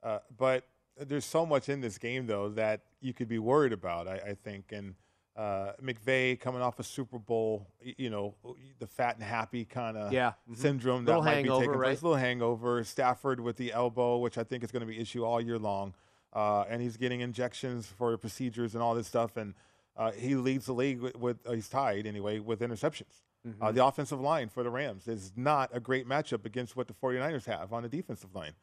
Uh, 0.03 0.19
but 0.37 0.65
there's 0.99 1.25
so 1.25 1.45
much 1.45 1.69
in 1.69 1.81
this 1.81 1.97
game, 1.97 2.27
though, 2.27 2.49
that 2.49 2.81
you 2.99 3.13
could 3.13 3.27
be 3.27 3.39
worried 3.39 3.73
about, 3.73 4.07
I, 4.07 4.15
I 4.15 4.33
think. 4.33 4.71
And 4.71 4.95
uh, 5.35 5.73
McVay 5.81 6.39
coming 6.39 6.61
off 6.61 6.79
a 6.79 6.83
Super 6.83 7.19
Bowl, 7.19 7.67
you 7.81 8.09
know, 8.09 8.35
the 8.79 8.87
fat 8.87 9.15
and 9.15 9.23
happy 9.23 9.63
kind 9.63 9.95
of 9.95 10.11
yeah. 10.11 10.29
mm-hmm. 10.29 10.55
syndrome 10.55 11.05
that 11.05 11.19
might 11.19 11.35
hangover, 11.35 11.59
be 11.59 11.65
taking 11.67 11.73
place. 11.73 11.87
right? 11.87 12.01
A 12.01 12.05
little 12.05 12.15
hangover. 12.17 12.83
Stafford 12.83 13.39
with 13.39 13.55
the 13.57 13.71
elbow, 13.71 14.17
which 14.17 14.37
I 14.37 14.43
think 14.43 14.63
is 14.63 14.71
going 14.71 14.81
to 14.81 14.87
be 14.87 14.99
issue 14.99 15.23
all 15.23 15.39
year 15.39 15.59
long. 15.59 15.93
Uh, 16.33 16.65
and 16.69 16.81
he's 16.81 16.97
getting 16.97 17.21
injections 17.21 17.87
for 17.87 18.17
procedures 18.17 18.73
and 18.73 18.83
all 18.83 18.93
this 18.93 19.07
stuff. 19.07 19.37
And 19.37 19.53
uh, 19.97 20.11
he 20.11 20.35
leads 20.35 20.67
the 20.67 20.73
league 20.73 21.01
with, 21.01 21.17
with 21.17 21.37
uh, 21.45 21.53
he's 21.53 21.67
tied 21.67 22.05
anyway 22.05 22.39
with 22.39 22.61
interceptions. 22.61 23.21
Mm-hmm. 23.47 23.63
Uh, 23.63 23.71
the 23.71 23.83
offensive 23.83 24.19
line 24.19 24.49
for 24.49 24.63
the 24.63 24.69
Rams 24.69 25.07
is 25.07 25.31
not 25.35 25.69
a 25.73 25.79
great 25.79 26.07
matchup 26.07 26.45
against 26.45 26.75
what 26.75 26.87
the 26.87 26.93
49ers 26.93 27.45
have 27.45 27.73
on 27.73 27.83
the 27.83 27.89
defensive 27.89 28.33
line. 28.35 28.53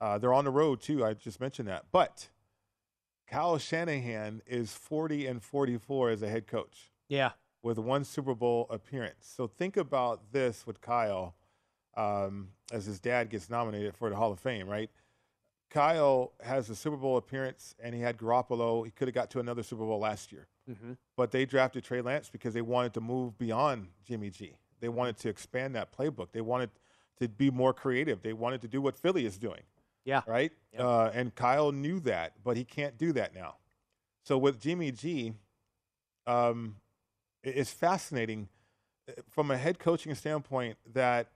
Uh, 0.00 0.18
they're 0.18 0.32
on 0.32 0.44
the 0.44 0.50
road 0.50 0.80
too. 0.80 1.04
I 1.04 1.14
just 1.14 1.40
mentioned 1.40 1.68
that. 1.68 1.84
But 1.92 2.28
Kyle 3.28 3.58
Shanahan 3.58 4.42
is 4.46 4.72
40 4.72 5.26
and 5.26 5.42
44 5.42 6.10
as 6.10 6.22
a 6.22 6.28
head 6.28 6.46
coach. 6.46 6.90
Yeah. 7.08 7.30
With 7.62 7.78
one 7.78 8.04
Super 8.04 8.34
Bowl 8.34 8.66
appearance. 8.70 9.30
So 9.36 9.46
think 9.46 9.76
about 9.76 10.32
this 10.32 10.66
with 10.66 10.80
Kyle 10.80 11.34
um, 11.96 12.48
as 12.72 12.86
his 12.86 12.98
dad 12.98 13.28
gets 13.28 13.50
nominated 13.50 13.94
for 13.94 14.08
the 14.08 14.16
Hall 14.16 14.32
of 14.32 14.40
Fame, 14.40 14.68
right? 14.68 14.90
Kyle 15.70 16.32
has 16.42 16.68
a 16.68 16.74
Super 16.74 16.96
Bowl 16.96 17.16
appearance, 17.16 17.76
and 17.80 17.94
he 17.94 18.00
had 18.00 18.16
Garoppolo. 18.16 18.84
He 18.84 18.90
could 18.90 19.06
have 19.06 19.14
got 19.14 19.30
to 19.30 19.40
another 19.40 19.62
Super 19.62 19.84
Bowl 19.84 20.00
last 20.00 20.32
year, 20.32 20.48
mm-hmm. 20.70 20.92
but 21.16 21.30
they 21.30 21.44
drafted 21.44 21.84
Trey 21.84 22.00
Lance 22.00 22.28
because 22.30 22.54
they 22.54 22.62
wanted 22.62 22.94
to 22.94 23.00
move 23.00 23.38
beyond 23.38 23.88
Jimmy 24.06 24.30
G. 24.30 24.56
They 24.80 24.88
wanted 24.88 25.18
to 25.18 25.28
expand 25.28 25.74
that 25.76 25.96
playbook. 25.96 26.28
They 26.32 26.40
wanted 26.40 26.70
to 27.20 27.28
be 27.28 27.50
more 27.50 27.72
creative. 27.72 28.22
They 28.22 28.32
wanted 28.32 28.62
to 28.62 28.68
do 28.68 28.80
what 28.80 28.96
Philly 28.96 29.26
is 29.26 29.38
doing. 29.38 29.60
Yeah. 30.04 30.22
Right. 30.26 30.52
Yep. 30.72 30.82
Uh, 30.82 31.10
and 31.12 31.34
Kyle 31.34 31.72
knew 31.72 32.00
that, 32.00 32.32
but 32.42 32.56
he 32.56 32.64
can't 32.64 32.96
do 32.96 33.12
that 33.12 33.34
now. 33.34 33.56
So 34.24 34.38
with 34.38 34.60
Jimmy 34.60 34.92
G, 34.92 35.34
um, 36.26 36.76
it's 37.42 37.70
fascinating 37.70 38.48
uh, 39.08 39.12
from 39.28 39.50
a 39.50 39.56
head 39.56 39.78
coaching 39.78 40.14
standpoint 40.14 40.78
that 40.92 41.28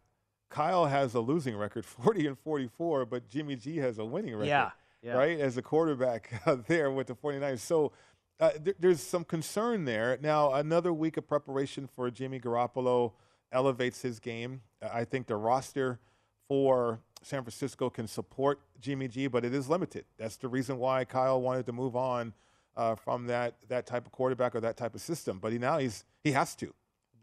Kyle 0.49 0.87
has 0.87 1.15
a 1.15 1.21
losing 1.21 1.57
record, 1.57 1.85
40 1.85 2.27
and 2.29 2.39
44, 2.39 3.07
but 3.07 3.29
Jimmy 3.29 3.57
G 3.57 3.77
has 3.79 3.99
a 3.99 4.05
winning 4.05 4.35
record. 4.35 4.49
Yeah. 4.49 4.71
yeah. 5.03 5.15
Right? 5.15 5.39
As 5.39 5.57
a 5.57 5.63
quarterback 5.63 6.43
there 6.67 6.91
with 6.91 7.09
the 7.09 7.15
49ers. 7.15 7.61
So 7.61 7.93
uh, 8.41 8.51
th- 8.53 8.77
there's 8.79 9.01
some 9.01 9.25
concern 9.25 9.85
there. 9.85 10.19
Now, 10.21 10.55
another 10.55 10.93
week 10.93 11.17
of 11.17 11.27
preparation 11.27 11.87
for 11.87 12.11
Jimmy 12.11 12.41
Garoppolo 12.41 13.13
elevates 13.53 14.03
his 14.03 14.19
game. 14.19 14.63
I 14.83 15.05
think 15.05 15.27
the 15.27 15.37
roster 15.37 16.01
for 16.49 17.01
San 17.23 17.43
Francisco 17.43 17.89
can 17.89 18.07
support 18.07 18.61
Jimmy 18.81 19.09
G, 19.09 19.27
but 19.29 19.45
it 19.45 19.55
is 19.55 19.69
limited. 19.69 20.05
That's 20.19 20.37
the 20.37 20.49
reason 20.49 20.79
why 20.79 21.05
Kyle 21.05 21.41
wanted 21.41 21.67
to 21.67 21.73
move 21.73 21.97
on 21.97 22.35
uh, 22.77 22.97
from 22.97 23.27
that 23.29 23.55
that 23.69 23.87
type 23.87 24.07
of 24.07 24.13
quarterback 24.13 24.55
or 24.55 24.61
that 24.61 24.77
type 24.77 24.95
of 24.95 25.01
system. 25.01 25.39
But 25.39 25.53
he 25.53 25.59
now 25.59 25.79
he's 25.79 26.05
he 26.23 26.33
has 26.33 26.55
to 26.57 26.75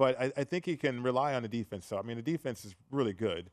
but 0.01 0.19
I, 0.19 0.31
I, 0.35 0.43
think 0.45 0.65
he 0.65 0.77
can 0.77 1.03
rely 1.03 1.35
on 1.35 1.43
the 1.43 1.47
defense. 1.47 1.85
So 1.85 1.95
I 1.95 2.01
mean, 2.01 2.17
the 2.17 2.23
defense 2.23 2.65
is 2.65 2.73
really 2.89 3.13
good. 3.13 3.51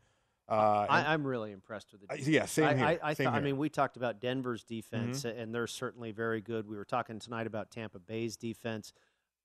Uh, 0.49 0.87
I, 0.89 1.13
I'm 1.13 1.27
really 1.27 1.53
impressed 1.53 1.93
with 1.93 2.01
the 2.01 2.07
defense. 2.07 2.27
yeah, 2.29 2.47
same 2.47 2.65
I, 2.65 2.75
here, 2.75 2.87
I, 2.87 2.99
I, 3.03 3.15
same 3.15 3.27
thought- 3.27 3.35
I 3.35 3.37
here. 3.37 3.45
mean, 3.45 3.59
we 3.59 3.69
talked 3.69 3.97
about 3.99 4.19
Denver's 4.21 4.65
defense, 4.65 5.25
Mhm. 5.25 5.39
and 5.39 5.55
they're 5.55 5.67
certainly 5.67 6.11
very 6.13 6.41
good. 6.41 6.67
We 6.67 6.77
were 6.77 6.87
talking 6.87 7.19
tonight 7.19 7.47
about 7.47 7.71
Tampa 7.71 7.99
Bay's 7.99 8.37
defense. 8.37 8.93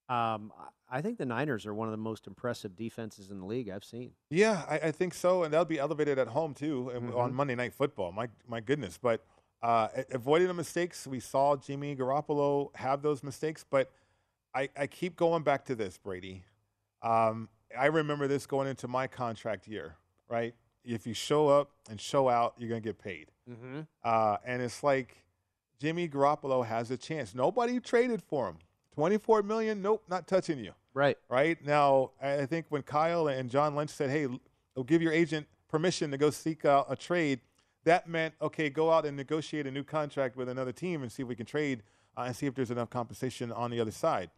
Um, 0.10 0.52
I 0.60 0.68
I 0.98 1.02
think 1.02 1.18
the 1.18 1.26
Niners 1.26 1.66
are 1.66 1.74
one 1.74 1.88
of 1.88 1.92
the 1.92 1.98
most 1.98 2.28
impressive 2.28 2.76
defenses 2.76 3.32
in 3.32 3.40
the 3.40 3.46
league 3.48 3.68
I've 3.68 3.84
seen. 3.84 4.12
Yeah, 4.30 4.64
I, 4.70 4.76
I 4.80 4.92
think 4.92 5.14
so, 5.16 5.42
and 5.44 5.52
that'll 5.52 5.66
be 5.66 5.80
elevated 5.80 6.20
at 6.20 6.28
home 6.28 6.54
too 6.54 6.90
and 6.90 7.10
Mhm. 7.12 7.18
on 7.18 7.34
Monday 7.34 7.56
Night 7.56 7.74
Football. 7.74 8.12
My 8.12 8.30
my 8.48 8.60
goodness, 8.60 9.00
but 9.02 9.26
uh, 9.64 9.88
avoiding 10.12 10.48
the 10.50 10.54
mistakes. 10.54 11.08
We 11.08 11.20
saw 11.20 11.56
Jimmy 11.56 11.96
Garoppolo 11.96 12.76
have 12.76 13.02
those 13.02 13.24
mistakes, 13.24 13.66
but 13.68 13.92
I, 14.54 14.70
I 14.78 14.88
keep 14.88 15.16
going 15.16 15.42
back 15.44 15.66
to 15.66 15.76
this, 15.76 15.98
Brady. 15.98 16.44
Um, 17.02 17.50
I 17.78 17.86
remember 17.88 18.28
this 18.28 18.46
going 18.46 18.68
into 18.68 18.88
my 18.88 19.08
contract 19.08 19.68
year, 19.68 19.96
right? 20.30 20.54
If 20.84 21.08
you 21.08 21.14
show 21.14 21.48
up 21.48 21.72
and 21.90 22.00
show 22.00 22.30
out, 22.30 22.56
you're 22.58 22.70
gonna 22.70 22.82
get 22.82 23.00
paid. 23.00 23.28
Mm-hmm. 23.50 23.82
Uh, 24.04 24.38
and 24.46 24.62
it's 24.62 24.84
like 24.84 25.24
Jimmy 25.80 26.08
Garoppolo 26.08 26.66
has 26.66 26.92
a 26.92 26.98
chance. 26.98 27.36
Nobody 27.36 27.80
traded 27.80 28.22
for 28.22 28.48
him. 28.48 28.58
24 28.96 29.44
million, 29.44 29.82
nope, 29.82 30.04
not 30.08 30.28
touching 30.28 30.60
you. 30.60 30.74
Right. 30.94 31.18
Right. 31.30 31.64
Now, 31.66 32.12
I 32.22 32.46
think 32.46 32.68
when 32.70 32.84
Kyle 32.84 33.28
and 33.28 33.50
John 33.50 33.76
Lynch 33.76 33.90
said, 33.90 34.10
hey, 34.10 34.28
we'll 34.28 34.86
give 34.86 35.02
your 35.02 35.12
agent 35.12 35.48
permission 35.68 36.12
to 36.12 36.18
go 36.18 36.30
seek 36.30 36.66
out 36.66 36.86
a 36.90 36.96
trade, 36.96 37.40
that 37.86 38.08
meant, 38.08 38.36
okay, 38.42 38.70
go 38.70 38.92
out 38.92 39.06
and 39.06 39.18
negotiate 39.18 39.68
a 39.68 39.72
new 39.72 39.84
contract 39.84 40.38
with 40.38 40.48
another 40.48 40.72
team 40.72 41.02
and 41.02 41.12
see 41.12 41.24
if 41.24 41.28
we 41.28 41.36
can 41.36 41.46
trade 41.46 41.84
uh, 42.16 42.22
and 42.28 42.36
see 42.36 42.46
if 42.46 42.54
there's 42.54 42.72
enough 42.72 42.90
compensation 42.90 43.52
on 43.52 43.72
the 43.72 43.80
other 43.80 43.92
side. 43.92 44.30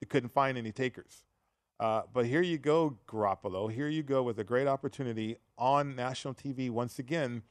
They 0.00 0.06
couldn't 0.06 0.30
find 0.30 0.58
any 0.58 0.72
takers. 0.72 1.24
Uh, 1.80 2.02
but 2.12 2.26
here 2.26 2.42
you 2.42 2.58
go, 2.58 2.96
Garoppolo. 3.08 3.72
Here 3.72 3.88
you 3.88 4.02
go 4.02 4.22
with 4.22 4.38
a 4.38 4.44
great 4.44 4.68
opportunity 4.68 5.36
on 5.58 5.96
national 5.96 6.34
TV 6.34 6.70
once 6.70 6.98
again 6.98 7.42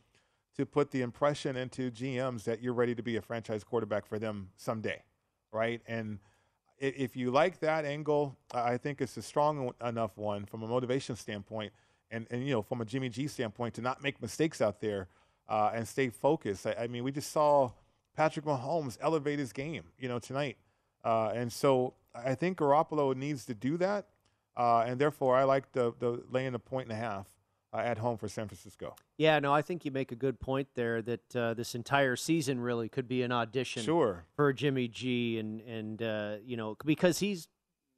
to 0.56 0.66
put 0.66 0.92
the 0.92 1.02
impression 1.02 1.56
into 1.56 1.92
GMs 1.92 2.44
that 2.44 2.62
you're 2.62 2.74
ready 2.74 2.96
to 2.96 3.04
be 3.04 3.16
a 3.18 3.22
franchise 3.22 3.64
quarterback 3.64 4.06
for 4.06 4.20
them 4.20 4.50
someday, 4.58 5.02
right? 5.52 5.82
And 5.88 6.20
if 6.82 7.16
you 7.16 7.30
like 7.32 7.60
that 7.60 7.86
angle, 7.86 8.38
I 8.54 8.78
think 8.78 9.02
it's 9.02 9.16
a 9.16 9.22
strong 9.22 9.72
enough 9.86 10.18
one 10.18 10.46
from 10.46 10.64
a 10.64 10.68
motivation 10.68 11.16
standpoint, 11.16 11.74
and 12.10 12.26
and 12.32 12.46
you 12.46 12.54
know 12.54 12.62
from 12.62 12.82
a 12.82 12.86
Jimmy 12.86 13.10
G 13.10 13.28
standpoint 13.28 13.76
to 13.76 13.82
not 13.82 14.02
make 14.02 14.22
mistakes 14.22 14.62
out 14.62 14.82
there 14.82 15.08
uh, 15.48 15.72
and 15.74 15.88
stay 15.88 16.10
focused. 16.10 16.66
I, 16.66 16.76
I 16.82 16.88
mean, 16.88 17.04
we 17.04 17.12
just 17.12 17.32
saw 17.32 17.72
Patrick 18.16 18.46
Mahomes 18.46 18.98
elevate 19.00 19.38
his 19.38 19.54
game, 19.54 19.84
you 20.00 20.10
know, 20.10 20.18
tonight, 20.18 20.58
uh, 21.06 21.32
and 21.36 21.54
so 21.54 21.94
I 22.14 22.36
think 22.36 22.58
Garoppolo 22.58 23.16
needs 23.16 23.46
to 23.46 23.54
do 23.54 23.78
that, 23.78 24.08
uh, 24.58 24.84
and 24.86 25.00
therefore 25.00 25.36
I 25.36 25.44
like 25.44 25.72
the 25.72 25.94
the 26.00 26.24
laying 26.30 26.54
a 26.54 26.60
point 26.60 26.90
and 26.90 26.98
a 26.98 27.02
half 27.02 27.28
uh, 27.74 27.78
at 27.78 27.98
home 28.00 28.18
for 28.18 28.28
San 28.28 28.48
Francisco. 28.48 28.96
Yeah, 29.18 29.40
no, 29.40 29.54
I 29.54 29.62
think 29.62 29.86
you 29.86 29.92
make 29.92 30.12
a 30.12 30.16
good 30.16 30.40
point 30.40 30.68
there 30.76 31.02
that 31.04 31.36
uh, 31.36 31.54
this 31.54 31.74
entire 31.76 32.16
season 32.16 32.60
really 32.60 32.90
could 32.90 33.08
be 33.08 33.22
an 33.24 33.32
audition 33.32 33.84
Sure. 33.84 34.26
for 34.36 34.52
Jimmy 34.54 34.88
G 34.88 35.40
and 35.40 35.62
and 35.62 36.02
uh, 36.02 36.36
you 36.44 36.58
know 36.58 36.76
because 36.86 37.20
he's 37.20 37.48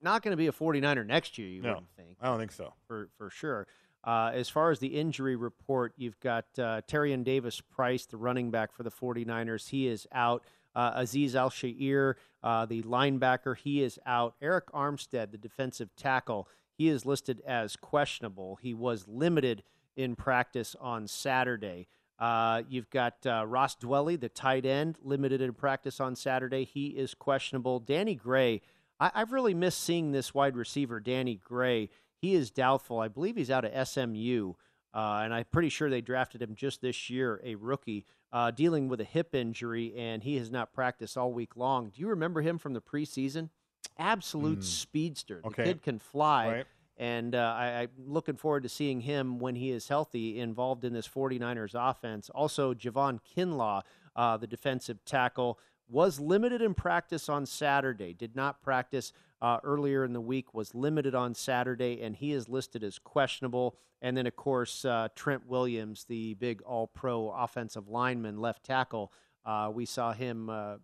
not 0.01 0.22
going 0.22 0.32
to 0.34 0.38
be 0.38 0.47
a 0.47 0.51
49er 0.51 1.05
next 1.05 1.38
year. 1.38 1.47
You 1.47 1.61
No, 1.61 1.70
wouldn't 1.70 1.89
think 1.95 2.18
I 2.22 2.26
don't 2.28 2.39
think 2.39 2.51
so. 2.51 2.74
for 2.88 3.09
for 3.18 3.30
sure. 3.30 3.68
Uh, 4.05 4.32
as 4.34 4.49
far 4.49 4.70
as 4.70 4.80
the 4.80 4.88
injury 4.99 5.38
report, 5.38 5.93
you've 5.95 6.20
got 6.20 6.43
uh, 6.59 6.82
Tyrion 6.82 7.24
Davis-Price, 7.24 8.05
the 8.07 8.18
running 8.18 8.51
back 8.51 8.74
for 8.74 8.84
the 8.84 8.91
49ers. 8.91 9.70
He 9.70 9.88
is 9.88 10.05
out. 10.11 10.43
Uh, 10.76 11.01
Azeez 11.01 11.36
Al-Shaair, 11.36 12.15
uh, 12.41 12.65
the 12.65 12.82
linebacker, 12.84 13.55
he 13.57 13.84
is 13.84 13.99
out. 14.05 14.36
Arik 14.41 14.67
Armstead, 14.74 15.32
the 15.32 15.38
defensive 15.38 15.95
tackle, 15.95 16.47
he 16.78 16.89
is 16.89 17.05
listed 17.05 17.41
as 17.45 17.76
questionable. 17.76 18.57
He 18.61 18.74
was 18.74 19.07
limited 19.07 19.63
in 19.95 20.15
practice 20.15 20.76
on 20.80 21.07
Saturday. 21.07 21.88
Uh, 22.19 22.63
you've 22.69 22.89
got 22.89 23.26
uh, 23.26 23.45
Ross 23.45 23.76
Dwelley, 23.76 24.19
the 24.19 24.30
tight 24.30 24.65
end, 24.65 24.97
limited 25.03 25.41
in 25.41 25.53
practice 25.53 25.99
on 25.99 26.15
Saturday. 26.15 26.63
He 26.63 26.88
is 26.88 27.13
questionable. 27.13 27.80
Danny 27.80 28.15
Gray, 28.15 28.61
I, 28.99 29.11
I've 29.13 29.32
really 29.32 29.53
missed 29.53 29.82
seeing 29.82 30.11
this 30.11 30.34
wide 30.34 30.55
receiver, 30.55 30.99
Danny 30.99 31.36
Gray. 31.36 31.89
He 32.21 32.36
is 32.36 32.51
doubtful. 32.51 32.99
I 32.99 33.09
believe 33.09 33.36
he's 33.36 33.51
out 33.51 33.65
of 33.65 33.88
SMU, 33.88 34.53
uh, 34.94 35.22
and 35.24 35.34
I'm 35.34 35.46
pretty 35.52 35.70
sure 35.70 35.89
they 35.89 36.02
drafted 36.02 36.41
him 36.41 36.56
just 36.56 36.82
this 36.82 37.10
year, 37.10 37.41
a 37.44 37.56
rookie, 37.56 38.06
uh, 38.32 38.52
dealing 38.52 38.88
with 38.88 39.02
a 39.02 39.06
hip 39.06 39.34
injury, 39.36 39.94
and 39.98 40.24
he 40.24 40.38
has 40.38 40.50
not 40.52 40.74
practiced 40.74 41.18
all 41.18 41.32
week 41.34 41.56
long. 41.56 41.89
Do 41.89 42.02
you 42.02 42.08
remember 42.10 42.41
him 42.41 42.58
from 42.58 42.74
the 42.74 42.82
preseason? 42.82 43.50
Absolute 43.98 44.60
Mm. 44.60 44.64
speedster. 44.64 45.41
The 45.41 45.48
Okay. 45.48 45.64
kid 45.66 45.82
can 45.82 46.00
fly. 46.00 46.48
Right. 46.48 46.68
And 46.98 47.34
uh, 47.34 47.56
I, 47.58 47.66
I'm 47.82 47.89
looking 47.98 48.36
forward 48.38 48.64
to 48.64 48.70
seeing 48.70 49.02
him 49.02 49.39
when 49.39 49.56
he 49.56 49.72
is 49.72 49.88
healthy 49.88 50.39
involved 50.39 50.84
in 50.86 50.94
this 50.94 51.08
49ers 51.08 51.74
offense. 51.74 52.30
Also, 52.30 52.74
Javon 52.76 53.20
Kinlaw, 53.36 53.82
uh, 54.16 54.38
the 54.38 54.46
defensive 54.48 55.04
tackle, 55.04 55.60
was 55.94 56.20
limited 56.20 56.60
in 56.60 56.74
practice 56.74 57.30
on 57.30 57.46
Saturday, 57.46 58.14
did 58.14 58.36
not 58.36 58.64
practice 58.64 59.14
uh, 59.44 59.60
earlier 59.64 60.04
in 60.04 60.12
the 60.12 60.20
week, 60.20 60.52
was 60.54 60.74
limited 60.74 61.14
on 61.14 61.36
Saturday, 61.36 62.02
and 62.02 62.16
he 62.16 62.34
is 62.34 62.50
listed 62.50 62.84
as 62.84 62.98
questionable. 62.98 63.76
And 64.02 64.18
then, 64.18 64.26
of 64.26 64.36
course, 64.36 64.86
uh, 64.86 65.10
Trent 65.16 65.46
Williams, 65.46 66.06
the 66.06 66.34
big 66.34 66.64
all 66.64 66.88
pro 66.88 67.30
offensive 67.30 67.88
lineman, 67.89 68.39
left 68.39 68.66
tackle, 68.66 69.14
uh, 69.46 69.70
we 69.72 69.86
saw 69.86 70.14
him 70.14 70.50
uh, 70.50 70.78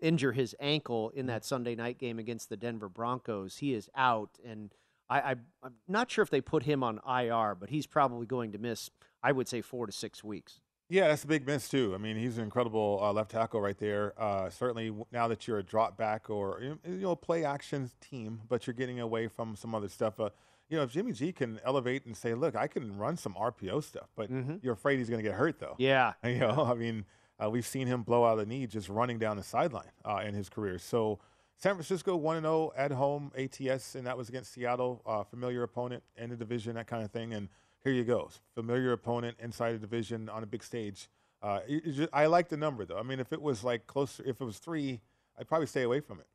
injure 0.00 0.32
his 0.32 0.56
ankle 0.58 1.10
in 1.10 1.26
that 1.26 1.44
Sunday 1.44 1.74
night 1.74 1.98
game 1.98 2.18
against 2.18 2.48
the 2.48 2.56
Denver 2.56 2.88
Broncos. 2.88 3.58
He 3.58 3.74
is 3.74 3.90
out, 3.94 4.38
and 4.46 4.72
I, 5.10 5.36
I'm 5.62 5.74
not 5.86 6.10
sure 6.10 6.22
if 6.22 6.30
they 6.30 6.40
put 6.40 6.62
him 6.62 6.82
on 6.82 7.00
IR, 7.06 7.54
but 7.54 7.68
he's 7.68 7.86
probably 7.86 8.26
going 8.26 8.52
to 8.52 8.58
miss, 8.58 8.88
I 9.22 9.32
would 9.32 9.46
say, 9.46 9.60
four 9.60 9.86
to 9.86 9.92
six 9.92 10.24
weeks. 10.24 10.60
Yeah, 10.90 11.08
that's 11.08 11.24
a 11.24 11.26
big 11.26 11.46
miss 11.46 11.68
too. 11.68 11.92
I 11.94 11.98
mean, 11.98 12.16
he's 12.16 12.36
an 12.38 12.44
incredible 12.44 13.00
uh, 13.02 13.12
left 13.12 13.30
tackle 13.30 13.60
right 13.60 13.78
there. 13.78 14.12
Uh, 14.20 14.50
certainly, 14.50 14.88
w- 14.88 15.06
now 15.10 15.28
that 15.28 15.46
you're 15.48 15.58
a 15.58 15.62
drop 15.62 15.96
back 15.96 16.28
or 16.28 16.60
you 16.62 16.68
know, 16.68 16.78
you 16.84 17.00
know 17.00 17.16
play 17.16 17.44
action 17.44 17.90
team, 18.00 18.42
but 18.48 18.66
you're 18.66 18.74
getting 18.74 19.00
away 19.00 19.28
from 19.28 19.56
some 19.56 19.74
other 19.74 19.88
stuff. 19.88 20.20
Uh, 20.20 20.28
you 20.68 20.76
know, 20.76 20.82
if 20.82 20.90
Jimmy 20.90 21.12
G 21.12 21.32
can 21.32 21.58
elevate 21.64 22.04
and 22.04 22.16
say, 22.16 22.34
"Look, 22.34 22.54
I 22.54 22.66
can 22.66 22.98
run 22.98 23.16
some 23.16 23.34
RPO 23.34 23.82
stuff," 23.82 24.08
but 24.14 24.28
you're 24.62 24.74
afraid 24.74 24.98
he's 24.98 25.08
going 25.08 25.22
to 25.22 25.28
get 25.28 25.36
hurt 25.36 25.58
though. 25.58 25.74
Yeah, 25.78 26.12
you 26.24 26.38
know, 26.38 26.64
I 26.70 26.74
mean, 26.74 27.06
uh, 27.42 27.48
we've 27.48 27.66
seen 27.66 27.86
him 27.86 28.02
blow 28.02 28.24
out 28.24 28.38
a 28.38 28.44
knee 28.44 28.66
just 28.66 28.88
running 28.88 29.18
down 29.18 29.36
the 29.36 29.42
sideline 29.42 29.90
uh, 30.04 30.22
in 30.24 30.34
his 30.34 30.48
career. 30.50 30.78
So, 30.78 31.18
San 31.56 31.74
Francisco 31.74 32.14
one 32.16 32.36
and 32.36 32.44
zero 32.44 32.72
at 32.76 32.92
home 32.92 33.32
ATS, 33.36 33.94
and 33.94 34.06
that 34.06 34.18
was 34.18 34.28
against 34.28 34.52
Seattle, 34.52 35.02
uh, 35.06 35.24
familiar 35.24 35.62
opponent 35.62 36.02
in 36.16 36.28
the 36.30 36.36
division, 36.36 36.74
that 36.74 36.86
kind 36.86 37.02
of 37.04 37.10
thing. 37.10 37.32
And 37.32 37.48
here 37.84 37.92
you 37.92 38.04
go, 38.04 38.30
familiar 38.54 38.92
opponent 38.92 39.36
inside 39.40 39.74
a 39.74 39.78
division 39.78 40.28
on 40.28 40.42
a 40.42 40.46
big 40.46 40.62
stage. 40.64 41.08
Uh, 41.42 41.60
it's 41.68 42.10
I 42.12 42.26
like 42.26 42.48
the 42.48 42.56
number 42.56 42.84
though. 42.86 42.98
I 42.98 43.02
mean, 43.02 43.20
if 43.20 43.32
it 43.32 43.40
was 43.40 43.62
like 43.62 43.86
closer, 43.86 44.22
if 44.26 44.40
it 44.40 44.44
was 44.44 44.58
three, 44.58 45.00
I'd 45.38 45.46
probably 45.46 45.66
stay 45.66 45.82
away 45.82 46.00
from 46.00 46.20
it. 46.20 46.26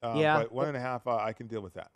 Uh, 0.00 0.14
Yeah, 0.16 0.38
but 0.38 0.52
one 0.52 0.68
and 0.68 0.76
a 0.76 0.80
half, 0.80 1.06
uh, 1.06 1.16
I 1.16 1.32
can 1.32 1.48
deal 1.48 1.60
with 1.60 1.74
that. 1.74 1.90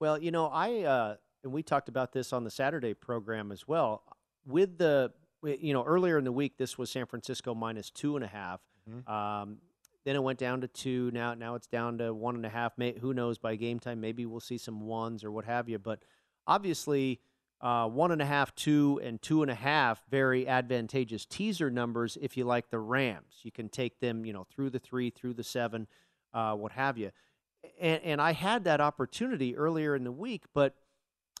Well, 0.00 0.18
you 0.18 0.32
know, 0.32 0.46
I 0.46 0.82
uh, 0.82 1.16
and 1.44 1.52
we 1.52 1.62
talked 1.62 1.88
about 1.88 2.12
this 2.12 2.32
on 2.32 2.42
the 2.42 2.50
Saturday 2.50 2.94
program 2.94 3.52
as 3.52 3.68
well. 3.68 4.02
With 4.44 4.78
the, 4.78 5.12
you 5.44 5.72
know, 5.72 5.84
earlier 5.84 6.18
in 6.18 6.24
the 6.24 6.32
week, 6.32 6.56
this 6.56 6.76
was 6.76 6.90
San 6.90 7.06
Francisco 7.06 7.54
minus 7.54 7.90
two 7.90 8.16
and 8.16 8.24
a 8.24 8.28
half. 8.28 8.60
Mhm. 8.90 9.08
Um, 9.08 9.58
then 10.04 10.16
it 10.16 10.22
went 10.22 10.38
down 10.38 10.62
to 10.62 10.68
two. 10.68 11.10
Now, 11.12 11.34
now 11.34 11.54
it's 11.54 11.66
down 11.66 11.98
to 11.98 12.12
one 12.14 12.34
and 12.34 12.46
a 12.46 12.48
half. 12.48 12.76
May, 12.78 12.98
who 12.98 13.12
knows? 13.14 13.38
By 13.38 13.54
game 13.56 13.78
time, 13.78 14.00
maybe 14.00 14.26
we'll 14.26 14.40
see 14.40 14.58
some 14.58 14.80
ones 14.86 15.22
or 15.22 15.30
what 15.30 15.44
have 15.44 15.68
you. 15.68 15.78
But 15.78 16.02
obviously, 16.46 17.20
uh, 17.60 17.88
one 17.88 18.12
and 18.12 18.22
a 18.22 18.26
half, 18.26 18.54
two, 18.54 19.00
and 19.02 19.20
two 19.20 19.42
and 19.42 19.50
a 19.50 19.54
half 19.54 20.02
very 20.08 20.46
advantageous 20.46 21.26
teaser 21.26 21.70
numbers 21.70 22.16
if 22.20 22.36
you 22.36 22.44
like 22.44 22.70
the 22.70 22.78
Rams. 22.78 23.40
You 23.42 23.50
can 23.50 23.68
take 23.68 23.98
them, 24.00 24.24
you 24.24 24.32
know, 24.32 24.44
through 24.44 24.70
the 24.70 24.78
three, 24.78 25.10
through 25.10 25.34
the 25.34 25.42
seven, 25.44 25.88
uh, 26.32 26.54
what 26.54 26.72
have 26.72 26.96
you. 26.98 27.10
And, 27.80 28.00
and 28.04 28.22
I 28.22 28.32
had 28.32 28.64
that 28.64 28.80
opportunity 28.80 29.56
earlier 29.56 29.96
in 29.96 30.04
the 30.04 30.12
week, 30.12 30.44
but 30.54 30.76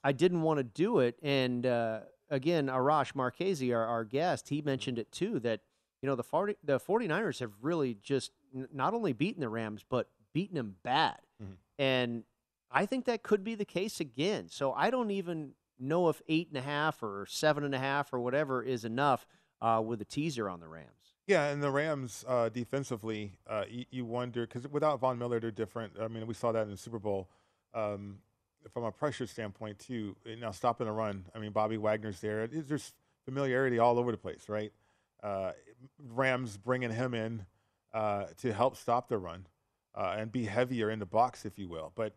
I 0.02 0.12
didn't 0.12 0.42
want 0.42 0.58
to 0.58 0.64
do 0.64 0.98
it. 0.98 1.16
And 1.22 1.64
uh, 1.64 2.00
again, 2.30 2.66
Arash 2.66 3.12
Markazi, 3.12 3.74
our, 3.74 3.84
our 3.86 4.04
guest, 4.04 4.48
he 4.48 4.60
mentioned 4.60 4.98
it 4.98 5.12
too 5.12 5.38
that 5.40 5.60
you 6.02 6.08
know 6.08 6.16
the 6.16 6.24
40, 6.24 6.56
the 6.64 6.78
49ers 6.80 7.40
have 7.40 7.52
really 7.62 7.94
just 8.02 8.32
n- 8.54 8.68
not 8.72 8.94
only 8.94 9.12
beaten 9.12 9.40
the 9.40 9.48
Rams 9.48 9.84
but 9.88 10.08
beaten 10.32 10.56
them 10.56 10.76
bad. 10.82 11.18
Mhm. 11.42 11.56
And 11.78 12.24
I 12.70 12.86
think 12.86 13.04
that 13.06 13.22
could 13.22 13.42
be 13.44 13.54
the 13.54 13.64
case 13.64 14.00
again. 14.00 14.48
So 14.48 14.72
I 14.72 14.90
don't 14.90 15.10
even 15.10 15.52
know 15.78 16.08
if 16.08 16.20
eight 16.28 16.48
and 16.48 16.58
a 16.58 16.62
half 16.62 17.02
or 17.02 17.26
seven 17.28 17.64
and 17.64 17.74
a 17.74 17.78
half 17.78 18.12
or 18.12 18.20
whatever 18.20 18.62
is 18.62 18.84
enough 18.84 19.26
uh, 19.60 19.82
with 19.84 20.00
a 20.00 20.04
teaser 20.04 20.48
on 20.48 20.60
the 20.60 20.68
Rams. 20.68 20.86
Yeah, 21.26 21.48
and 21.48 21.62
the 21.62 21.70
Rams 21.70 22.24
uh, 22.26 22.48
defensively, 22.48 23.32
uh, 23.46 23.64
you, 23.68 23.84
you 23.90 24.04
wonder 24.04 24.46
because 24.46 24.66
without 24.68 24.98
Von 25.00 25.18
Miller, 25.18 25.38
they're 25.40 25.50
different. 25.50 25.92
I 26.00 26.08
mean, 26.08 26.26
we 26.26 26.34
saw 26.34 26.52
that 26.52 26.62
in 26.62 26.70
the 26.70 26.76
Super 26.76 26.98
Bowl. 26.98 27.28
Um, 27.74 28.18
from 28.72 28.84
a 28.84 28.92
pressure 28.92 29.26
standpoint, 29.26 29.78
too. 29.78 30.16
Now 30.40 30.50
stopping 30.50 30.86
the 30.86 30.92
run. 30.92 31.26
I 31.34 31.38
mean, 31.38 31.52
Bobby 31.52 31.76
Wagner's 31.76 32.20
there. 32.20 32.46
There's 32.46 32.92
familiarity 33.24 33.78
all 33.78 33.98
over 33.98 34.10
the 34.10 34.18
place, 34.18 34.48
right? 34.48 34.72
Uh, 35.22 35.52
Rams 35.98 36.56
bringing 36.56 36.90
him 36.90 37.14
in 37.14 37.46
uh, 37.92 38.24
to 38.38 38.52
help 38.52 38.76
stop 38.76 39.08
the 39.08 39.18
run 39.18 39.46
uh, 39.94 40.16
and 40.18 40.32
be 40.32 40.44
heavier 40.44 40.90
in 40.90 40.98
the 40.98 41.06
box, 41.06 41.44
if 41.44 41.58
you 41.58 41.68
will. 41.68 41.92
But 41.94 42.14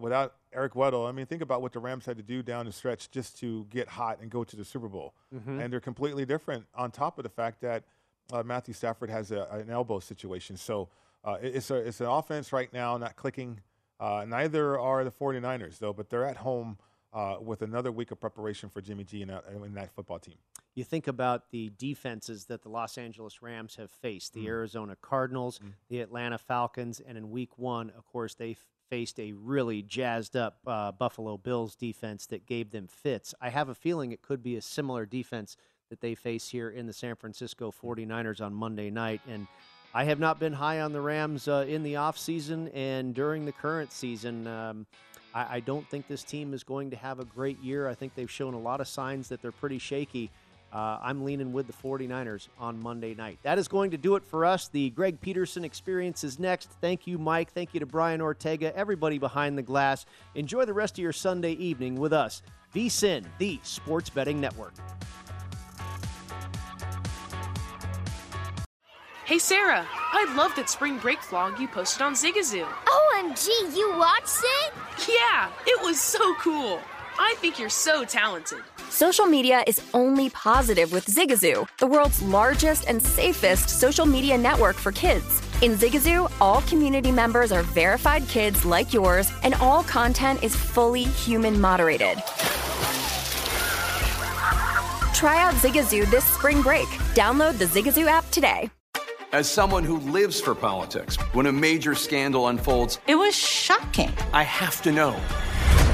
without 0.00 0.34
Eric 0.52 0.74
Weddle, 0.74 1.08
I 1.08 1.12
mean, 1.12 1.26
think 1.26 1.42
about 1.42 1.62
what 1.62 1.72
the 1.72 1.78
Rams 1.78 2.04
had 2.06 2.16
to 2.16 2.22
do 2.22 2.42
down 2.42 2.66
the 2.66 2.72
stretch 2.72 3.10
just 3.10 3.38
to 3.40 3.66
get 3.70 3.88
hot 3.88 4.20
and 4.20 4.30
go 4.30 4.42
to 4.44 4.56
the 4.56 4.64
Super 4.64 4.88
Bowl. 4.88 5.14
Mhm. 5.34 5.60
And 5.62 5.72
they're 5.72 5.80
completely 5.80 6.24
different 6.26 6.66
on 6.74 6.90
top 6.90 7.18
of 7.18 7.22
the 7.22 7.28
fact 7.30 7.60
that 7.60 7.84
uh, 8.32 8.42
Matthew 8.44 8.74
Stafford 8.74 9.10
has 9.10 9.32
a, 9.32 9.42
an 9.50 9.70
elbow 9.70 9.98
situation. 9.98 10.56
So 10.56 10.88
uh, 11.24 11.38
it- 11.42 11.56
it's, 11.56 11.70
a, 11.70 11.74
it's 11.76 12.00
an 12.00 12.06
offense 12.06 12.52
right 12.52 12.72
now 12.72 12.96
not 12.96 13.16
clicking. 13.16 13.60
Uh, 13.98 14.24
neither 14.26 14.78
are 14.78 15.02
the 15.04 15.10
49ers, 15.10 15.78
though, 15.78 15.92
but 15.92 16.08
they're 16.10 16.24
at 16.24 16.36
home 16.38 16.78
uh, 17.12 17.36
with 17.40 17.60
another 17.62 17.90
week 17.90 18.12
of 18.12 18.20
preparation 18.20 18.68
for 18.68 18.80
Jimmy 18.80 19.02
G 19.04 19.20
and 19.22 19.30
that, 19.32 19.44
and 19.48 19.76
that 19.76 19.90
football 19.90 20.20
team. 20.20 20.36
You 20.76 20.84
think 20.84 21.08
about 21.08 21.50
the 21.50 21.72
defenses 21.76 22.44
that 22.44 22.62
the 22.62 22.68
Los 22.68 22.96
Angeles 22.96 23.42
Rams 23.42 23.74
have 23.76 23.90
faced 23.90 24.32
Mm. 24.32 24.34
the 24.36 24.46
Arizona 24.46 24.96
Cardinals, 25.00 25.58
the 25.88 26.00
Atlanta 26.00 26.38
Falcons, 26.38 27.00
and 27.00 27.18
in 27.18 27.30
week 27.30 27.58
one, 27.58 27.90
of 27.90 28.06
course, 28.06 28.34
they 28.36 28.52
f- 28.52 28.64
faced 28.90 29.20
a 29.20 29.32
really 29.32 29.82
jazzed 29.82 30.36
up 30.36 30.58
uh, 30.66 30.92
Buffalo 30.92 31.38
Bills 31.38 31.76
defense 31.76 32.26
that 32.26 32.44
gave 32.44 32.72
them 32.72 32.88
fits. 32.88 33.34
I 33.40 33.48
have 33.48 33.68
a 33.68 33.74
feeling 33.74 34.10
it 34.10 34.20
could 34.20 34.42
be 34.42 34.56
a 34.56 34.62
similar 34.62 35.06
defense 35.06 35.56
that 35.88 36.00
they 36.00 36.14
face 36.14 36.48
here 36.48 36.68
in 36.68 36.86
the 36.86 36.92
San 36.92 37.14
Francisco 37.14 37.72
49ers 37.72 38.40
on 38.40 38.52
Monday 38.52 38.90
night. 38.90 39.20
And 39.28 39.46
I 39.94 40.04
have 40.04 40.18
not 40.18 40.38
been 40.38 40.52
high 40.52 40.80
on 40.80 40.92
the 40.92 41.00
Rams 41.00 41.48
uh, 41.48 41.64
in 41.68 41.82
the 41.82 41.94
offseason 41.94 42.70
and 42.74 43.14
during 43.14 43.44
the 43.44 43.52
current 43.52 43.92
season. 43.92 44.46
Um, 44.46 44.86
I, 45.34 45.56
I 45.56 45.60
don't 45.60 45.88
think 45.88 46.08
this 46.08 46.22
team 46.22 46.52
is 46.52 46.64
going 46.64 46.90
to 46.90 46.96
have 46.96 47.20
a 47.20 47.24
great 47.24 47.60
year. 47.62 47.88
I 47.88 47.94
think 47.94 48.14
they've 48.14 48.30
shown 48.30 48.54
a 48.54 48.58
lot 48.58 48.80
of 48.80 48.88
signs 48.88 49.28
that 49.28 49.40
they're 49.40 49.52
pretty 49.52 49.78
shaky. 49.78 50.30
Uh, 50.72 50.98
I'm 51.02 51.24
leaning 51.24 51.52
with 51.52 51.66
the 51.66 51.72
49ers 51.72 52.48
on 52.58 52.80
Monday 52.80 53.14
night. 53.14 53.38
That 53.42 53.58
is 53.58 53.66
going 53.66 53.90
to 53.90 53.96
do 53.96 54.14
it 54.16 54.24
for 54.24 54.44
us. 54.44 54.68
The 54.68 54.90
Greg 54.90 55.20
Peterson 55.20 55.64
experience 55.64 56.22
is 56.22 56.38
next. 56.38 56.70
Thank 56.80 57.06
you, 57.06 57.18
Mike. 57.18 57.52
Thank 57.52 57.74
you 57.74 57.80
to 57.80 57.86
Brian 57.86 58.20
Ortega, 58.20 58.76
everybody 58.76 59.18
behind 59.18 59.58
the 59.58 59.62
glass. 59.62 60.06
Enjoy 60.34 60.64
the 60.64 60.74
rest 60.74 60.94
of 60.94 61.02
your 61.02 61.12
Sunday 61.12 61.52
evening 61.52 61.96
with 61.96 62.12
us, 62.12 62.42
VSIN, 62.74 63.24
the 63.38 63.58
Sports 63.62 64.10
Betting 64.10 64.40
Network. 64.40 64.74
Hey, 69.24 69.38
Sarah, 69.38 69.86
I 69.88 70.34
love 70.34 70.56
that 70.56 70.68
spring 70.68 70.98
break 70.98 71.20
vlog 71.20 71.60
you 71.60 71.68
posted 71.68 72.02
on 72.02 72.14
Zigazoo. 72.14 72.66
OMG, 72.66 73.76
you 73.76 73.96
watched 73.96 74.40
it? 74.42 74.72
Yeah, 75.08 75.50
it 75.66 75.80
was 75.82 76.00
so 76.00 76.34
cool. 76.34 76.80
I 77.22 77.34
think 77.36 77.58
you're 77.58 77.68
so 77.68 78.02
talented. 78.02 78.60
Social 78.88 79.26
media 79.26 79.62
is 79.66 79.78
only 79.92 80.30
positive 80.30 80.90
with 80.90 81.04
Zigazoo, 81.04 81.68
the 81.76 81.86
world's 81.86 82.22
largest 82.22 82.88
and 82.88 83.00
safest 83.00 83.68
social 83.68 84.06
media 84.06 84.38
network 84.38 84.76
for 84.76 84.90
kids. 84.90 85.42
In 85.60 85.72
Zigazoo, 85.72 86.32
all 86.40 86.62
community 86.62 87.12
members 87.12 87.52
are 87.52 87.62
verified 87.62 88.26
kids 88.28 88.64
like 88.64 88.94
yours, 88.94 89.30
and 89.42 89.54
all 89.56 89.82
content 89.82 90.42
is 90.42 90.56
fully 90.56 91.02
human 91.02 91.60
moderated. 91.60 92.16
Try 95.12 95.42
out 95.42 95.52
Zigazoo 95.56 96.10
this 96.10 96.24
spring 96.24 96.62
break. 96.62 96.88
Download 97.14 97.58
the 97.58 97.66
Zigazoo 97.66 98.06
app 98.06 98.28
today. 98.30 98.70
As 99.32 99.46
someone 99.46 99.84
who 99.84 99.98
lives 99.98 100.40
for 100.40 100.54
politics, 100.54 101.16
when 101.34 101.44
a 101.44 101.52
major 101.52 101.94
scandal 101.94 102.48
unfolds, 102.48 102.98
It 103.06 103.16
was 103.16 103.36
shocking. 103.36 104.10
I 104.32 104.42
have 104.42 104.80
to 104.82 104.90
know 104.90 105.14